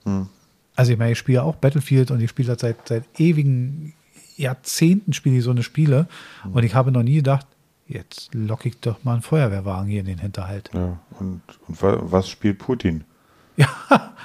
Hm. 0.04 0.28
Also 0.75 0.91
ich 0.93 0.99
meine, 0.99 1.12
ich 1.13 1.17
spiele 1.17 1.43
auch 1.43 1.56
Battlefield 1.56 2.12
und 2.12 2.21
ich 2.21 2.30
spiele 2.30 2.49
das 2.49 2.62
seit, 2.62 2.88
seit 2.88 3.04
ewigen 3.19 3.93
Jahrzehnten 4.38 5.13
spiele 5.13 5.38
ich 5.38 5.43
so 5.43 5.51
eine 5.51 5.63
Spiele 5.63 6.08
und 6.51 6.63
ich 6.63 6.75
habe 6.75 6.91
noch 6.91 7.04
nie 7.04 7.15
gedacht, 7.15 7.47
jetzt 7.88 8.34
locke 8.34 8.67
ich 8.69 8.80
doch 8.82 9.04
mal 9.04 9.13
einen 9.13 9.21
Feuerwehrwagen 9.21 9.88
hier 9.89 10.01
in 10.01 10.08
den 10.08 10.17
Hinterhalt. 10.19 10.69
Ja, 10.73 10.99
und, 11.19 11.41
und 11.67 11.82
wa- 11.82 11.99
was 12.01 12.30
spielt 12.30 12.60
Putin? 12.60 13.04
Ja, 13.58 13.69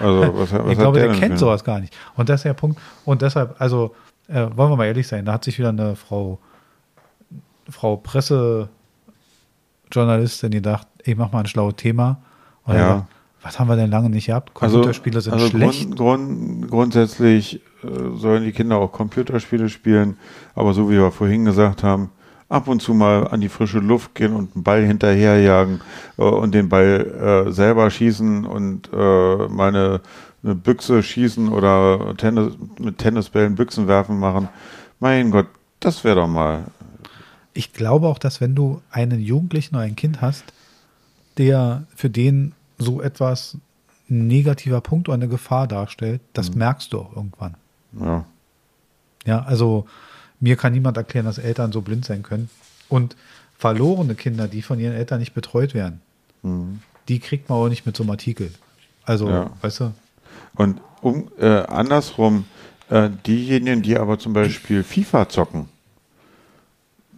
Also, 0.01 0.35
was, 0.37 0.51
was 0.53 0.73
ich 0.73 0.79
glaube, 0.79 0.99
der 0.99 1.11
denn 1.11 1.21
kennt 1.21 1.35
für- 1.35 1.39
sowas 1.39 1.63
gar 1.63 1.79
nicht. 1.79 1.97
Und 2.17 2.29
das 2.29 2.41
ist 2.41 2.45
der 2.47 2.55
Punkt. 2.55 2.81
Und 3.05 3.23
deshalb, 3.23 3.55
also, 3.61 3.95
äh, 4.27 4.49
wollen 4.57 4.73
wir 4.73 4.77
mal 4.77 4.87
ehrlich 4.87 5.07
sein, 5.07 5.25
da 5.25 5.35
hat 5.35 5.45
sich 5.45 5.57
wieder 5.57 5.69
eine 5.69 5.95
Frau, 5.95 6.41
Frau 7.69 7.97
Pressejournalistin 7.99 10.51
gedacht, 10.51 10.89
ich 11.05 11.17
mach 11.17 11.33
mal 11.33 11.41
ein 11.41 11.47
schlaues 11.47 11.77
Thema. 11.77 12.19
Und 12.65 12.75
Ja. 12.77 13.07
was 13.43 13.59
haben 13.59 13.69
wir 13.69 13.77
denn 13.77 13.91
lange 13.91 14.11
nicht 14.11 14.27
gehabt? 14.27 14.55
Computerspiele 14.55 15.21
sind 15.21 15.33
also 15.33 15.49
schlecht. 15.49 15.97
Grund, 15.97 15.97
Grund, 15.97 16.71
grundsätzlich 16.71 17.61
äh, 17.83 18.17
sollen 18.17 18.45
die 18.45 18.53
Kinder 18.53 18.77
auch 18.79 18.93
Computerspiele 18.93 19.69
spielen, 19.69 20.17
aber 20.55 20.75
so 20.75 20.91
wie 20.91 20.95
wir 20.95 21.11
vorhin 21.11 21.45
gesagt 21.45 21.83
haben, 21.83 22.11
ab 22.49 22.69
und 22.69 22.83
zu 22.83 22.95
mal 22.95 23.29
an 23.29 23.41
die 23.41 23.49
frische 23.49 23.79
Luft 23.79 24.15
gehen 24.15 24.35
und 24.35 24.55
einen 24.55 24.65
Ball 24.65 24.85
hinterherjagen 24.85 25.81
äh, 26.19 26.23
und 26.23 26.53
den 26.55 26.69
Ball 26.69 27.47
äh, 27.49 27.53
selber 27.53 27.91
schießen 27.91 28.45
und 28.45 28.91
äh, 28.93 28.97
mal 29.49 29.69
eine, 29.69 30.01
eine 30.43 30.55
Büchse 30.55 31.03
schießen 31.03 31.49
oder 31.49 32.15
Tennis, 32.17 32.55
mit 32.79 32.99
Tennisbällen 32.99 33.55
Büchsen 33.55 33.87
werfen 33.87 34.19
machen. 34.19 34.49
Mein 34.99 35.31
Gott, 35.31 35.47
das 35.79 36.05
wäre 36.05 36.17
doch 36.17 36.29
mal. 36.29 36.65
Ich 37.55 37.73
glaube 37.73 38.07
auch, 38.09 38.19
dass 38.19 38.41
wenn 38.41 38.55
du 38.55 38.81
einen 38.91 39.21
Jugendlichen 39.21 39.77
oder 39.77 39.85
ein 39.85 39.97
Kind 39.97 40.21
hast, 40.21 40.45
der 41.39 41.85
für 41.95 42.11
den 42.11 42.53
so 42.79 43.01
etwas 43.01 43.57
ein 44.09 44.27
negativer 44.27 44.81
Punkt 44.81 45.09
oder 45.09 45.15
eine 45.15 45.29
Gefahr 45.29 45.67
darstellt, 45.69 46.21
das 46.33 46.55
merkst 46.55 46.93
du 46.93 47.01
auch 47.01 47.15
irgendwann. 47.17 47.55
Ja, 47.99 48.25
Ja, 49.25 49.43
also 49.43 49.87
mir 50.41 50.57
kann 50.57 50.73
niemand 50.73 50.97
erklären, 50.97 51.27
dass 51.27 51.39
Eltern 51.39 51.71
so 51.73 51.83
blind 51.83 52.05
sein 52.05 52.23
können. 52.23 52.49
Und 52.89 53.17
verlorene 53.57 54.15
Kinder, 54.15 54.49
die 54.49 54.63
von 54.63 54.81
ihren 54.81 54.95
Eltern 54.95 55.21
nicht 55.21 55.35
betreut 55.35 55.75
werden, 55.75 56.01
mhm. 56.43 56.81
die 57.09 57.21
kriegt 57.21 57.49
man 57.49 57.59
auch 57.59 57.69
nicht 57.69 57.87
mit 57.87 57.97
so 57.97 58.03
einem 58.03 58.11
Artikel. 58.11 58.53
Also, 59.05 59.29
Ja. 59.29 59.51
weißt 59.61 59.81
du, 59.81 59.93
Und 60.55 60.81
um, 61.03 61.31
äh, 61.39 61.47
andersrum, 61.47 62.45
äh, 62.89 63.11
diejenigen, 63.27 63.83
die 63.83 63.97
aber 63.97 64.19
zum 64.19 64.33
Beispiel 64.33 64.83
FIFA 64.83 65.29
zocken, 65.29 65.69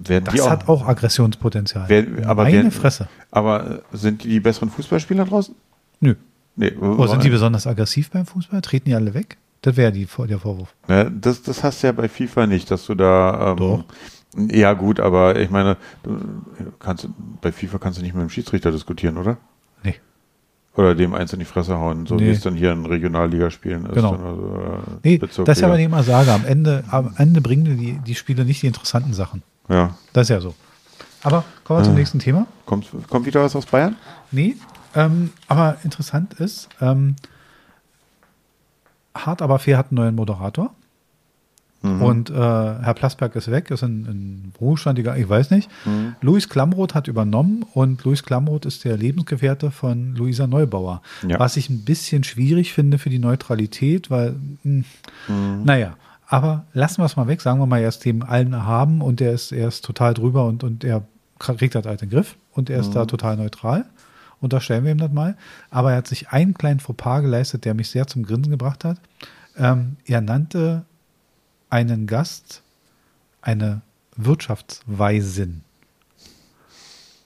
werden 0.09 0.25
Das 0.25 0.35
die 0.35 0.41
auch, 0.41 0.51
hat 0.51 0.69
auch 0.69 0.87
Aggressionspotenzial. 0.87 1.85
Wer- 1.89 2.29
aber 2.29 2.45
Meine 2.45 2.65
wer- 2.65 2.71
Fresse. 2.73 3.09
aber 3.31 3.71
äh, 3.71 3.97
sind 3.97 4.25
die 4.25 4.29
die 4.29 4.41
besseren 4.41 4.71
Fußballspieler 4.71 5.25
draußen? 5.25 5.55
Nö. 6.01 6.15
Nee, 6.57 6.73
Oh, 6.81 7.07
sind 7.07 7.25
die 7.25 7.31
besonders 7.31 7.67
aggressiv 7.67 8.11
beim 8.11 8.27
Fußball? 8.27 8.61
Treten 8.61 8.91
die 8.91 8.95
alle 8.95 9.15
weg? 9.15 9.39
Das 9.63 9.77
wäre 9.77 9.93
der 9.93 10.39
Vorwurf. 10.39 10.75
Ne, 10.89 11.11
das, 11.21 11.43
das 11.43 11.63
hast 11.63 11.83
du 11.83 11.87
ja 11.87 11.93
bei 11.93 12.09
FIFA 12.09 12.47
nicht, 12.47 12.71
dass 12.71 12.85
du 12.87 12.95
da. 12.95 13.53
Ähm, 13.53 13.57
Doch. 13.57 13.85
Ja, 14.51 14.73
gut, 14.73 14.99
aber 14.99 15.39
ich 15.39 15.51
meine, 15.51 15.77
du 16.03 16.19
kannst, 16.79 17.07
bei 17.41 17.53
FIFA 17.53 17.79
kannst 17.79 17.99
du 17.99 18.03
nicht 18.03 18.15
mit 18.15 18.23
dem 18.23 18.31
Schiedsrichter 18.31 18.73
diskutieren, 18.73 19.19
oder? 19.19 19.37
Nee. 19.85 19.95
Oder 20.75 20.95
dem 20.95 21.15
eins 21.15 21.33
in 21.35 21.39
die 21.39 21.45
Fresse 21.45 21.77
hauen, 21.79 22.07
so 22.07 22.15
Nee. 22.17 22.27
wie 22.27 22.31
es 22.31 22.41
dann 22.41 22.55
hier 22.55 22.73
in 22.73 22.85
Regionalligaspielen 22.87 23.85
ist. 23.87 23.95
Genau. 23.95 24.13
Also, 24.13 24.57
äh, 24.57 24.99
Nee, 25.05 25.19
das 25.19 25.31
ist 25.39 25.61
ja, 25.61 25.69
was 25.69 25.79
ich 25.79 25.85
immer 25.85 26.03
sage. 26.03 26.33
Am 26.33 26.45
Ende, 26.47 26.83
am 26.91 27.15
Ende 27.19 27.41
bringen 27.43 27.77
die, 27.79 27.99
die 28.07 28.15
Spiele 28.15 28.45
nicht 28.47 28.63
die 28.63 28.67
interessanten 28.69 29.13
Sachen. 29.13 29.43
Ja. 29.69 29.97
Das 30.13 30.25
ist 30.25 30.29
ja 30.31 30.41
so. 30.41 30.55
Aber 31.23 31.45
kommen 31.65 31.81
wir 31.81 31.85
zum 31.85 31.95
Ah. 31.95 31.99
nächsten 31.99 32.19
Thema. 32.19 32.47
Kommt, 32.67 32.89
kommt 33.09 33.27
wieder 33.27 33.43
was 33.43 33.55
aus 33.55 33.67
Bayern? 33.67 33.97
Nee, 34.31 34.57
ähm, 34.95 35.31
aber 35.49 35.77
interessant 35.85 36.35
ist, 36.35 36.69
ähm, 36.81 37.17
Hart 39.15 39.43
aber 39.43 39.59
fair 39.59 39.79
hat 39.79 39.91
einen 39.91 39.97
neuen 39.97 40.15
Moderator. 40.15 40.75
Mhm. 41.83 42.03
Und 42.03 42.31
äh, 42.31 42.35
Herr 42.35 42.95
Plasberg 42.95 43.35
ist 43.35 43.51
weg, 43.51 43.71
ist 43.71 43.83
in, 43.83 44.07
in 44.07 44.53
Ruhestand, 44.61 44.99
ich 45.01 45.29
weiß 45.29 45.51
nicht. 45.51 45.69
Mhm. 45.85 46.15
Luis 46.21 46.49
Klamroth 46.49 46.95
hat 46.95 47.09
übernommen 47.09 47.65
und 47.75 48.05
Luis 48.05 48.23
Klamroth 48.23 48.67
ist 48.67 48.85
der 48.85 48.97
Lebensgefährte 48.97 49.71
von 49.73 50.15
Luisa 50.15 50.47
Neubauer. 50.47 51.03
Ja. 51.27 51.41
Was 51.41 51.57
ich 51.57 51.69
ein 51.71 51.85
bisschen 51.85 52.23
schwierig 52.25 52.73
finde 52.73 52.99
für 52.99 53.11
die 53.11 53.19
Neutralität, 53.19 54.11
weil, 54.11 54.37
mh, 54.63 54.85
naja, 55.65 55.97
aber 56.33 56.65
lassen 56.73 56.99
wir 57.03 57.05
es 57.05 57.17
mal 57.17 57.27
weg, 57.27 57.41
sagen 57.43 57.61
wir 57.61 57.67
mal, 57.67 57.81
er 57.81 57.89
ist 57.91 58.05
dem 58.05 58.23
allen 58.23 58.65
haben 58.65 59.03
und 59.03 59.21
er 59.21 59.33
ist, 59.33 59.53
er 59.53 59.69
ist 59.69 59.85
total 59.85 60.15
drüber 60.15 60.47
und, 60.47 60.65
und 60.65 60.83
er 60.83 61.03
kriegt 61.39 61.75
das 61.75 61.85
halt 61.85 62.03
in 62.03 62.09
den 62.09 62.15
Griff 62.17 62.37
und 62.53 62.71
er 62.71 62.81
ist 62.81 62.93
da 62.93 63.05
total 63.05 63.37
neutral. 63.37 63.85
Unterstellen 64.41 64.85
wir 64.85 64.93
ihm 64.93 64.99
das 64.99 65.13
mal. 65.13 65.37
Aber 65.71 65.93
er 65.93 65.99
hat 65.99 66.09
sich 66.09 66.31
einen 66.31 66.55
kleinen 66.55 66.81
Fauxpas 66.81 67.21
geleistet, 67.21 67.65
der 67.65 67.75
mich 67.75 67.91
sehr 67.91 68.07
zum 68.07 68.25
Grinsen 68.25 68.51
gebracht 68.51 68.85
hat. 68.85 68.99
Ähm, 69.57 69.97
er 70.07 70.21
nannte 70.21 70.85
einen 71.71 72.07
Gast 72.07 72.63
eine 73.43 73.83
Wirtschaftsweisin. 74.17 75.63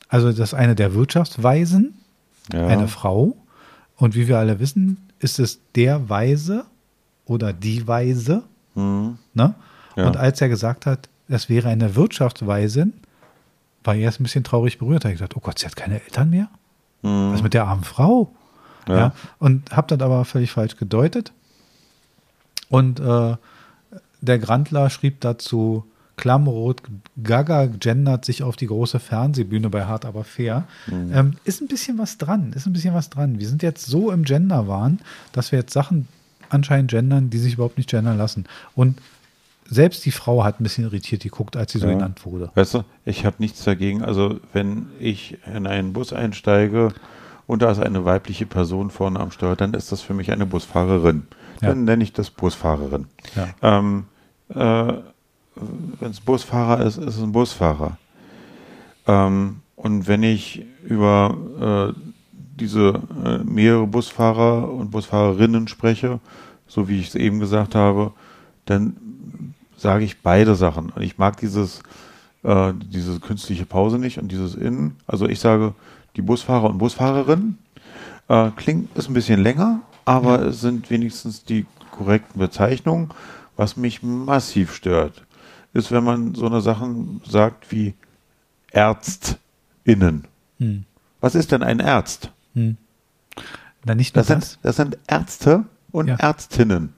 Also 0.09 0.31
das 0.31 0.51
ist 0.53 0.55
eine 0.55 0.75
der 0.75 0.95
Wirtschaftsweisen, 0.95 1.95
Ja. 2.53 2.67
eine 2.67 2.89
Frau. 2.89 3.37
Und 3.97 4.15
wie 4.15 4.29
wir 4.29 4.39
alle 4.39 4.59
wissen, 4.61 5.09
ist 5.21 5.39
es 5.39 5.61
der 5.75 6.09
Weise 6.09 6.65
oder 7.25 7.53
die 7.53 7.87
Weise. 7.87 8.43
Mhm. 8.77 9.19
Ne? 9.35 9.55
Ja. 9.97 10.07
Und 10.07 10.17
als 10.17 10.41
er 10.41 10.49
gesagt 10.49 10.87
hat, 10.87 11.09
es 11.29 11.49
wäre 11.49 11.69
eine 11.69 11.97
Wirtschaftsweisin, 11.97 12.93
war 13.83 13.95
er 13.95 14.03
erst 14.03 14.21
ein 14.21 14.25
bisschen 14.25 14.45
traurig 14.45 14.79
berührt. 14.79 15.05
Da 15.05 15.09
habe 15.09 15.15
ich 15.15 15.19
gesagt, 15.19 15.37
oh 15.37 15.41
Gott, 15.41 15.59
sie 15.59 15.67
hat 15.67 15.77
keine 15.77 16.03
Eltern 16.03 16.31
mehr? 16.31 16.49
Mhm. 17.03 17.33
Was 17.33 17.43
mit 17.43 17.55
der 17.55 17.67
armen 17.67 17.85
Frau? 17.85 18.33
Ja. 18.89 18.97
Ja. 18.97 19.13
Und 19.39 19.75
habe 19.75 19.89
das 19.89 20.01
aber 20.01 20.25
völlig 20.25 20.53
falsch 20.53 20.77
gedeutet. 20.77 21.33
Und 22.69 23.01
äh, 23.01 23.37
der 24.21 24.39
Grandler 24.39 24.91
schrieb 24.91 25.21
dazu, 25.21 25.85
Klammrot, 26.17 26.83
Gaga 27.23 27.67
gendert 27.67 28.25
sich 28.25 28.43
auf 28.43 28.57
die 28.57 28.67
große 28.67 28.99
Fernsehbühne 28.99 29.69
bei 29.69 29.85
Hart 29.85 30.07
aber 30.07 30.25
fair. 30.25 30.65
Ähm, 30.91 31.35
ist 31.45 31.61
ein 31.61 31.69
bisschen 31.69 31.99
was 31.99 32.17
dran, 32.17 32.53
ist 32.55 32.67
ein 32.67 32.73
bisschen 32.73 32.95
was 32.95 33.11
dran. 33.11 33.39
Wir 33.39 33.47
sind 33.47 33.63
jetzt 33.63 33.85
so 33.87 34.11
im 34.11 34.25
Gender-Wahn, 34.25 35.01
dass 35.33 35.53
wir 35.53 35.59
jetzt 35.59 35.75
Sachen 35.75 36.09
anscheinend 36.51 36.91
gendern, 36.91 37.31
die 37.31 37.39
sich 37.39 37.55
überhaupt 37.55 37.77
nicht 37.79 37.91
gendern 37.91 38.19
lassen. 38.19 38.45
Und 38.75 38.99
selbst 39.69 40.05
die 40.07 40.13
Frau 40.13 40.45
hat 40.45 40.61
ein 40.61 40.63
bisschen 40.63 40.85
irritiert 40.85 41.23
geguckt, 41.23 41.57
als 41.57 41.73
sie 41.73 41.79
so 41.79 41.87
Ja. 41.87 41.95
genannt 41.95 42.25
wurde. 42.25 42.51
Weißt 42.55 42.75
du, 42.75 42.85
ich 43.05 43.25
habe 43.27 43.37
nichts 43.39 43.65
dagegen. 43.65 44.03
Also, 44.03 44.39
wenn 44.53 44.87
ich 45.01 45.39
in 45.53 45.67
einen 45.67 45.93
Bus 45.93 46.13
einsteige 46.13 46.93
und 47.49 47.63
da 47.63 47.71
ist 47.71 47.81
eine 47.81 48.05
weibliche 48.05 48.47
Person 48.47 48.91
vorne 48.91 49.19
am 49.19 49.31
Steuer, 49.33 49.57
dann 49.57 49.75
ist 49.75 49.91
das 49.91 50.03
für 50.03 50.15
mich 50.15 50.31
eine 50.31 50.47
Busfahrerin. 50.47 51.27
Ja. 51.63 51.69
Dann 51.71 51.85
nenne 51.85 52.05
ich 52.05 52.13
das 52.13 52.31
Busfahrerin. 52.31 53.07
Ja. 53.35 53.79
Ähm, 53.79 54.05
äh, 54.51 54.93
wenn 56.01 56.11
es 56.11 56.21
Busfahrer 56.21 56.85
ist, 56.85 56.99
ist 56.99 57.17
es 57.17 57.23
ein 57.23 57.33
Busfahrer. 57.33 57.99
Ähm, 59.07 59.57
und 59.75 60.07
wenn 60.07 60.23
ich 60.23 60.65
über 60.85 61.95
äh, 61.95 62.01
diese 62.59 63.03
äh, 63.25 63.39
mehrere 63.45 63.87
Busfahrer 63.87 64.73
und 64.73 64.91
Busfahrerinnen 64.91 65.69
spreche, 65.69 66.21
so 66.67 66.89
wie 66.89 66.99
ich 66.99 67.09
es 67.09 67.15
eben 67.15 67.39
gesagt 67.39 67.75
habe, 67.75 68.13
dann 68.65 68.97
sage 69.77 70.05
ich 70.05 70.23
beide 70.23 70.55
Sachen. 70.55 70.91
Und 70.91 71.03
ich 71.03 71.19
mag 71.19 71.37
dieses, 71.39 71.83
äh, 72.43 72.73
diese 72.75 73.21
künstliche 73.21 73.67
Pause 73.67 73.99
nicht 73.99 74.19
und 74.19 74.33
dieses 74.33 74.55
Innen. 74.55 74.97
Also 75.07 75.29
ich 75.29 75.39
sage, 75.39 75.75
die 76.17 76.23
Busfahrer 76.23 76.71
und 76.71 76.79
Busfahrerinnen 76.79 77.59
äh, 78.29 78.51
klingt 78.57 78.97
ist 78.97 79.09
ein 79.09 79.15
bisschen 79.15 79.43
länger, 79.43 79.81
aber 80.05 80.47
es 80.47 80.61
sind 80.61 80.91
wenigstens 80.91 81.45
die 81.45 81.67
korrekten 81.91 82.41
Bezeichnungen. 82.41 83.11
Was 83.57 83.77
mich 83.77 84.03
massiv 84.03 84.75
stört, 84.75 85.25
ist, 85.73 85.91
wenn 85.91 86.05
man 86.05 86.35
so 86.35 86.47
eine 86.47 86.61
Sachen 86.61 87.23
sagt 87.27 87.73
wie 87.73 87.95
ÄrztInnen. 88.73 90.25
Hm. 90.59 90.85
Was 91.21 91.35
ist 91.35 91.53
denn 91.53 91.63
ein 91.63 91.81
Arzt? 91.81 92.31
Hm. 92.57 92.77
Na, 93.85 93.95
nicht 93.95 94.17
Das 94.17 94.27
das. 94.27 94.51
sind, 94.53 94.59
das 94.63 94.77
sind 94.77 94.99
Ärzte 95.07 95.65
und 95.93 96.09
Ja. 96.09 96.17
Ärztinnen. 96.17 96.93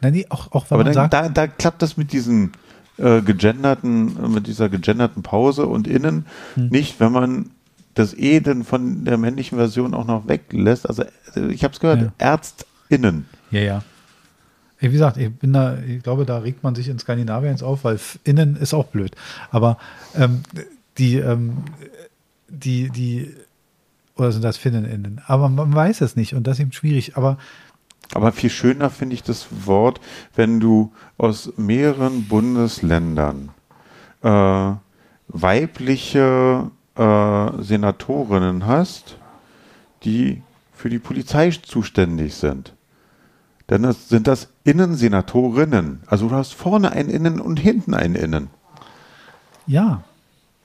Na, 0.00 0.10
nee, 0.12 0.26
auch, 0.28 0.52
auch 0.52 0.70
wenn 0.70 0.76
Aber 0.76 0.84
man 0.84 0.92
dann, 0.92 1.10
sagt, 1.10 1.14
da, 1.14 1.28
da 1.28 1.46
klappt 1.48 1.82
das 1.82 1.96
mit 1.96 2.12
diesen 2.12 2.52
äh, 2.98 3.20
gegenderten, 3.22 4.32
mit 4.32 4.46
dieser 4.46 4.68
gegenderten 4.68 5.22
Pause 5.22 5.66
und 5.66 5.88
innen 5.88 6.26
Hm. 6.54 6.68
nicht, 6.68 7.00
wenn 7.00 7.10
man 7.12 7.50
das 7.94 8.14
E 8.14 8.38
dann 8.40 8.62
von 8.62 9.04
der 9.04 9.18
männlichen 9.18 9.58
Version 9.58 9.92
auch 9.94 10.06
noch 10.06 10.28
weglässt. 10.28 10.88
Also 10.88 11.02
ich 11.50 11.64
habe 11.64 11.74
es 11.74 11.80
gehört, 11.80 12.00
Ja. 12.02 12.12
ÄrztInnen. 12.18 13.26
Ja, 13.50 13.60
ja. 13.60 13.82
Wie 14.78 14.88
gesagt, 14.90 15.16
ich 15.16 15.34
bin 15.34 15.52
da, 15.52 15.76
ich 15.78 16.04
glaube, 16.04 16.24
da 16.24 16.38
regt 16.38 16.62
man 16.62 16.76
sich 16.76 16.86
in 16.88 17.00
Skandinavien 17.00 17.60
auf, 17.62 17.82
weil 17.82 17.98
innen 18.22 18.54
ist 18.54 18.72
auch 18.74 18.86
blöd. 18.86 19.16
Aber 19.50 19.78
ähm, 20.14 20.42
die, 20.98 21.16
ähm, 21.16 21.64
die, 22.48 22.88
die, 22.90 23.34
oder 24.18 24.32
sind 24.32 24.42
das 24.42 24.56
Finnen 24.56 24.84
innen? 24.84 25.20
Aber 25.26 25.48
man 25.48 25.72
weiß 25.74 26.00
es 26.00 26.16
nicht 26.16 26.34
und 26.34 26.46
das 26.46 26.58
ist 26.58 26.62
eben 26.62 26.72
schwierig. 26.72 27.16
Aber 27.16 27.38
Aber 28.14 28.32
viel 28.32 28.50
schöner 28.50 28.90
finde 28.90 29.14
ich 29.14 29.22
das 29.22 29.46
Wort, 29.66 30.00
wenn 30.34 30.60
du 30.60 30.92
aus 31.16 31.52
mehreren 31.56 32.24
Bundesländern 32.24 33.50
äh, 34.22 34.72
weibliche 35.28 36.70
äh, 36.96 37.62
Senatorinnen 37.62 38.66
hast, 38.66 39.16
die 40.04 40.42
für 40.72 40.90
die 40.90 40.98
Polizei 40.98 41.50
zuständig 41.50 42.34
sind. 42.34 42.74
Dann 43.66 43.84
ist, 43.84 44.08
sind 44.08 44.26
das 44.26 44.48
Innensenatorinnen. 44.64 46.00
Also 46.06 46.28
du 46.28 46.34
hast 46.34 46.54
vorne 46.54 46.92
ein 46.92 47.08
Innen 47.08 47.40
und 47.40 47.60
hinten 47.60 47.94
ein 47.94 48.14
Innen. 48.14 48.48
ja, 49.66 50.02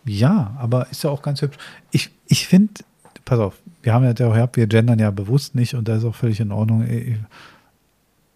ja, 0.06 0.54
aber 0.60 0.90
ist 0.90 1.04
ja 1.04 1.10
auch 1.10 1.22
ganz 1.22 1.42
hübsch. 1.42 1.58
Ich, 1.92 2.12
ich 2.28 2.48
finde, 2.48 2.84
pass 3.26 3.40
auf, 3.40 3.56
wir 3.82 3.94
haben 3.94 4.04
ja 4.04 4.14
gehabt, 4.14 4.58
wir 4.58 4.68
gendern 4.68 5.00
ja 5.00 5.12
bewusst 5.12 5.56
nicht 5.56 5.76
und 5.76 5.88
das 5.88 6.00
ist 6.00 6.06
auch 6.06 6.16
völlig 6.16 6.40
in 6.40 6.52
Ordnung. 6.52 6.88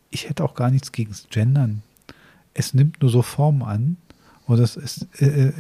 Ich, 0.10 0.30
hätte 0.30 0.44
auch 0.44 0.56
gar 0.56 0.72
nichts 0.72 0.92
gegen 0.92 1.12
das 1.12 1.28
Gendern. 1.30 1.82
Es 2.54 2.74
nimmt 2.74 3.02
nur 3.02 3.12
so 3.12 3.22
Form 3.22 3.64
an 3.64 3.98
und 4.46 4.60
das 4.60 4.76
ist, 4.76 5.08
äh, 5.22 5.48
äh, 5.48 5.54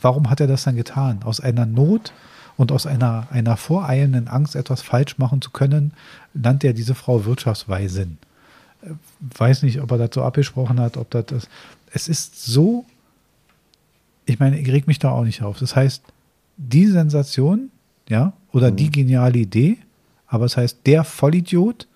warum 0.00 0.30
hat 0.30 0.40
er 0.40 0.46
das 0.46 0.64
dann 0.64 0.76
getan? 0.76 1.22
Aus 1.24 1.40
einer 1.40 1.66
Not 1.66 2.12
und 2.56 2.72
aus 2.72 2.86
einer, 2.86 3.28
einer 3.30 3.56
voreilenden 3.56 4.28
Angst, 4.28 4.56
etwas 4.56 4.82
falsch 4.82 5.18
machen 5.18 5.42
zu 5.42 5.50
können, 5.50 5.92
nannte 6.34 6.68
er 6.68 6.72
diese 6.72 6.94
Frau 6.94 7.24
Wirtschaftsweisin. 7.24 8.18
Äh, 8.82 8.90
Weiß 9.20 9.62
nicht, 9.62 9.80
ob 9.80 9.90
er 9.90 9.98
das 9.98 10.10
so 10.14 10.22
abgesprochen 10.22 10.80
hat, 10.80 10.96
ob 10.96 11.10
das 11.10 11.26
ist. 11.32 11.48
Es 11.90 12.08
ist 12.08 12.44
so, 12.44 12.84
ich 14.26 14.38
meine, 14.38 14.58
ich 14.58 14.68
reg 14.70 14.86
mich 14.86 14.98
da 14.98 15.10
auch 15.10 15.24
nicht 15.24 15.42
auf. 15.42 15.58
Das 15.58 15.74
heißt, 15.74 16.02
die 16.58 16.86
Sensation, 16.86 17.70
ja, 18.08 18.32
oder 18.52 18.70
die 18.70 18.90
geniale 18.90 19.38
Idee, 19.38 19.78
aber 20.26 20.44
es 20.46 20.56
heißt 20.56 20.80
der 20.86 21.04
Vollidiot, 21.04 21.86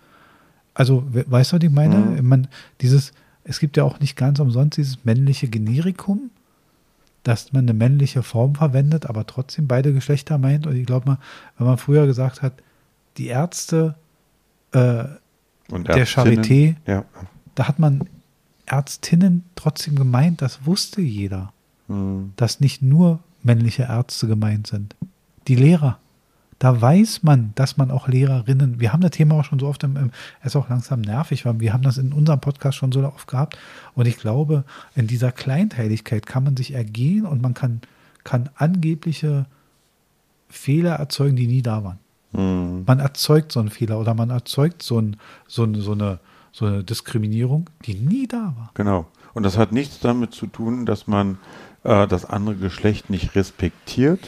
also 0.75 1.05
we- 1.12 1.25
weißt 1.29 1.53
du, 1.53 1.57
was 1.57 1.62
ich 1.64 1.70
meine? 1.70 1.96
Mhm. 1.96 2.29
Man, 2.29 2.48
dieses, 2.81 3.12
es 3.45 3.59
gibt 3.61 3.76
ja 3.76 3.84
auch 3.84 4.01
nicht 4.01 4.16
ganz 4.16 4.39
umsonst 4.41 4.76
dieses 4.78 5.05
männliche 5.05 5.49
Generikum, 5.49 6.30
dass 7.24 7.53
man 7.53 7.64
eine 7.64 7.74
männliche 7.74 8.22
Form 8.22 8.55
verwendet, 8.57 9.07
aber 9.07 9.26
trotzdem 9.26 9.68
beide 9.68 9.93
Geschlechter 9.93 10.39
meint. 10.39 10.66
Und 10.66 10.74
ich 10.76 10.87
glaube 10.87 11.07
mal, 11.09 11.18
wenn 11.57 11.66
man 11.66 11.78
früher 11.78 12.07
gesagt 12.07 12.43
hat, 12.43 12.55
die 13.16 13.26
Ärzte, 13.28 13.95
äh, 14.72 15.05
Und 15.70 15.89
Der 15.89 16.07
Charité. 16.07 16.74
Ja. 16.87 17.05
da 17.55 17.68
hat 17.68 17.78
man 17.78 18.09
Ärztinnen 18.66 19.45
trotzdem 19.55 19.97
gemeint, 19.97 20.43
das 20.43 20.66
wusste 20.66 21.01
jeder, 21.01 21.53
Hm. 21.89 22.32
dass 22.37 22.61
nicht 22.61 22.80
nur 22.82 23.20
männliche 23.43 23.82
Ärzte 23.84 24.26
gemeint 24.26 24.66
sind. 24.66 24.95
Die 25.49 25.57
Lehrer. 25.57 25.99
Da 26.59 26.80
weiß 26.80 27.24
man, 27.24 27.53
dass 27.57 27.76
man 27.76 27.90
auch 27.90 28.07
Lehrerinnen, 28.07 28.78
wir 28.78 28.93
haben 28.93 29.01
das 29.01 29.11
Thema 29.11 29.34
auch 29.34 29.45
schon 29.45 29.59
so 29.59 29.66
oft, 29.66 29.82
im, 29.82 30.12
es 30.40 30.49
ist 30.49 30.57
auch 30.57 30.68
langsam 30.68 31.01
nervig, 31.01 31.45
weil 31.45 31.59
wir 31.59 31.72
haben 31.72 31.82
das 31.82 31.99
in 31.99 32.12
unserem 32.12 32.40
Podcast 32.40 32.78
schon 32.78 32.93
so 32.93 33.05
oft 33.05 33.26
gehabt. 33.26 33.59
Und 33.95 34.07
ich 34.07 34.16
glaube, 34.16 34.62
in 34.95 35.09
dieser 35.09 35.32
Kleinteiligkeit 35.32 36.24
kann 36.24 36.45
man 36.45 36.57
sich 36.57 36.72
ergehen 36.72 37.26
und 37.26 37.43
man 37.43 37.55
kann 37.55 37.80
kann 38.24 38.51
angebliche 38.57 39.47
Fehler 40.49 40.95
erzeugen, 40.95 41.36
die 41.36 41.47
nie 41.47 41.62
da 41.62 41.84
waren. 41.84 41.99
Mhm. 42.32 42.84
Man 42.86 43.01
erzeugt 43.01 43.53
so 43.53 43.61
einen 43.61 43.70
Fehler 43.70 43.99
oder 43.99 44.14
man 44.14 44.30
erzeugt 44.30 44.82
so, 44.82 45.01
ein, 45.01 45.16
so, 45.47 45.64
ein, 45.64 45.74
so, 45.80 45.93
eine, 45.93 46.18
so 46.53 46.66
eine 46.66 46.84
Diskriminierung, 46.84 47.68
die 47.84 47.95
nie 47.95 48.26
da 48.26 48.55
war. 48.57 48.70
Genau. 48.74 49.07
Und 49.34 49.45
das 49.45 49.57
hat 49.57 49.72
nichts 49.72 50.01
damit 50.01 50.34
zu 50.34 50.47
tun, 50.47 50.84
dass 50.84 51.07
man 51.07 51.38
äh, 51.84 52.07
das 52.07 52.24
andere 52.24 52.57
Geschlecht 52.57 53.09
nicht 53.09 53.34
respektiert. 53.34 54.20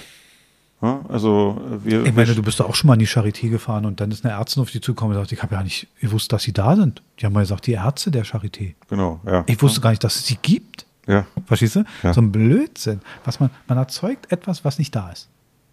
Ja, 0.84 1.00
also 1.08 1.58
äh, 1.70 1.84
wir, 1.84 2.04
Ich 2.04 2.14
meine, 2.14 2.34
du 2.34 2.42
bist 2.42 2.60
doch 2.60 2.68
auch 2.68 2.74
schon 2.74 2.88
mal 2.88 2.94
in 2.94 3.00
die 3.00 3.08
Charité 3.08 3.48
gefahren 3.48 3.86
und 3.86 4.00
dann 4.00 4.10
ist 4.10 4.22
eine 4.24 4.34
Ärztin 4.34 4.62
auf 4.62 4.70
die 4.70 4.82
zugekommen 4.82 5.16
und 5.16 5.22
sagt, 5.22 5.32
ich 5.32 5.42
habe 5.42 5.54
ja 5.54 5.62
nicht 5.62 5.88
gewusst, 5.98 6.30
dass 6.30 6.42
sie 6.42 6.52
da 6.52 6.76
sind. 6.76 7.02
Die 7.18 7.24
haben 7.24 7.32
mal 7.32 7.40
gesagt, 7.40 7.66
die 7.66 7.72
Ärzte 7.72 8.10
der 8.10 8.26
Charité. 8.26 8.74
genau, 8.90 9.18
ja. 9.24 9.44
Ich 9.46 9.62
wusste 9.62 9.80
gar 9.80 9.90
nicht, 9.90 10.04
dass 10.04 10.16
es 10.16 10.26
sie 10.26 10.36
gibt. 10.42 10.84
ja, 11.06 11.26
Verstehst 11.46 11.76
du? 11.76 11.84
Ja. 12.02 12.12
So 12.12 12.20
ein 12.20 12.30
Blödsinn. 12.32 13.00
Was 13.24 13.40
man, 13.40 13.48
man 13.66 13.78
erzeugt 13.78 14.30
etwas, 14.30 14.64
was 14.66 14.78
nicht 14.78 14.94
da 14.94 15.10
ist. 15.10 15.30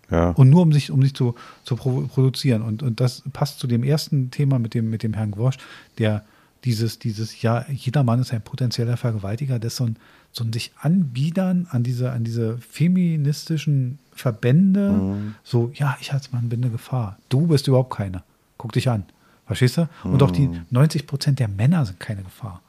ja. 0.09 0.29
Und 0.29 0.49
nur 0.49 0.61
um 0.61 0.71
sich, 0.71 0.91
um 0.91 1.01
sich 1.01 1.13
zu, 1.13 1.35
zu 1.65 1.75
produzieren. 1.75 2.61
Und, 2.61 2.81
und 2.81 3.01
das 3.01 3.23
passt 3.33 3.59
zu 3.59 3.67
dem 3.67 3.83
ersten 3.83 4.31
Thema 4.31 4.59
mit 4.59 4.73
dem, 4.73 4.89
mit 4.89 5.03
dem 5.03 5.13
Herrn 5.13 5.31
Gworsch, 5.31 5.57
der 5.97 6.23
dieses, 6.63 6.99
dieses, 6.99 7.41
ja, 7.41 7.65
jeder 7.69 8.03
Mann 8.03 8.21
ist 8.21 8.31
ein 8.31 8.41
potenzieller 8.41 8.95
Vergewaltiger, 8.95 9.59
das 9.59 9.75
so 9.75 9.85
ein, 9.85 9.97
so 10.33 10.43
ein 10.43 10.53
sich 10.53 10.71
anbiedern 10.79 11.67
an 11.71 11.83
diese, 11.83 12.11
an 12.11 12.23
diese 12.23 12.57
feministischen 12.59 13.99
Verbände, 14.13 14.91
Mhm. 14.91 15.35
so, 15.43 15.71
ja, 15.73 15.97
ich 15.99 16.13
als 16.13 16.31
Mann 16.31 16.49
bin 16.49 16.61
eine 16.63 16.71
Gefahr. 16.71 17.17
Du 17.29 17.47
bist 17.47 17.67
überhaupt 17.67 17.95
keine. 17.95 18.23
Guck 18.57 18.71
dich 18.73 18.89
an. 18.89 19.03
Verstehst 19.45 19.77
du? 19.77 19.89
Und 20.03 20.21
auch 20.23 20.31
die 20.31 20.47
Mhm. 20.47 20.61
90 20.69 21.07
Prozent 21.07 21.39
der 21.39 21.47
Männer 21.47 21.85
sind 21.85 21.99
keine 21.99 22.23
Gefahr. 22.23 22.61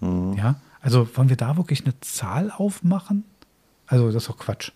Ja, 0.00 0.56
also 0.80 1.08
wollen 1.16 1.28
wir 1.28 1.36
da 1.36 1.56
wirklich 1.56 1.84
eine 1.84 1.98
Zahl 2.00 2.52
aufmachen? 2.52 3.24
Also 3.88 4.06
das 4.12 4.22
ist 4.24 4.28
doch 4.28 4.38
Quatsch. 4.38 4.70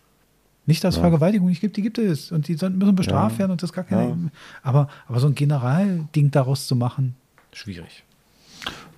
Nicht, 0.67 0.83
dass 0.83 0.95
es 0.97 1.01
Vergewaltigung 1.01 1.49
nicht 1.49 1.61
gibt, 1.61 1.77
die 1.77 1.83
gibt 1.83 1.99
es 1.99 2.33
und 2.33 2.49
die 2.49 2.55
müssen 2.55 2.95
bestraft 2.97 3.35
Ja. 3.35 3.39
werden 3.41 3.53
und 3.53 3.63
das 3.63 3.71
ist 3.71 3.75
gar 3.75 3.85
keine. 3.85 4.09
Ja. 4.09 4.17
Aber, 4.65 4.89
aber 5.07 5.21
so 5.21 5.29
ein 5.29 5.35
Generalding 5.37 6.31
daraus 6.33 6.67
zu 6.67 6.75
machen, 6.75 7.15
schwierig. 7.53 8.03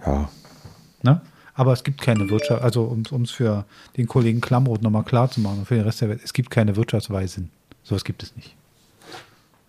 ja. 0.07 0.28
Ne? 1.03 1.20
Aber 1.55 1.72
es 1.72 1.84
gibt 1.84 2.00
keine 2.00 2.28
Wirtschaft, 2.30 2.62
also 2.62 2.84
um 2.84 3.22
es 3.22 3.30
für 3.30 3.64
den 3.96 4.07
Kollegen 4.07 4.40
Klamroth 4.40 4.82
nochmal 4.82 5.05
klar 5.05 5.30
zu 5.30 5.40
machen 5.40 5.61
und 5.61 5.66
für 5.66 5.74
den 5.76 5.84
Rest 5.84 6.00
der 6.00 6.09
Welt, 6.09 6.20
es 6.24 6.32
gibt 6.32 6.50
keine 6.50 6.74
Wirtschaftsweisen. 6.74 7.50
Sowas 7.84 8.05
gibt 8.05 8.22
es 8.22 8.34
nicht. 8.34 8.57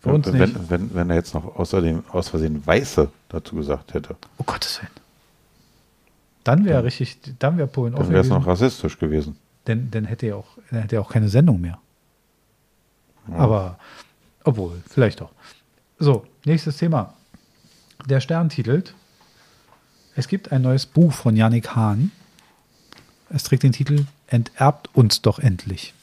Für 0.01 0.13
uns 0.13 0.31
wenn, 0.31 0.39
nicht. 0.39 0.69
Wenn, 0.69 0.93
wenn 0.95 1.09
er 1.09 1.15
jetzt 1.17 1.33
noch 1.33 1.55
außerdem 1.55 2.03
aus 2.11 2.29
Versehen 2.29 2.65
Weiße 2.65 3.09
dazu 3.29 3.55
gesagt 3.55 3.93
hätte, 3.93 4.15
Oh 4.37 4.43
Gottes 4.43 4.79
Willen. 4.81 4.91
Dann 6.43 6.63
wäre 6.65 6.83
richtig, 6.83 7.17
dann 7.39 7.57
wäre 7.57 7.67
Polen 7.67 7.93
dann 7.93 8.01
offen 8.01 8.13
wäre 8.13 8.21
es 8.21 8.29
noch 8.29 8.45
rassistisch 8.45 8.99
gewesen. 8.99 9.35
Denn 9.67 9.89
dann 9.89 10.05
hätte 10.05 10.27
er 10.27 10.37
auch, 10.37 10.57
dann 10.69 10.81
hätte 10.81 10.95
er 10.95 11.01
auch 11.01 11.09
keine 11.09 11.27
Sendung 11.27 11.59
mehr. 11.59 11.79
Aber, 13.31 13.79
obwohl, 14.43 14.81
vielleicht 14.87 15.21
doch. 15.21 15.31
So, 15.97 16.25
nächstes 16.45 16.77
Thema. 16.77 17.15
Der 18.05 18.19
Stern 18.19 18.49
titelt, 18.49 18.93
es 20.15 20.27
gibt 20.27 20.51
ein 20.51 20.61
neues 20.61 20.85
Buch 20.85 21.11
von 21.11 21.35
Yannick 21.35 21.75
Hahn. 21.75 22.11
Es 23.29 23.43
trägt 23.43 23.63
den 23.63 23.71
Titel 23.71 24.05
Enterbt 24.27 24.89
uns 24.95 25.21
doch 25.21 25.39
endlich. 25.39 25.93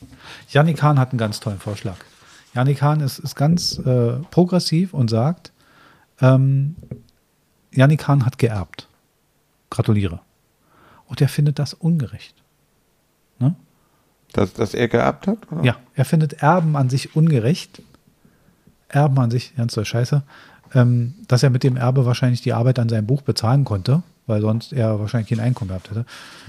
Yannick 0.51 0.83
Hahn 0.83 0.99
hat 0.99 1.11
einen 1.11 1.19
ganz 1.19 1.41
tollen 1.41 1.59
Vorschlag. 1.59 1.97
Yannick 2.55 2.83
Hahn 2.83 3.01
ist, 3.01 3.19
ist 3.19 3.35
ganz 3.35 3.79
äh, 3.79 4.13
progressiv 4.31 4.95
und 4.95 5.09
sagt, 5.09 5.53
ähm, 6.21 6.77
Yannick 7.73 8.07
Hahn 8.07 8.27
hat 8.27 8.39
geerbt. 8.39 8.87
Gratuliere. 9.71 10.21
Und 11.07 11.21
er 11.21 11.29
findet 11.29 11.59
das 11.59 11.75
ungerecht. 11.75 12.35
Ne? 13.39 13.57
Dass, 14.33 14.53
dass 14.53 14.75
er 14.75 14.89
geerbt 14.89 15.27
hat? 15.27 15.51
Oder? 15.51 15.65
Ja, 15.65 15.77
er 15.95 16.05
findet 16.05 16.35
Erben 16.35 16.77
an 16.77 16.91
sich 16.91 17.17
ungerecht. 17.17 17.83
Erben 18.89 19.19
an 19.19 19.31
sich, 19.31 19.57
ganz 19.57 19.75
doll 19.75 19.87
scheiße. 19.87 20.23
Ähm, 20.75 21.15
dass 21.29 21.43
er 21.43 21.51
mit 21.51 21.63
dem 21.65 21.77
Erbe 21.77 22.07
wahrscheinlich 22.07 22.41
die 22.41 22.53
Arbeit 22.55 22.79
an 22.79 22.89
seinem 22.89 23.07
Buch 23.07 23.23
bezahlen 23.23 23.65
konnte, 23.65 24.03
weil 24.27 24.41
sonst 24.41 24.73
er 24.73 24.99
wahrscheinlich 24.99 25.29
kein 25.29 25.41
Einkommen 25.41 25.69
gehabt 25.69 25.91
hätte. 25.91 26.07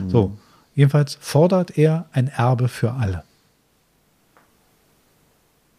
So, 0.07 0.38
jedenfalls 0.76 1.17
fordert 1.19 1.78
er 1.78 2.05
ein 2.13 2.28
Erbe 2.30 2.67
für 2.69 2.93
alle. 2.93 3.24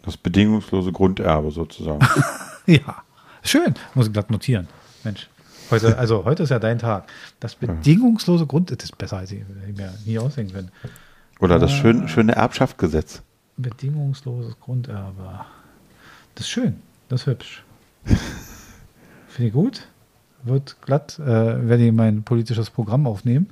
Das 0.02 0.16
bedingungslose 0.18 0.92
Grunderbe 0.92 1.50
sozusagen. 1.50 2.06
ja, 2.66 3.02
schön. 3.42 3.74
Muss 3.94 4.08
ich 4.08 4.12
glatt 4.12 4.30
notieren. 4.30 4.68
Mensch. 5.02 5.28
Heute, 5.70 5.96
also 5.96 6.26
heute 6.26 6.42
ist 6.42 6.50
ja 6.50 6.58
dein 6.58 6.78
Tag. 6.78 7.10
Das 7.40 7.54
bedingungslose 7.54 8.46
Grund, 8.46 8.70
das 8.70 8.84
ist 8.84 8.98
besser, 8.98 9.16
als 9.18 9.32
ich, 9.32 9.40
ich 9.70 9.76
mir 9.76 9.94
nie 10.04 10.18
ausdenken 10.18 10.52
können. 10.52 10.70
Oder 11.40 11.58
das 11.58 11.72
Ah. 11.72 11.74
schön, 11.76 12.08
schöne 12.08 12.32
Erbschaftsgesetz. 12.36 13.22
Bedingungsloses 13.56 14.60
Grunderbe. 14.60 15.40
Das 16.34 16.44
ist 16.44 16.50
schön. 16.50 16.82
Das 17.08 17.22
ist 17.22 17.26
hübsch. 17.26 17.64
Finde 19.28 19.48
ich 19.48 19.52
gut. 19.52 19.86
Wird 20.44 20.76
glatt, 20.82 21.18
äh, 21.18 21.24
werde 21.68 21.86
ich 21.86 21.92
mein 21.92 22.22
politisches 22.22 22.70
Programm 22.70 23.06
aufnehmen. 23.06 23.48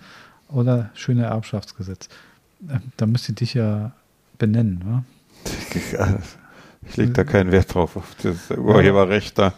Oder 0.48 0.90
schöne 0.94 1.24
Erbschaftsgesetz. 1.24 2.09
Äh, 2.68 2.78
da 2.96 3.07
müsst 3.07 3.28
ihr 3.28 3.34
dich 3.34 3.55
ja 3.55 3.92
benennen. 4.38 4.82
Ne? 4.84 5.05
Ich 6.84 6.96
lege 6.96 7.12
da 7.12 7.22
keinen 7.22 7.53
Wert 7.53 7.72
drauf, 7.72 7.96
auf 7.96 8.16
das 8.24 8.50
Urheberrecht 8.59 9.38
da. 9.38 9.53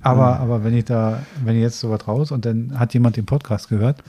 Aber, 0.00 0.38
aber 0.38 0.62
wenn 0.62 0.74
ich 0.76 0.84
da, 0.84 1.24
wenn 1.44 1.56
ich 1.56 1.62
jetzt 1.62 1.80
sowas 1.80 2.06
raus 2.06 2.30
und 2.30 2.44
dann 2.44 2.78
hat 2.78 2.94
jemand 2.94 3.16
den 3.16 3.26
Podcast 3.26 3.68
gehört, 3.68 4.04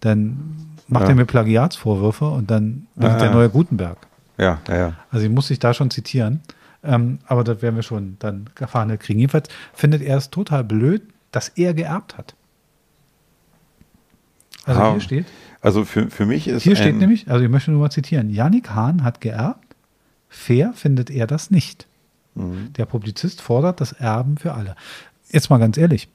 dann 0.00 0.54
macht 0.86 1.04
Ja. 1.04 1.08
er 1.10 1.14
mir 1.14 1.24
Plagiatsvorwürfe 1.24 2.26
und 2.28 2.50
dann 2.50 2.86
bin 2.94 3.10
ich 3.10 3.16
der 3.16 3.30
Ah. 3.30 3.32
neue 3.32 3.48
Gutenberg. 3.48 3.96
Ja, 4.36 4.58
ja, 4.68 4.76
ja. 4.76 4.92
Also 5.10 5.24
ich 5.24 5.32
muss 5.32 5.48
dich 5.48 5.60
da 5.60 5.72
schon 5.72 5.90
zitieren. 5.90 6.40
Ähm, 6.82 7.18
aber 7.26 7.44
das 7.44 7.60
werden 7.62 7.76
wir 7.76 7.82
schon 7.82 8.16
dann 8.20 8.48
erfahren 8.58 8.98
kriegen. 8.98 9.18
Jedenfalls 9.20 9.48
findet 9.74 10.02
er 10.02 10.16
es 10.16 10.30
total 10.30 10.64
blöd, 10.64 11.02
dass 11.30 11.48
er 11.50 11.74
geerbt 11.74 12.16
hat. 12.16 12.34
Also 14.64 14.80
Ah, 14.80 14.90
hier 14.92 15.00
steht, 15.00 15.26
Also 15.60 15.84
für, 15.84 16.10
für 16.10 16.26
mich 16.26 16.48
ist 16.48 16.62
hier 16.62 16.76
steht 16.76 16.96
nämlich, 16.96 17.30
also 17.30 17.44
ich 17.44 17.50
möchte 17.50 17.70
nur 17.70 17.80
mal 17.80 17.90
zitieren, 17.90 18.30
Yannick 18.30 18.70
Hahn 18.70 19.02
hat 19.04 19.20
geerbt, 19.20 19.74
fair 20.28 20.72
findet 20.74 21.10
er 21.10 21.26
das 21.26 21.50
nicht. 21.50 21.86
Mhm. 22.34 22.72
Der 22.74 22.84
Publizist 22.86 23.40
fordert 23.40 23.80
das 23.80 23.92
Erben 23.92 24.38
für 24.38 24.54
alle. 24.54 24.76
Jetzt 25.30 25.50
mal 25.50 25.58
ganz 25.58 25.76
ehrlich, 25.76 26.08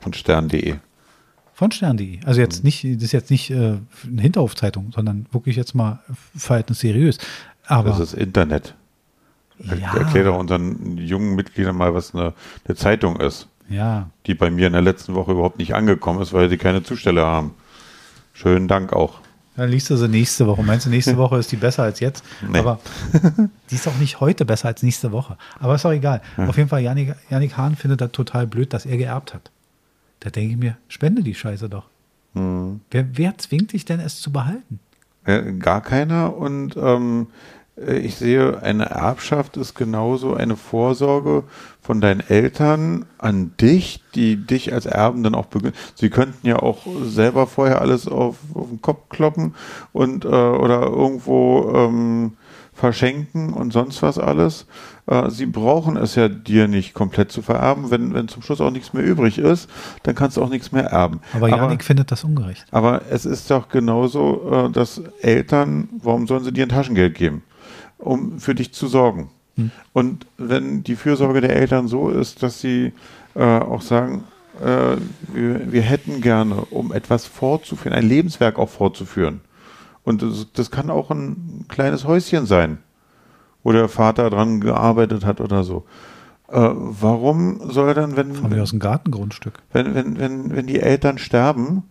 von 0.00 0.12
stern.de. 0.12 0.76
von 1.54 1.72
stern.de. 1.72 2.20
Also 2.24 2.38
Mhm. 2.40 2.44
jetzt 2.44 2.62
nicht, 2.64 2.84
das 2.84 3.02
ist 3.02 3.12
jetzt 3.12 3.30
nicht 3.30 3.50
äh, 3.50 3.78
eine 4.06 4.22
Hinterhofzeitung, 4.22 4.92
sondern 4.92 5.26
wirklich 5.32 5.56
jetzt 5.56 5.74
mal 5.74 6.00
verhältnis 6.36 6.80
seriös. 6.80 7.18
Aber 7.66 7.90
Das 7.90 8.00
ist 8.00 8.14
Internet. 8.14 8.74
Ja. 9.58 9.96
Erklär 9.96 10.24
doch 10.24 10.38
unseren 10.38 10.98
jungen 10.98 11.34
Mitgliedern 11.34 11.76
mal, 11.76 11.94
was 11.94 12.14
eine, 12.14 12.32
eine 12.64 12.76
Zeitung 12.76 13.18
ist, 13.20 13.48
ja, 13.68 14.08
die 14.26 14.34
bei 14.34 14.50
mir 14.50 14.66
in 14.66 14.72
der 14.72 14.82
letzten 14.82 15.14
Woche 15.14 15.32
überhaupt 15.32 15.58
nicht 15.58 15.74
angekommen 15.74 16.22
ist, 16.22 16.32
weil 16.32 16.48
sie 16.48 16.58
keine 16.58 16.82
Zusteller 16.82 17.26
haben. 17.26 17.54
Schönen 18.32 18.68
Dank 18.68 18.92
auch. 18.92 19.20
Dann 19.56 19.70
liest 19.70 19.90
du 19.90 19.96
sie 19.96 20.08
nächste 20.08 20.46
Woche. 20.46 20.62
Meinst 20.62 20.86
du, 20.86 20.90
nächste 20.90 21.16
Woche 21.18 21.38
ist 21.38 21.50
die 21.50 21.56
besser 21.56 21.82
als 21.82 21.98
jetzt? 21.98 22.24
Nee. 22.48 22.60
Aber 22.60 22.78
die 23.70 23.74
ist 23.74 23.88
auch 23.88 23.96
nicht 23.98 24.20
heute 24.20 24.44
besser 24.44 24.68
als 24.68 24.84
nächste 24.84 25.10
Woche. 25.10 25.36
Aber 25.58 25.74
ist 25.74 25.84
auch 25.84 25.90
egal. 25.90 26.22
Auf 26.36 26.56
jeden 26.56 26.68
Fall, 26.68 26.82
Janik, 26.82 27.16
Janik 27.28 27.56
Hahn 27.56 27.74
findet 27.74 28.00
das 28.00 28.12
total 28.12 28.46
blöd, 28.46 28.72
dass 28.72 28.86
er 28.86 28.96
geerbt 28.96 29.34
hat. 29.34 29.50
Da 30.20 30.30
denke 30.30 30.52
ich 30.52 30.58
mir, 30.58 30.76
spende 30.86 31.22
die 31.22 31.34
Scheiße 31.34 31.68
doch. 31.68 31.86
Mhm. 32.34 32.80
Wer, 32.90 33.06
wer 33.18 33.36
zwingt 33.38 33.72
dich 33.72 33.84
denn, 33.84 33.98
es 33.98 34.20
zu 34.20 34.30
behalten? 34.30 34.78
Gar 35.58 35.82
keiner 35.82 36.36
und 36.36 36.76
ähm, 36.76 37.26
äh, 37.26 37.57
ich 37.86 38.16
sehe, 38.16 38.62
eine 38.62 38.86
Erbschaft 38.86 39.56
ist 39.56 39.74
genauso 39.74 40.34
eine 40.34 40.56
Vorsorge 40.56 41.44
von 41.80 42.00
deinen 42.00 42.20
Eltern 42.20 43.06
an 43.18 43.52
dich, 43.60 44.02
die 44.14 44.36
dich 44.36 44.72
als 44.72 44.86
Erben 44.86 45.22
dann 45.22 45.34
auch 45.34 45.46
beginnen. 45.46 45.74
Sie 45.94 46.10
könnten 46.10 46.46
ja 46.46 46.58
auch 46.58 46.86
selber 47.02 47.46
vorher 47.46 47.80
alles 47.80 48.08
auf, 48.08 48.36
auf 48.54 48.68
den 48.68 48.82
Kopf 48.82 49.08
kloppen 49.08 49.54
und 49.92 50.24
äh, 50.24 50.28
oder 50.28 50.82
irgendwo 50.82 51.72
ähm, 51.74 52.32
verschenken 52.74 53.52
und 53.52 53.72
sonst 53.72 54.02
was 54.02 54.18
alles. 54.18 54.66
Äh, 55.06 55.30
sie 55.30 55.46
brauchen 55.46 55.96
es 55.96 56.14
ja 56.14 56.28
dir 56.28 56.68
nicht 56.68 56.94
komplett 56.94 57.32
zu 57.32 57.42
vererben. 57.42 57.90
Wenn, 57.90 58.14
wenn 58.14 58.28
zum 58.28 58.42
Schluss 58.42 58.60
auch 58.60 58.70
nichts 58.70 58.92
mehr 58.92 59.04
übrig 59.04 59.38
ist, 59.38 59.68
dann 60.04 60.14
kannst 60.14 60.36
du 60.36 60.42
auch 60.42 60.48
nichts 60.48 60.72
mehr 60.72 60.84
erben. 60.84 61.20
Aber 61.34 61.48
Janik 61.48 61.82
findet 61.84 62.10
das 62.12 62.24
ungerecht. 62.24 62.66
Aber 62.70 63.02
es 63.10 63.24
ist 63.26 63.50
doch 63.50 63.68
genauso, 63.68 64.68
äh, 64.68 64.70
dass 64.70 65.02
Eltern, 65.20 65.88
warum 66.02 66.26
sollen 66.26 66.44
sie 66.44 66.52
dir 66.52 66.64
ein 66.64 66.68
Taschengeld 66.68 67.14
geben? 67.14 67.42
Um 67.98 68.38
für 68.38 68.54
dich 68.54 68.72
zu 68.72 68.86
sorgen. 68.86 69.30
Hm. 69.56 69.70
Und 69.92 70.26
wenn 70.38 70.84
die 70.84 70.96
Fürsorge 70.96 71.40
der 71.40 71.56
Eltern 71.56 71.88
so 71.88 72.10
ist, 72.10 72.42
dass 72.42 72.60
sie 72.60 72.92
äh, 73.34 73.42
auch 73.42 73.82
sagen, 73.82 74.24
äh, 74.60 74.96
wir, 75.32 75.72
wir 75.72 75.82
hätten 75.82 76.20
gerne, 76.20 76.62
um 76.70 76.92
etwas 76.92 77.26
fortzuführen, 77.26 77.96
ein 77.96 78.08
Lebenswerk 78.08 78.58
auch 78.58 78.68
fortzuführen. 78.68 79.40
Und 80.04 80.22
das, 80.22 80.46
das 80.52 80.70
kann 80.70 80.90
auch 80.90 81.10
ein 81.10 81.66
kleines 81.68 82.04
Häuschen 82.06 82.46
sein, 82.46 82.78
wo 83.62 83.72
der 83.72 83.88
Vater 83.88 84.30
dran 84.30 84.60
gearbeitet 84.60 85.24
hat 85.24 85.40
oder 85.40 85.64
so. 85.64 85.84
Äh, 86.48 86.70
warum 86.72 87.70
soll 87.70 87.92
dann, 87.94 88.16
wenn, 88.16 88.42
Haben 88.42 88.54
wir 88.54 88.62
aus 88.62 88.70
dem 88.70 88.78
Gartengrundstück. 88.78 89.60
wenn, 89.72 89.94
wenn, 89.94 90.18
wenn, 90.18 90.56
wenn 90.56 90.66
die 90.66 90.80
Eltern 90.80 91.18
sterben, 91.18 91.82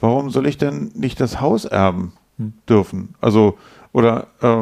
warum 0.00 0.30
soll 0.30 0.46
ich 0.46 0.58
denn 0.58 0.90
nicht 0.94 1.20
das 1.20 1.40
Haus 1.40 1.64
erben 1.64 2.12
Hm. 2.38 2.52
dürfen? 2.68 3.14
Also 3.20 3.56
Oder 3.94 4.26
äh, 4.42 4.56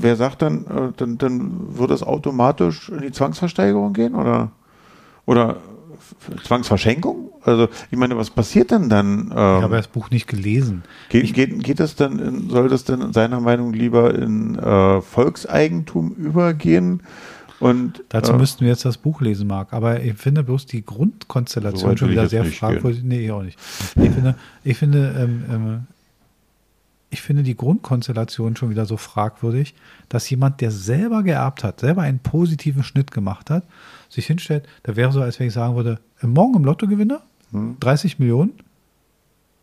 wer 0.00 0.16
sagt 0.16 0.42
dann, 0.42 0.66
äh, 0.66 0.92
dann, 0.98 1.16
dann 1.16 1.78
wird 1.78 1.90
es 1.90 2.02
automatisch 2.02 2.90
in 2.90 3.00
die 3.00 3.10
Zwangsversteigerung 3.10 3.94
gehen? 3.94 4.14
Oder, 4.14 4.50
oder 5.24 5.56
Zwangsverschenkung? 6.44 7.30
Also 7.42 7.68
ich 7.90 7.96
meine, 7.96 8.18
was 8.18 8.28
passiert 8.28 8.70
denn 8.70 8.90
dann? 8.90 9.30
Ähm, 9.34 9.56
ich 9.56 9.62
habe 9.62 9.76
das 9.76 9.88
Buch 9.88 10.10
nicht 10.10 10.26
gelesen. 10.26 10.82
Geht, 11.08 11.32
geht, 11.32 11.64
geht 11.64 11.80
das 11.80 11.96
dann, 11.96 12.18
in, 12.18 12.50
soll 12.50 12.68
das 12.68 12.84
denn 12.84 13.14
seiner 13.14 13.40
Meinung 13.40 13.72
lieber 13.72 14.14
in 14.14 14.58
äh, 14.58 15.00
Volkseigentum 15.00 16.12
übergehen? 16.16 17.02
Und, 17.60 18.04
Dazu 18.10 18.34
äh, 18.34 18.36
müssten 18.36 18.60
wir 18.60 18.68
jetzt 18.68 18.84
das 18.84 18.98
Buch 18.98 19.22
lesen, 19.22 19.46
Marc. 19.46 19.72
Aber 19.72 20.02
ich 20.02 20.12
finde 20.18 20.42
bloß 20.42 20.66
die 20.66 20.84
Grundkonstellation 20.84 21.92
so 21.92 21.96
schon 21.96 22.10
wieder 22.10 22.28
sehr 22.28 22.44
fragwürdig. 22.44 23.02
Nee, 23.04 23.24
ich 23.24 23.32
auch 23.32 23.42
nicht. 23.42 23.58
Ich 23.96 24.10
finde, 24.10 24.34
ich 24.64 24.76
finde, 24.76 25.14
ähm, 25.18 25.44
ähm, 25.50 25.86
ich 27.10 27.22
finde 27.22 27.42
die 27.42 27.56
Grundkonstellation 27.56 28.56
schon 28.56 28.70
wieder 28.70 28.86
so 28.86 28.96
fragwürdig, 28.96 29.74
dass 30.08 30.30
jemand, 30.30 30.60
der 30.60 30.70
selber 30.70 31.22
geerbt 31.22 31.64
hat, 31.64 31.80
selber 31.80 32.02
einen 32.02 32.20
positiven 32.20 32.84
Schnitt 32.84 33.10
gemacht 33.10 33.50
hat, 33.50 33.64
sich 34.08 34.26
hinstellt, 34.26 34.66
da 34.84 34.96
wäre 34.96 35.12
so, 35.12 35.20
als 35.20 35.40
wenn 35.40 35.48
ich 35.48 35.52
sagen 35.52 35.74
würde, 35.74 35.98
morgen 36.22 36.54
im 36.54 36.64
Lotto 36.64 36.86
gewinne, 36.86 37.20
hm. 37.50 37.76
30 37.80 38.18
Millionen, 38.18 38.52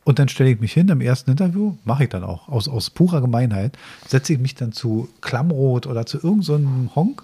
und 0.03 0.19
dann 0.19 0.29
stelle 0.29 0.51
ich 0.51 0.61
mich 0.61 0.71
hin 0.71 0.87
im 0.87 1.01
ersten 1.01 1.31
Interview, 1.31 1.75
mache 1.83 2.05
ich 2.05 2.09
dann 2.09 2.23
auch, 2.23 2.47
aus, 2.47 2.69
aus 2.69 2.89
purer 2.89 3.19
Gemeinheit, 3.19 3.77
setze 4.07 4.31
ich 4.31 4.39
mich 4.39 4.55
dann 4.55 4.71
zu 4.71 5.09
Klammrot 5.19 5.85
oder 5.85 6.05
zu 6.05 6.17
irgendeinem 6.17 6.87
so 6.87 6.95
Honk 6.95 7.23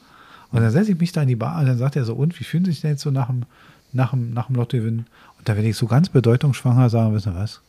und 0.52 0.62
dann 0.62 0.70
setze 0.70 0.92
ich 0.92 1.00
mich 1.00 1.14
da 1.14 1.22
in 1.22 1.30
die 1.30 1.38
Bar 1.38 1.60
und 1.60 1.66
dann 1.66 1.78
sagt 1.78 1.96
er 1.96 2.04
so, 2.06 2.14
und 2.14 2.38
wie 2.40 2.44
fühlen 2.44 2.66
Sie 2.66 2.72
sich 2.72 2.82
denn 2.82 2.92
jetzt 2.92 3.02
so 3.02 3.10
nach 3.10 3.28
dem, 3.28 3.44
nach 3.94 4.12
dem, 4.12 4.34
nach 4.34 4.48
dem 4.48 4.58
Lottogewinn? 4.58 5.06
Und 5.38 5.50
da 5.50 5.56
werde 5.56 5.70
ich 5.70 5.78
so 5.78 5.88
ganz 5.88 6.10
bedeutungsschwanger 6.10 6.90
sagen, 6.90 7.14
wissen 7.14 7.32
Sie 7.32 7.40
was? 7.40 7.62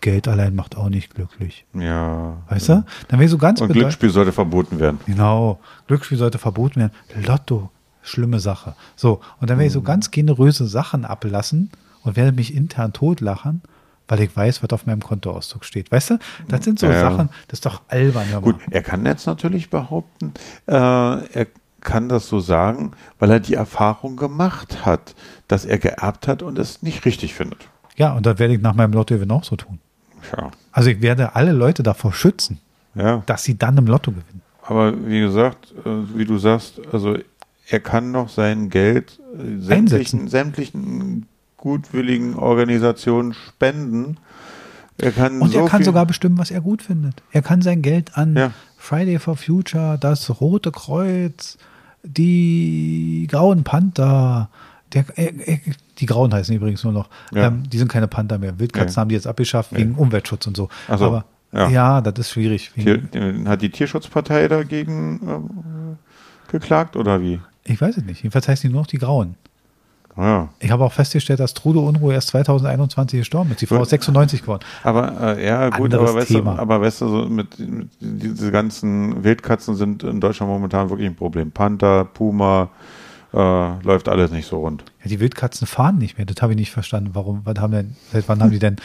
Geld 0.00 0.28
allein 0.28 0.54
macht 0.54 0.76
auch 0.76 0.88
nicht 0.88 1.14
glücklich. 1.14 1.66
Ja. 1.74 2.36
Weißt 2.48 2.68
du? 2.68 2.84
Dann 3.08 3.18
wäre 3.18 3.28
so 3.28 3.38
ganz 3.38 3.60
Und 3.60 3.72
Glücksspiel 3.72 4.10
sollte 4.10 4.32
verboten 4.32 4.78
werden. 4.78 5.00
Genau. 5.06 5.58
Glücksspiel 5.86 6.18
sollte 6.18 6.38
verboten 6.38 6.80
werden. 6.80 6.92
Lotto, 7.24 7.70
schlimme 8.02 8.38
Sache. 8.38 8.74
So. 8.94 9.20
Und 9.40 9.50
dann 9.50 9.58
werde 9.58 9.66
ich 9.66 9.72
so 9.72 9.80
mhm. 9.80 9.86
ganz 9.86 10.10
generöse 10.10 10.66
Sachen 10.66 11.04
ablassen 11.04 11.70
und 12.04 12.16
werde 12.16 12.32
mich 12.32 12.54
intern 12.54 12.92
totlachen, 12.92 13.62
weil 14.06 14.20
ich 14.20 14.34
weiß, 14.34 14.62
was 14.62 14.70
auf 14.70 14.86
meinem 14.86 15.02
Kontoauszug 15.02 15.64
steht. 15.64 15.90
Weißt 15.90 16.10
du? 16.10 16.18
Das 16.48 16.64
sind 16.64 16.78
so 16.78 16.86
ja. 16.86 17.00
Sachen, 17.00 17.28
das 17.48 17.58
ist 17.58 17.66
doch 17.66 17.82
albern. 17.88 18.26
Gut, 18.40 18.56
er 18.70 18.82
kann 18.82 19.04
jetzt 19.04 19.26
natürlich 19.26 19.68
behaupten, 19.68 20.32
äh, 20.66 20.72
er 20.72 21.46
kann 21.80 22.08
das 22.08 22.28
so 22.28 22.40
sagen, 22.40 22.92
weil 23.18 23.30
er 23.30 23.40
die 23.40 23.54
Erfahrung 23.54 24.16
gemacht 24.16 24.84
hat, 24.84 25.14
dass 25.46 25.64
er 25.64 25.78
geerbt 25.78 26.26
hat 26.26 26.42
und 26.42 26.58
es 26.58 26.82
nicht 26.82 27.04
richtig 27.04 27.34
findet. 27.34 27.68
Ja, 27.96 28.12
und 28.14 28.26
das 28.26 28.38
werde 28.38 28.54
ich 28.54 28.60
nach 28.60 28.74
meinem 28.74 28.92
Lottogewinn 28.92 29.30
auch 29.30 29.44
so 29.44 29.56
tun. 29.56 29.78
Ja. 30.36 30.50
Also 30.72 30.90
ich 30.90 31.00
werde 31.02 31.34
alle 31.34 31.52
Leute 31.52 31.82
davor 31.82 32.12
schützen, 32.12 32.60
ja. 32.94 33.22
dass 33.26 33.44
sie 33.44 33.56
dann 33.56 33.76
im 33.76 33.86
Lotto 33.86 34.10
gewinnen. 34.10 34.42
Aber 34.62 34.92
wie 35.06 35.20
gesagt, 35.20 35.74
äh, 35.84 35.90
wie 36.14 36.24
du 36.24 36.38
sagst, 36.38 36.80
also 36.92 37.16
er 37.68 37.80
kann 37.80 38.10
noch 38.10 38.28
sein 38.28 38.70
Geld 38.70 39.18
äh, 39.34 39.60
sämtlichen, 39.60 40.28
sämtlichen 40.28 41.26
gutwilligen 41.56 42.34
Organisationen 42.34 43.34
spenden. 43.34 44.18
Er 44.98 45.12
kann 45.12 45.40
und 45.40 45.52
so 45.52 45.60
er 45.60 45.66
kann 45.66 45.84
sogar 45.84 46.06
bestimmen, 46.06 46.38
was 46.38 46.50
er 46.50 46.60
gut 46.60 46.82
findet. 46.82 47.22
Er 47.30 47.42
kann 47.42 47.62
sein 47.62 47.82
Geld 47.82 48.16
an 48.16 48.36
ja. 48.36 48.52
Friday 48.76 49.18
for 49.18 49.36
Future, 49.36 49.96
das 49.98 50.40
Rote 50.40 50.72
Kreuz, 50.72 51.56
die 52.02 53.26
Grauen 53.30 53.64
Panther, 53.64 54.48
der, 54.92 55.04
äh, 55.16 55.26
äh, 55.26 55.58
die 55.98 56.06
Grauen 56.06 56.32
heißen 56.32 56.54
übrigens 56.54 56.84
nur 56.84 56.92
noch. 56.92 57.08
Ja. 57.32 57.48
Ähm, 57.48 57.64
die 57.68 57.78
sind 57.78 57.88
keine 57.90 58.08
Panther 58.08 58.38
mehr. 58.38 58.58
Wildkatzen 58.58 58.96
ja. 58.96 59.00
haben 59.00 59.08
die 59.08 59.14
jetzt 59.14 59.26
abgeschafft 59.26 59.74
wegen 59.74 59.94
Umweltschutz 59.94 60.46
und 60.46 60.56
so. 60.56 60.68
so. 60.88 60.92
Aber 60.92 61.24
ja. 61.52 61.68
ja. 61.68 62.00
das 62.00 62.18
ist 62.18 62.30
schwierig. 62.30 62.72
Tier, 62.74 63.02
hat 63.46 63.62
die 63.62 63.70
Tierschutzpartei 63.70 64.48
dagegen 64.48 65.96
äh, 66.48 66.50
geklagt 66.50 66.96
oder 66.96 67.20
wie? 67.20 67.40
Ich 67.64 67.80
weiß 67.80 67.98
es 67.98 68.04
nicht. 68.04 68.22
Jedenfalls 68.22 68.48
heißen 68.48 68.68
die 68.68 68.72
nur 68.72 68.82
noch 68.82 68.88
die 68.88 68.98
Grauen. 68.98 69.34
Ja. 70.16 70.48
Ich 70.58 70.70
habe 70.72 70.84
auch 70.84 70.92
festgestellt, 70.92 71.38
dass 71.38 71.54
Trude 71.54 71.78
Unruhe 71.78 72.12
erst 72.12 72.28
2021 72.28 73.20
gestorben 73.20 73.52
ist. 73.52 73.60
Die 73.60 73.66
Frau 73.66 73.82
ist 73.82 73.90
96 73.90 74.42
geworden. 74.42 74.64
Aber 74.82 75.36
äh, 75.36 75.46
ja, 75.46 75.68
gut, 75.70 75.94
aber 75.94 76.12
weißt, 76.12 76.30
du, 76.30 76.44
aber 76.44 76.80
weißt 76.80 77.02
du, 77.02 77.08
so 77.08 77.28
mit, 77.28 77.56
mit 77.60 77.88
diese 78.00 78.50
ganzen 78.50 79.22
Wildkatzen 79.22 79.76
sind 79.76 80.02
in 80.02 80.20
Deutschland 80.20 80.50
momentan 80.50 80.90
wirklich 80.90 81.06
ein 81.08 81.14
Problem. 81.14 81.52
Panther, 81.52 82.04
Puma, 82.04 82.70
äh, 83.32 83.82
läuft 83.82 84.08
alles 84.08 84.30
nicht 84.30 84.46
so 84.46 84.60
rund. 84.60 84.84
Ja, 85.02 85.08
die 85.08 85.20
Wildkatzen 85.20 85.66
fahren 85.66 85.98
nicht 85.98 86.16
mehr. 86.16 86.26
Das 86.26 86.40
habe 86.40 86.52
ich 86.52 86.58
nicht 86.58 86.70
verstanden. 86.70 87.10
Warum? 87.12 87.42
Was 87.44 87.58
haben 87.58 87.72
denn, 87.72 87.96
seit 88.12 88.28
wann 88.28 88.42
haben 88.42 88.50
die 88.50 88.58
denn? 88.58 88.76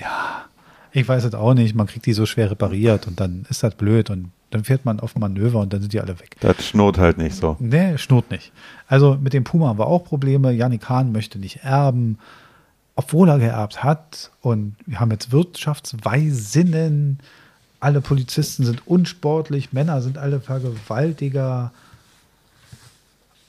Ja, 0.00 0.44
ich 0.92 1.08
weiß 1.08 1.24
es 1.24 1.34
auch 1.34 1.54
nicht. 1.54 1.74
Man 1.74 1.86
kriegt 1.86 2.06
die 2.06 2.12
so 2.12 2.26
schwer 2.26 2.50
repariert 2.50 3.06
und 3.06 3.18
dann 3.18 3.46
ist 3.48 3.62
das 3.62 3.74
blöd 3.74 4.10
und 4.10 4.30
dann 4.50 4.64
fährt 4.64 4.84
man 4.84 5.00
auf 5.00 5.16
Manöver 5.16 5.60
und 5.60 5.72
dann 5.72 5.80
sind 5.80 5.92
die 5.92 6.00
alle 6.00 6.20
weg. 6.20 6.36
Das 6.40 6.64
schnurrt 6.64 6.98
halt 6.98 7.18
nicht 7.18 7.34
so. 7.34 7.56
Nee, 7.58 7.96
schnurrt 7.98 8.30
nicht. 8.30 8.52
Also 8.86 9.16
mit 9.20 9.32
dem 9.32 9.44
Puma 9.44 9.68
haben 9.68 9.78
wir 9.78 9.86
auch 9.86 10.04
Probleme. 10.04 10.52
Janik 10.52 10.88
Hahn 10.88 11.10
möchte 11.10 11.38
nicht 11.38 11.64
erben, 11.64 12.18
obwohl 12.94 13.30
er 13.30 13.38
geerbt 13.38 13.82
hat. 13.82 14.30
Und 14.42 14.76
wir 14.86 15.00
haben 15.00 15.10
jetzt 15.10 15.32
Wirtschaftsweisinnen. 15.32 17.18
Alle 17.80 18.00
Polizisten 18.00 18.64
sind 18.64 18.86
unsportlich, 18.86 19.72
Männer 19.72 20.02
sind 20.02 20.18
alle 20.18 20.40
Vergewaltiger. 20.40 21.72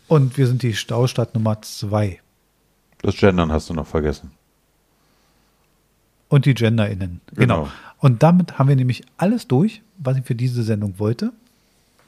Und 0.08 0.38
wir 0.38 0.47
sind 0.47 0.64
die 0.64 0.74
Staustadt 0.74 1.34
Nummer 1.34 1.62
zwei. 1.62 2.20
Das 3.01 3.18
Gendern 3.18 3.51
hast 3.51 3.70
du 3.70 3.74
noch 3.74 3.88
vergessen. 3.88 4.32
Und 6.30 6.45
die 6.45 6.54
GenderInnen. 6.54 7.22
Genau. 7.36 7.64
genau. 7.64 7.72
Und 7.99 8.24
damit 8.24 8.58
haben 8.58 8.68
wir 8.68 8.76
nämlich 8.76 9.04
alles 9.18 9.47
durch, 9.47 9.82
was 9.97 10.18
ich 10.18 10.26
für 10.26 10.36
diese 10.36 10.64
Sendung 10.64 10.99
wollte. 10.99 11.32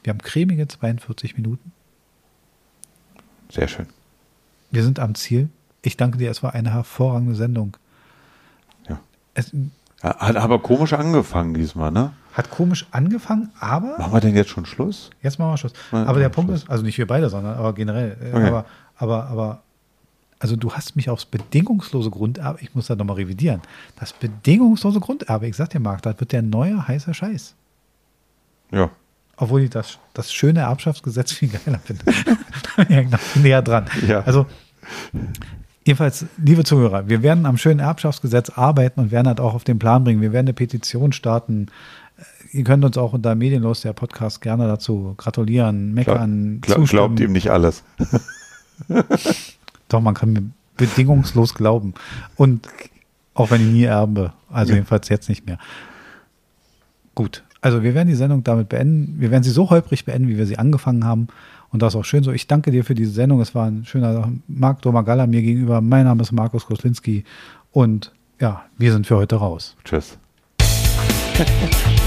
Wir 0.02 0.12
haben 0.12 0.18
cremige 0.18 0.68
42 0.68 1.36
Minuten. 1.36 1.72
Sehr 3.50 3.68
schön. 3.68 3.86
Wir 4.70 4.82
sind 4.82 4.98
am 4.98 5.14
Ziel. 5.14 5.48
Ich 5.82 5.96
danke 5.96 6.18
dir, 6.18 6.30
es 6.30 6.42
war 6.42 6.54
eine 6.54 6.72
hervorragende 6.72 7.34
Sendung. 7.34 7.76
Ja. 8.88 9.00
Es, 9.34 9.52
hat 10.14 10.36
aber 10.36 10.58
komisch 10.58 10.92
angefangen 10.92 11.54
diesmal, 11.54 11.90
ne? 11.90 12.12
Hat 12.32 12.50
komisch 12.50 12.86
angefangen, 12.90 13.50
aber. 13.60 13.98
Machen 13.98 14.12
wir 14.12 14.20
denn 14.20 14.36
jetzt 14.36 14.50
schon 14.50 14.66
Schluss? 14.66 15.10
Jetzt 15.22 15.38
machen 15.38 15.52
wir 15.52 15.56
Schluss. 15.56 15.72
Mal, 15.90 16.06
aber 16.06 16.18
der 16.18 16.28
Punkt 16.28 16.50
Schluss. 16.50 16.64
ist, 16.64 16.70
also 16.70 16.84
nicht 16.84 16.98
wir 16.98 17.06
beide, 17.06 17.30
sondern 17.30 17.56
aber 17.56 17.72
generell. 17.72 18.16
Äh, 18.20 18.36
okay. 18.36 18.48
Aber, 18.48 18.64
aber, 18.96 19.26
aber, 19.28 19.62
also 20.38 20.54
du 20.56 20.72
hast 20.72 20.96
mich 20.96 21.08
aufs 21.08 21.24
bedingungslose 21.24 22.10
Grunderbe, 22.10 22.58
ich 22.60 22.74
muss 22.74 22.88
da 22.88 22.94
nochmal 22.94 23.16
revidieren. 23.16 23.62
Das 23.98 24.12
bedingungslose 24.12 25.00
Grunderbe, 25.00 25.46
ich 25.46 25.56
sag 25.56 25.70
dir, 25.70 25.80
Marc, 25.80 26.02
das 26.02 26.20
wird 26.20 26.32
der 26.32 26.42
neue 26.42 26.86
heiße 26.86 27.14
Scheiß. 27.14 27.54
Ja. 28.70 28.90
Obwohl 29.38 29.62
ich 29.62 29.70
das, 29.70 29.98
das 30.14 30.32
schöne 30.32 30.60
Erbschaftsgesetz 30.60 31.32
viel 31.32 31.48
geiler 31.48 31.78
finde. 31.78 32.04
bin 32.76 33.08
ich 33.12 33.36
näher 33.36 33.62
dran. 33.62 33.86
Ja. 34.06 34.20
Also, 34.22 34.46
Jedenfalls, 35.86 36.26
liebe 36.36 36.64
Zuhörer, 36.64 37.08
wir 37.08 37.22
werden 37.22 37.46
am 37.46 37.56
schönen 37.56 37.78
Erbschaftsgesetz 37.78 38.50
arbeiten 38.50 38.98
und 38.98 39.12
werden 39.12 39.32
das 39.32 39.38
auch 39.38 39.54
auf 39.54 39.62
den 39.62 39.78
Plan 39.78 40.02
bringen. 40.02 40.20
Wir 40.20 40.32
werden 40.32 40.46
eine 40.46 40.52
Petition 40.52 41.12
starten. 41.12 41.68
Ihr 42.50 42.64
könnt 42.64 42.84
uns 42.84 42.98
auch 42.98 43.12
unter 43.12 43.36
Medienlos, 43.36 43.82
der 43.82 43.92
Podcast, 43.92 44.40
gerne 44.40 44.66
dazu 44.66 45.14
gratulieren, 45.16 45.94
meckern, 45.94 46.58
Glaub, 46.60 46.78
glaub, 46.78 46.88
Glaubt 46.88 47.20
ihm 47.20 47.30
nicht 47.30 47.52
alles. 47.52 47.84
Doch, 49.88 50.00
man 50.00 50.14
kann 50.14 50.32
mir 50.32 50.42
bedingungslos 50.76 51.54
glauben. 51.54 51.94
Und 52.34 52.66
auch 53.34 53.52
wenn 53.52 53.60
ich 53.60 53.72
nie 53.72 53.84
erbe, 53.84 54.32
also 54.50 54.72
jedenfalls 54.72 55.08
jetzt 55.08 55.28
nicht 55.28 55.46
mehr. 55.46 55.58
Gut, 57.14 57.44
also 57.60 57.84
wir 57.84 57.94
werden 57.94 58.08
die 58.08 58.16
Sendung 58.16 58.42
damit 58.42 58.68
beenden. 58.70 59.20
Wir 59.20 59.30
werden 59.30 59.44
sie 59.44 59.50
so 59.50 59.70
holprig 59.70 60.04
beenden, 60.04 60.26
wie 60.26 60.36
wir 60.36 60.46
sie 60.46 60.58
angefangen 60.58 61.04
haben. 61.04 61.28
Und 61.70 61.82
das 61.82 61.94
ist 61.94 62.00
auch 62.00 62.04
schön 62.04 62.22
so. 62.22 62.32
Ich 62.32 62.46
danke 62.46 62.70
dir 62.70 62.84
für 62.84 62.94
diese 62.94 63.10
Sendung. 63.12 63.40
Es 63.40 63.54
war 63.54 63.66
ein 63.66 63.84
schöner 63.84 64.32
Marc 64.46 64.82
Domagalla 64.82 65.26
mir 65.26 65.42
gegenüber. 65.42 65.80
Mein 65.80 66.04
Name 66.04 66.22
ist 66.22 66.32
Markus 66.32 66.66
Koslinski. 66.66 67.24
Und 67.72 68.12
ja, 68.40 68.64
wir 68.78 68.92
sind 68.92 69.06
für 69.06 69.16
heute 69.16 69.36
raus. 69.36 69.76
Tschüss. 69.84 70.18